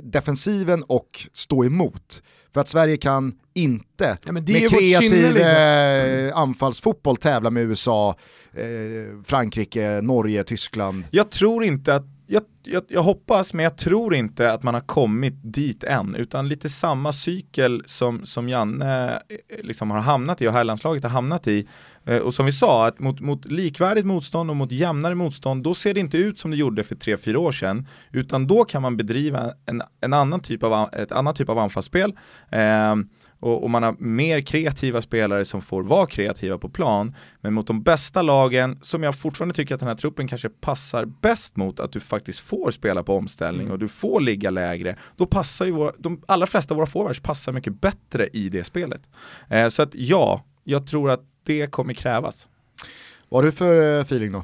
[0.04, 2.24] defensiven och stå emot.
[2.54, 8.16] För att Sverige kan inte Ja, med kreativ eh, anfallsfotboll tävla med USA,
[8.54, 11.06] eh, Frankrike, Norge, Tyskland.
[11.12, 14.82] Jag tror inte att, jag, jag, jag hoppas men jag tror inte att man har
[14.82, 20.48] kommit dit än, utan lite samma cykel som, som Janne eh, liksom har hamnat i
[20.48, 21.68] och herrlandslaget har hamnat i.
[22.10, 25.74] Eh, Och som vi sa, att mot, mot likvärdigt motstånd och mot jämnare motstånd, då
[25.74, 28.98] ser det inte ut som det gjorde för 3-4 år sedan, utan då kan man
[28.98, 32.14] bedriva en, en annan typ av, ett annat typ av anfallsspel.
[32.52, 32.96] Eh,
[33.42, 37.16] och, och, man har mer kreativa spelare som får vara kreativa på plan.
[37.42, 41.06] Men mot de bästa lagen, som jag fortfarande tycker att den här truppen kanske passar
[41.06, 43.72] bäst mot, att du faktiskt får spela på omställning mm.
[43.72, 47.20] och du får ligga lägre, då passar ju våra, de allra flesta av våra forwards
[47.20, 49.02] passar mycket bättre i det spelet.
[49.50, 52.48] Eh, så att ja, jag tror att det kommer krävas.
[53.30, 54.44] Vad har du för eh, feeling då?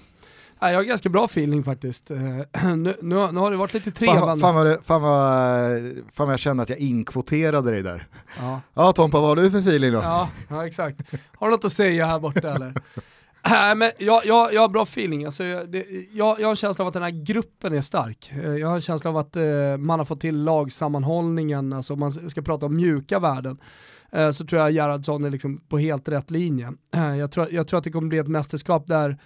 [0.59, 2.11] Ja, jag har ganska bra feeling faktiskt.
[2.11, 2.17] Eh,
[2.75, 4.25] nu, nu, nu har det varit lite trevande.
[4.25, 5.81] Fan, fan, vad, fan, vad,
[6.13, 8.07] fan vad jag känner att jag inkvoterade dig där.
[8.39, 9.99] Ja, ja Tompa, vad har du för feeling då?
[9.99, 11.01] Ja, ja exakt.
[11.37, 12.73] Har du något att säga här borta eller?
[13.49, 16.55] Nej men jag, jag, jag har bra feeling, alltså, jag, det, jag, jag har en
[16.55, 18.31] känsla av att den här gruppen är stark.
[18.33, 22.29] Eh, jag har en känsla av att eh, man har fått till lagsammanhållningen, alltså man
[22.29, 23.57] ska prata om mjuka värden.
[24.11, 26.73] Eh, så tror jag Gerhardsson är liksom på helt rätt linje.
[26.95, 29.17] Eh, jag, tror, jag tror att det kommer bli ett mästerskap där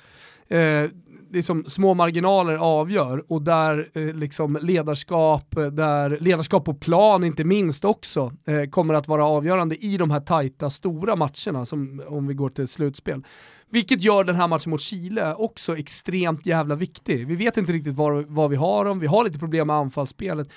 [0.48, 0.90] eh,
[1.32, 7.44] liksom små marginaler avgör och där eh, liksom ledarskap, eh, där ledarskap på plan inte
[7.44, 12.28] minst också eh, kommer att vara avgörande i de här tajta stora matcherna som om
[12.28, 13.24] vi går till slutspel.
[13.70, 17.28] Vilket gör den här matchen mot Chile också extremt jävla viktig.
[17.28, 20.50] Vi vet inte riktigt vad var vi har dem, vi har lite problem med anfallsspelet.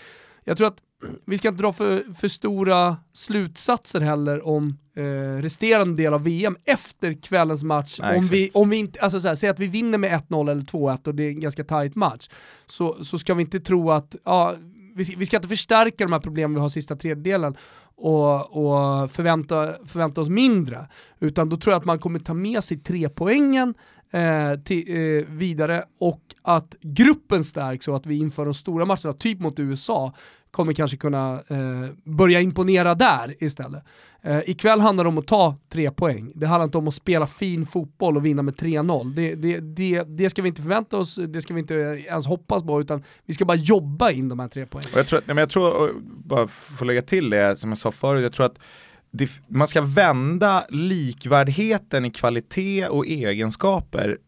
[0.45, 0.83] Jag tror att
[1.27, 6.57] vi ska inte dra för, för stora slutsatser heller om eh, resterande del av VM
[6.65, 7.99] efter kvällens match.
[8.03, 10.63] Nej, om, vi, om vi inte, alltså så säg att vi vinner med 1-0 eller
[10.63, 12.29] 2-1 och det är en ganska tight match,
[12.67, 14.55] så, så ska vi inte tro att, ja,
[14.95, 17.57] vi, vi ska inte förstärka de här problemen vi har sista tredjedelen
[17.95, 20.89] och, och förvänta, förvänta oss mindre,
[21.21, 23.75] utan då tror jag att man kommer ta med sig tre poängen
[24.13, 29.13] eh, till, eh, vidare och att gruppen stärks och att vi inför de stora matcherna,
[29.13, 30.13] typ mot USA,
[30.53, 33.85] kommer kanske kunna eh, börja imponera där istället.
[34.23, 36.33] Eh, ikväll handlar det om att ta tre poäng.
[36.35, 39.15] Det handlar inte om att spela fin fotboll och vinna med 3-0.
[39.15, 42.63] Det, det, det, det ska vi inte förvänta oss, det ska vi inte ens hoppas
[42.63, 44.91] på, utan vi ska bara jobba in de här tre poängen.
[44.93, 48.23] Och jag tror, men jag tror, bara få lägga till det som jag sa förut,
[48.23, 48.59] jag tror att
[49.49, 54.19] man ska vända likvärdigheten i kvalitet och egenskaper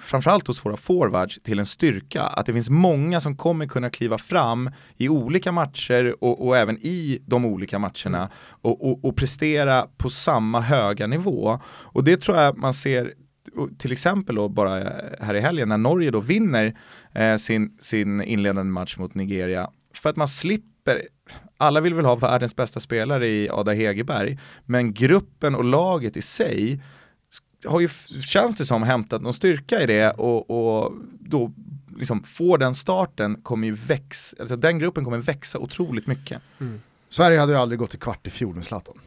[0.00, 2.22] framförallt hos våra forwards till en styrka.
[2.22, 6.78] Att det finns många som kommer kunna kliva fram i olika matcher och, och även
[6.78, 11.60] i de olika matcherna och, och, och, prestera på samma höga nivå.
[11.66, 13.14] Och det tror jag man ser
[13.78, 16.78] till exempel då bara eh, här i helgen när Norge då vinner
[17.14, 19.70] eh, sin, sin inledande match mot Nigeria.
[19.94, 21.02] För att man slipper
[21.60, 26.22] alla vill väl ha världens bästa spelare i Ada Hegerberg, men gruppen och laget i
[26.22, 26.82] sig
[27.64, 27.88] har ju,
[28.22, 31.52] känns det som, hämtat någon styrka i det och, och då
[31.98, 36.42] liksom får den starten kommer ju växa, alltså den gruppen kommer växa otroligt mycket.
[36.60, 36.80] Mm.
[37.10, 38.98] Sverige hade ju aldrig gått till kvart i fjol med Zlatan.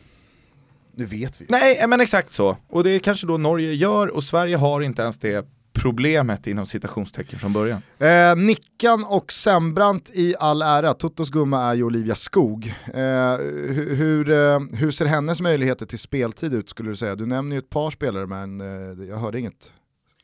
[0.95, 1.45] Det vet vi.
[1.49, 2.57] Nej, men exakt så.
[2.67, 6.65] Och det är kanske då Norge gör och Sverige har inte ens det problemet inom
[6.65, 7.81] citationstecken från början.
[7.99, 12.73] Eh, Nickan och Sembrant i all ära, Totos gumma är ju Olivia Skog.
[12.85, 17.15] Eh, hur, hur, eh, hur, ser hennes möjligheter till speltid ut skulle du säga?
[17.15, 19.71] Du nämner ju ett par spelare men eh, jag hörde inget.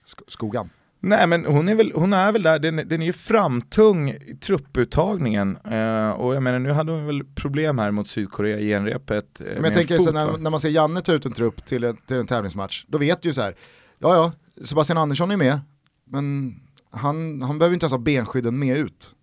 [0.05, 0.69] Sk Skogan.
[1.01, 4.37] Nej men hon är väl, hon är väl där, den, den är ju framtung i
[4.41, 5.57] trupputtagningen.
[5.71, 9.41] Uh, och jag menar nu hade hon väl problem här mot Sydkorea i genrepet.
[9.41, 11.83] Uh, men jag tänker så när, när, man ser Janne ta ut en trupp till,
[11.83, 13.55] en, till en tävlingsmatch, då vet du ju så här,
[13.99, 14.31] ja ja,
[14.63, 15.59] Sebastian Andersson är med,
[16.05, 16.55] men
[16.91, 19.15] han, han behöver inte ens ha benskydden med ut.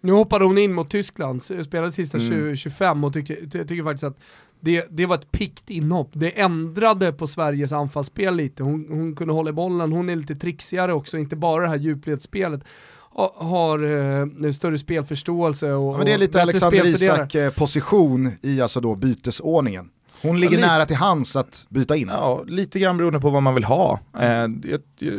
[0.00, 2.56] Nu hoppade hon in mot Tyskland, spelade sista mm.
[2.56, 4.18] 25 och tycker, ty, tycker faktiskt att
[4.60, 6.10] det, det var ett pikt inhopp.
[6.12, 8.62] Det ändrade på Sveriges anfallsspel lite.
[8.62, 11.76] Hon, hon kunde hålla i bollen, hon är lite trixigare också, inte bara det här
[11.76, 12.64] djupledsspelet
[13.34, 13.82] har
[14.44, 18.80] eh, större spelförståelse och, ja, men Det är lite Alexander Isak eh, position i alltså
[18.80, 19.90] då bytesordningen.
[20.22, 22.08] Hon ligger ja, nära till hands att byta in.
[22.08, 24.00] Ja, lite grann beroende på vad man vill ha.
[24.20, 24.48] Eh,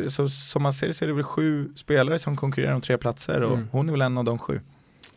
[0.08, 2.98] så, som man ser det så är det väl sju spelare som konkurrerar om tre
[2.98, 3.68] platser och mm.
[3.72, 4.62] hon är väl en av de sju.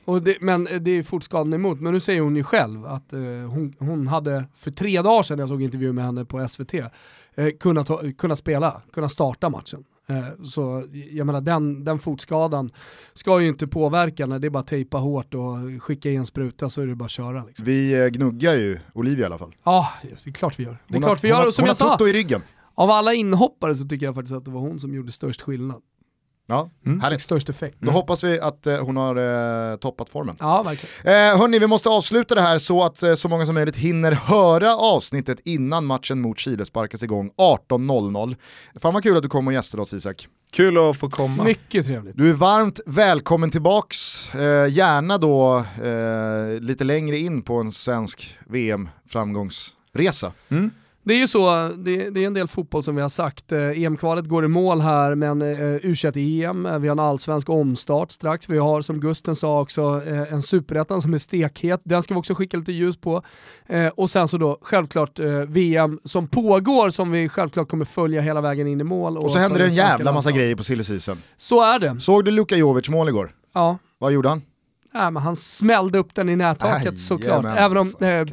[0.04, 3.12] Och det, men det är fort skadan emot, men nu säger hon ju själv att
[3.12, 6.74] eh, hon, hon hade för tre dagar sedan, jag såg intervju med henne på SVT,
[6.74, 6.90] eh,
[7.60, 7.88] kunnat,
[8.18, 9.84] kunnat spela, kunnat starta matchen.
[10.08, 12.70] Eh, så jag menar den, den fotskadan
[13.14, 16.70] ska ju inte påverka när det är bara tejpa hårt och skicka in en spruta
[16.70, 17.44] så är det bara att köra.
[17.44, 17.64] Liksom.
[17.64, 19.54] Vi eh, gnuggar ju Olivia i alla fall.
[19.64, 20.78] Ja, det är klart vi gör.
[20.88, 21.36] Det är hon klart vi gör.
[21.38, 22.42] Hon, och som hon jag har sa, i ryggen.
[22.74, 25.82] Av alla inhoppare så tycker jag faktiskt att det var hon som gjorde störst skillnad.
[26.48, 27.00] Ja, mm.
[27.00, 27.20] härligt.
[27.20, 27.76] Störst effekt.
[27.80, 27.94] Då mm.
[27.94, 29.16] hoppas vi att eh, hon har
[29.72, 30.36] eh, toppat formen.
[30.40, 31.32] Ja, verkligen.
[31.32, 34.12] Eh, hörni, vi måste avsluta det här så att eh, så många som möjligt hinner
[34.12, 38.36] höra avsnittet innan matchen mot Chile sparkas igång 18.00.
[38.80, 40.28] Fan vad kul att du kom och gästade oss Isak.
[40.50, 41.44] Kul att få komma.
[41.44, 42.16] Mycket trevligt.
[42.16, 48.38] Du är varmt välkommen tillbaks, eh, gärna då eh, lite längre in på en svensk
[48.46, 50.32] VM-framgångsresa.
[50.48, 50.70] Mm.
[51.06, 53.52] Det är ju så, det, det, är en del fotboll som vi har sagt.
[53.52, 58.12] Eh, EM-kvalet går i mål här, men eh, U21-EM, eh, vi har en allsvensk omstart
[58.12, 58.48] strax.
[58.48, 61.80] Vi har som Gusten sa också eh, en superettan som är stekhet.
[61.84, 63.22] Den ska vi också skicka lite ljus på.
[63.66, 68.20] Eh, och sen så då självklart eh, VM som pågår som vi självklart kommer följa
[68.20, 69.18] hela vägen in i mål.
[69.18, 70.84] Och, och så händer det en jävla massa grejer på silly
[71.36, 72.00] Så är det.
[72.00, 73.32] Såg du Luka Jovic mål igår?
[73.54, 73.78] Ja.
[73.98, 74.42] Vad gjorde han?
[74.96, 77.44] Nej, men han smällde upp den i nättaket Aj, såklart.
[77.44, 78.24] Jamen, Även om eh, eh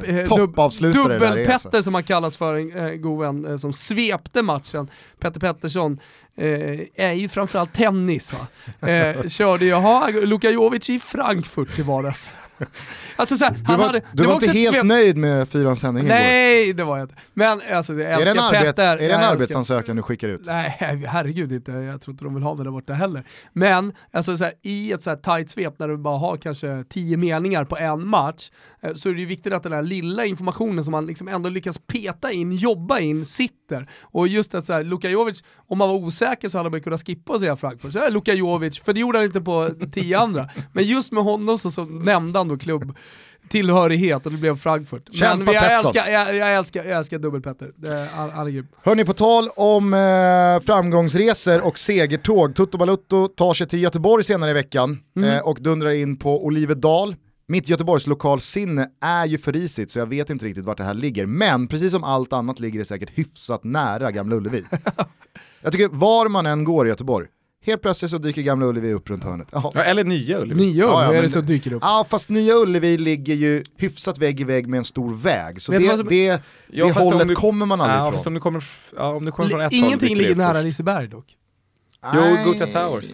[0.94, 4.88] dubbel-Petter som han kallas för, en eh, god vän, eh, som svepte matchen,
[5.20, 6.00] Petter Pettersson,
[6.38, 8.34] eh, är ju framförallt tennis.
[8.34, 8.90] Va?
[8.90, 12.30] Eh, körde ju, ha, Luka Jovic i Frankfurt till vardags.
[13.16, 14.86] Alltså så här, du var, hade, du var, inte helt svep...
[14.86, 16.74] nöjd med fyrans sändning Nej, igår.
[16.74, 17.16] det var jag inte.
[17.34, 20.42] Men alltså, jag är det en, arbets, är det en arbetsansökan du skickar ut?
[20.46, 20.78] Nej,
[21.08, 21.72] herregud inte.
[21.72, 23.24] Jag tror inte de vill ha mig där borta heller.
[23.54, 26.84] Men alltså, så här, i ett så här tight svep när du bara har kanske
[26.90, 28.52] tio meningar på en match,
[28.96, 31.78] så är det ju viktigt att den här lilla informationen som man liksom ändå lyckas
[31.78, 33.90] peta in, jobba in, sitter.
[34.02, 37.06] Och just att så här, Luka Jovic, om man var osäker så hade man kunnat
[37.06, 37.94] skippa och säga Frankfurt.
[37.94, 40.50] Så är Luka Jovic, för det gjorde han inte på tio andra.
[40.74, 42.98] Men just med honom så, så nämnde han då klubb
[43.50, 45.16] tillhörighet och det blev Frankfurt.
[45.16, 47.72] Kämpa Men jag älskar, jag, jag, älskar, jag älskar dubbelpetter.
[48.84, 54.52] Hörni, på tal om eh, framgångsresor och segertåg, Tutto Balutto tar sig till Göteborg senare
[54.52, 55.30] i veckan mm.
[55.30, 57.16] eh, och dundrar in på Olivedal.
[57.48, 60.94] Mitt Göteborgs lokalsinne är ju för risigt så jag vet inte riktigt vart det här
[60.94, 61.26] ligger.
[61.26, 64.64] Men precis som allt annat ligger det säkert hyfsat nära Gamla Ullevi.
[65.62, 67.28] jag tycker var man än går i Göteborg,
[67.66, 69.48] Helt plötsligt så dyker Gamla Ullevi upp runt hörnet.
[69.52, 70.66] Ja, eller Nya Ullevi.
[70.66, 71.80] Nya Ullevi ja, ja, är det som dyker upp.
[71.82, 75.62] Ja, fast Nya Ullevi ligger ju hyfsat vägg i vägg med en stor väg.
[75.62, 76.08] Så det, som...
[76.08, 76.26] det,
[76.72, 77.36] ja, det hållet du...
[77.36, 78.28] kommer man aldrig ja, ifrån.
[78.28, 78.64] Om du kommer,
[78.96, 81.26] ja, om du kommer från ett Ingenting håll, ligger nära Liseberg dock.
[82.14, 83.06] Jo, Gothia Towers.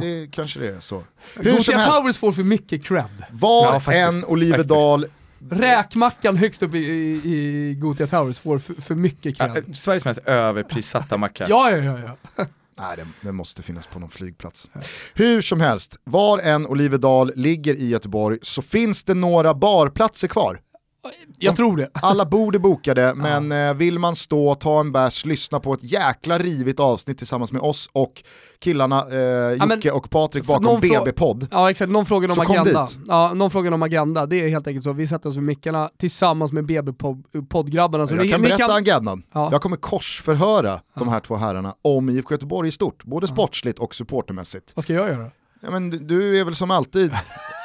[0.00, 1.02] Det kanske det är så.
[1.34, 3.24] Gothia Towers får för mycket cred.
[3.30, 5.06] Var ja, en Olivedal
[5.50, 9.64] Räkmackan högst upp i, i, i Gothia Towers får för, för mycket cred.
[9.68, 11.46] Ja, Sveriges mest överprissatta macka.
[11.48, 12.16] ja, ja, ja.
[12.36, 12.46] ja.
[12.78, 14.70] Nej, det, det, måste finnas på någon flygplats.
[15.14, 20.60] Hur som helst, var en Olivedal ligger i Göteborg så finns det några barplatser kvar.
[21.38, 21.90] Jag tror det.
[22.02, 23.68] Alla bord är bokade, men ja.
[23.68, 27.62] Eh, vill man stå, ta en bärs, lyssna på ett jäkla rivigt avsnitt tillsammans med
[27.62, 28.22] oss och
[28.58, 31.48] killarna eh, Jocke ja, och Patrik bakom BB-podd.
[31.50, 32.86] Ja exakt, någon frågar om agenda.
[33.06, 34.92] Ja, någon frågar om agenda, det är helt enkelt så.
[34.92, 38.06] Vi sätter oss vid mickarna tillsammans med BB-poddgrabbarna.
[38.10, 38.76] Jag kan berätta kan...
[38.76, 39.22] agendan.
[39.32, 39.48] Ja.
[39.52, 43.94] Jag kommer korsförhöra de här två herrarna om IFK Göteborg i stort, både sportsligt och
[43.94, 44.72] supportermässigt.
[44.74, 45.30] Vad ska jag göra?
[45.60, 47.12] Ja, men du är väl som alltid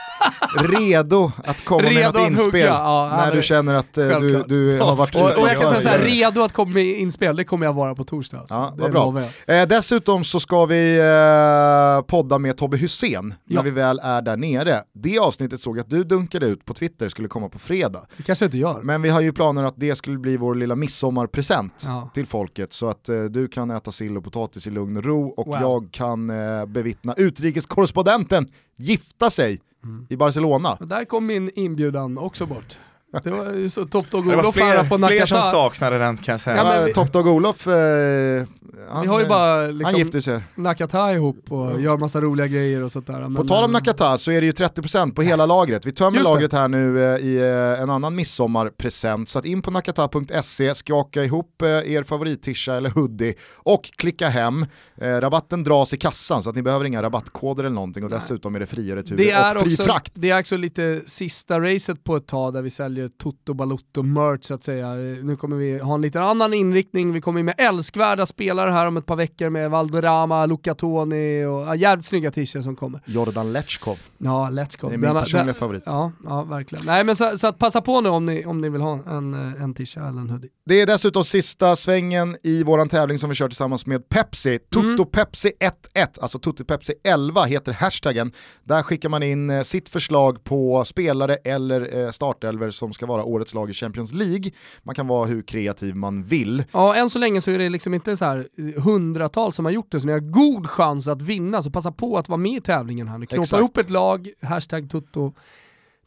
[0.57, 4.79] redo att komma redo med något inspel ja, när du känner att uh, du, du
[4.79, 7.65] har varit och, och jag kan säga såhär, redo att komma med inspel, det kommer
[7.65, 8.39] jag vara på torsdag.
[8.39, 8.55] Alltså.
[8.55, 9.21] Ja, vad bra.
[9.47, 13.55] Eh, dessutom så ska vi eh, podda med Tobbe Hussein ja.
[13.55, 14.83] när vi väl är där nere.
[14.93, 18.05] Det avsnittet såg jag att du dunkade ut på Twitter skulle komma på fredag.
[18.17, 18.81] Det kanske inte gör.
[18.81, 22.09] Men vi har ju planer att det skulle bli vår lilla midsommarpresent ja.
[22.13, 25.29] till folket så att eh, du kan äta sill och potatis i lugn och ro
[25.29, 25.57] och wow.
[25.61, 30.07] jag kan eh, bevittna utrikeskorrespondenten gifta sig mm.
[30.09, 30.77] i Barcelona.
[30.79, 32.79] Och där kom min inbjudan också bort.
[33.23, 35.15] Det var ju så Top Dog Olof här på Nakata.
[35.15, 36.55] Fler som saknade den kan jag säga.
[36.55, 38.43] Ja, vi, Top Dog Olof, eh,
[38.89, 40.43] han, vi har ju bara liksom, han gifter sig.
[40.55, 41.83] Nakata ihop och mm.
[41.83, 43.19] gör massa roliga grejer och sånt där.
[43.19, 45.85] Men, på tal om Nakata så är det ju 30% på hela lagret.
[45.85, 49.29] Vi tömmer lagret här nu eh, i eh, en annan midsommarpresent.
[49.29, 54.65] Så att in på nakata.se, skaka ihop eh, er favorittisha eller hoodie och klicka hem.
[55.01, 58.19] Eh, rabatten dras i kassan så att ni behöver inga rabattkoder eller någonting och Nej.
[58.19, 60.11] dessutom är det fria returer och fri också, frakt.
[60.15, 64.43] Det är också lite sista racet på ett tag där vi säljer Toto Balutto merch
[64.43, 64.93] så att säga.
[65.23, 68.97] Nu kommer vi ha en lite annan inriktning, vi kommer med älskvärda spelare här om
[68.97, 73.01] ett par veckor med Valdorama, Luca Toni och ja, jävligt snygga t-shirts som kommer.
[73.05, 73.99] Jordan Lechkov.
[74.17, 74.89] Ja, Lechkov.
[74.89, 75.83] Det är min personliga den, favorit.
[75.85, 76.85] Ja, ja, verkligen.
[76.85, 79.33] Nej men så, så att passa på nu om ni, om ni vill ha en,
[79.33, 80.49] en t-shirt eller en hoodie.
[80.65, 84.59] Det är dessutom sista svängen i våran tävling som vi kör tillsammans med Pepsi.
[84.75, 85.05] Mm.
[85.11, 88.31] Pepsi 11, alltså Tutti Pepsi 11 heter hashtaggen.
[88.63, 93.23] Där skickar man in eh, sitt förslag på spelare eller eh, startelver som ska vara
[93.23, 94.51] årets lag i Champions League.
[94.83, 96.63] Man kan vara hur kreativ man vill.
[96.71, 98.47] Ja, än så länge så är det liksom inte så här
[98.79, 102.17] hundratals som har gjort det, så ni har god chans att vinna, så passa på
[102.17, 103.25] att vara med i tävlingen här nu.
[103.25, 105.33] Knåpa ihop ett lag, hashtag tutto,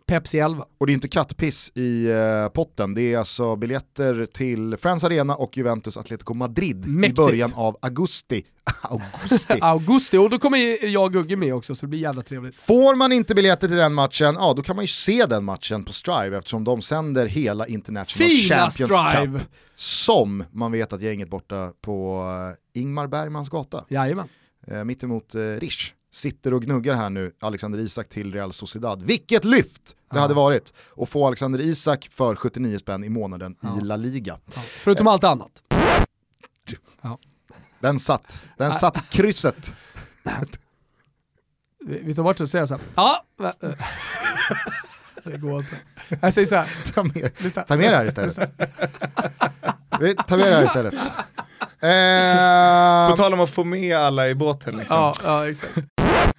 [0.06, 0.64] Pepsi 11.
[0.78, 5.36] Och det är inte kattpiss i uh, potten, det är alltså biljetter till Friends Arena
[5.36, 7.18] och Juventus Atletico Madrid Mäktigt.
[7.18, 8.44] i början av augusti.
[8.82, 9.59] augusti.
[9.60, 12.56] augusti, och då kommer jag och Gugge med också så det blir jävla trevligt.
[12.56, 15.85] Får man inte biljetter till den matchen, ja då kan man ju se den matchen
[15.85, 19.39] på Strive eftersom de sänder hela International Fina Champions Strive.
[19.39, 19.48] Cup.
[19.74, 22.26] Som man vet att gänget borta på
[22.74, 23.85] eh, Ingmar Bergmans gata.
[23.89, 24.28] Jajamän.
[24.66, 29.03] Eh, mittemot eh, Rish sitter och gnuggar här nu Alexander Isak till Real Sociedad.
[29.03, 30.20] Vilket lyft det Ja.
[30.20, 33.78] hade varit att få Alexander Isak för 79 spänn i månaden Ja.
[33.81, 34.39] i La Liga.
[34.55, 34.61] Ja.
[34.66, 35.51] Förutom allt annat.
[37.81, 39.74] Den satt, den satt i krysset.
[41.86, 42.82] Vi, vi tar bort det och säger så här.
[42.95, 43.70] Ja, eh.
[45.24, 45.77] det går inte.
[46.20, 46.69] Jag säger så här.
[46.95, 48.51] Ta med, ta med det här istället.
[50.01, 50.95] Vi- Ta med det här istället.
[51.81, 54.97] På Eh, tal om att få med alla i båten liksom.
[54.97, 55.73] Ja, ja, exakt.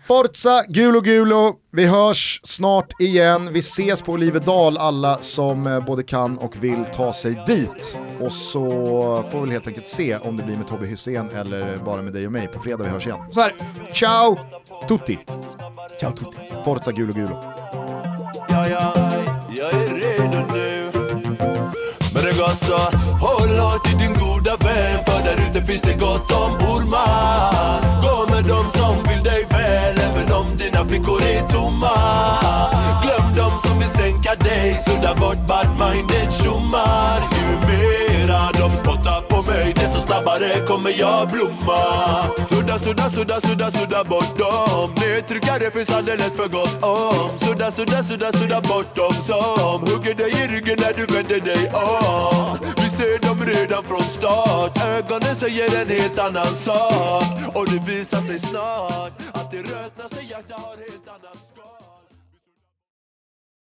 [0.08, 3.54] Forza Gulo Gulo, vi hörs snart igen.
[3.54, 7.98] Vi ses på Olivedal alla som eh, både kan och vill ta sig dit.
[8.22, 8.66] Och så
[9.32, 12.14] får vi väl helt enkelt se om det blir med Tobbe Hysén eller bara med
[12.14, 13.20] dig och mig på fredag vi hörs igen.
[13.32, 13.54] Så här.
[13.94, 14.38] Ciao
[14.88, 15.20] tutti!
[16.00, 16.38] Ciao tutti.
[16.66, 17.40] Forza Gulo Gulo.
[18.50, 18.94] Ja, ja,
[19.50, 20.92] jag är redo nu
[22.14, 25.94] Men det går så Håll hårt i din goda vän För där ute finns det
[25.94, 29.55] gott om ormar Gå med dem som vill dig
[30.58, 31.96] dina fickor är tomma.
[33.04, 34.78] Glöm dem som vill sänka dig.
[34.86, 37.22] Sudda bort bad-minded tjommar.
[37.38, 41.82] Ju mera de spottar på mig Desto snabbare kommer jag blomma.
[42.50, 44.90] Sudda, sudda, sudda, sudda, sudda bort dem.
[44.96, 47.38] Nedtryckare finns alldeles för gott om.
[47.38, 51.72] Sudda, sudda, sudda, sudda bort dem som Hugger dig i ryggen när du vänder dig
[51.74, 54.84] om ser dem redan från start.
[54.86, 57.56] Ögonen säger en helt annan sak.
[57.56, 61.38] Och det visar sig snart Att det rötnaste hjärta har helt annan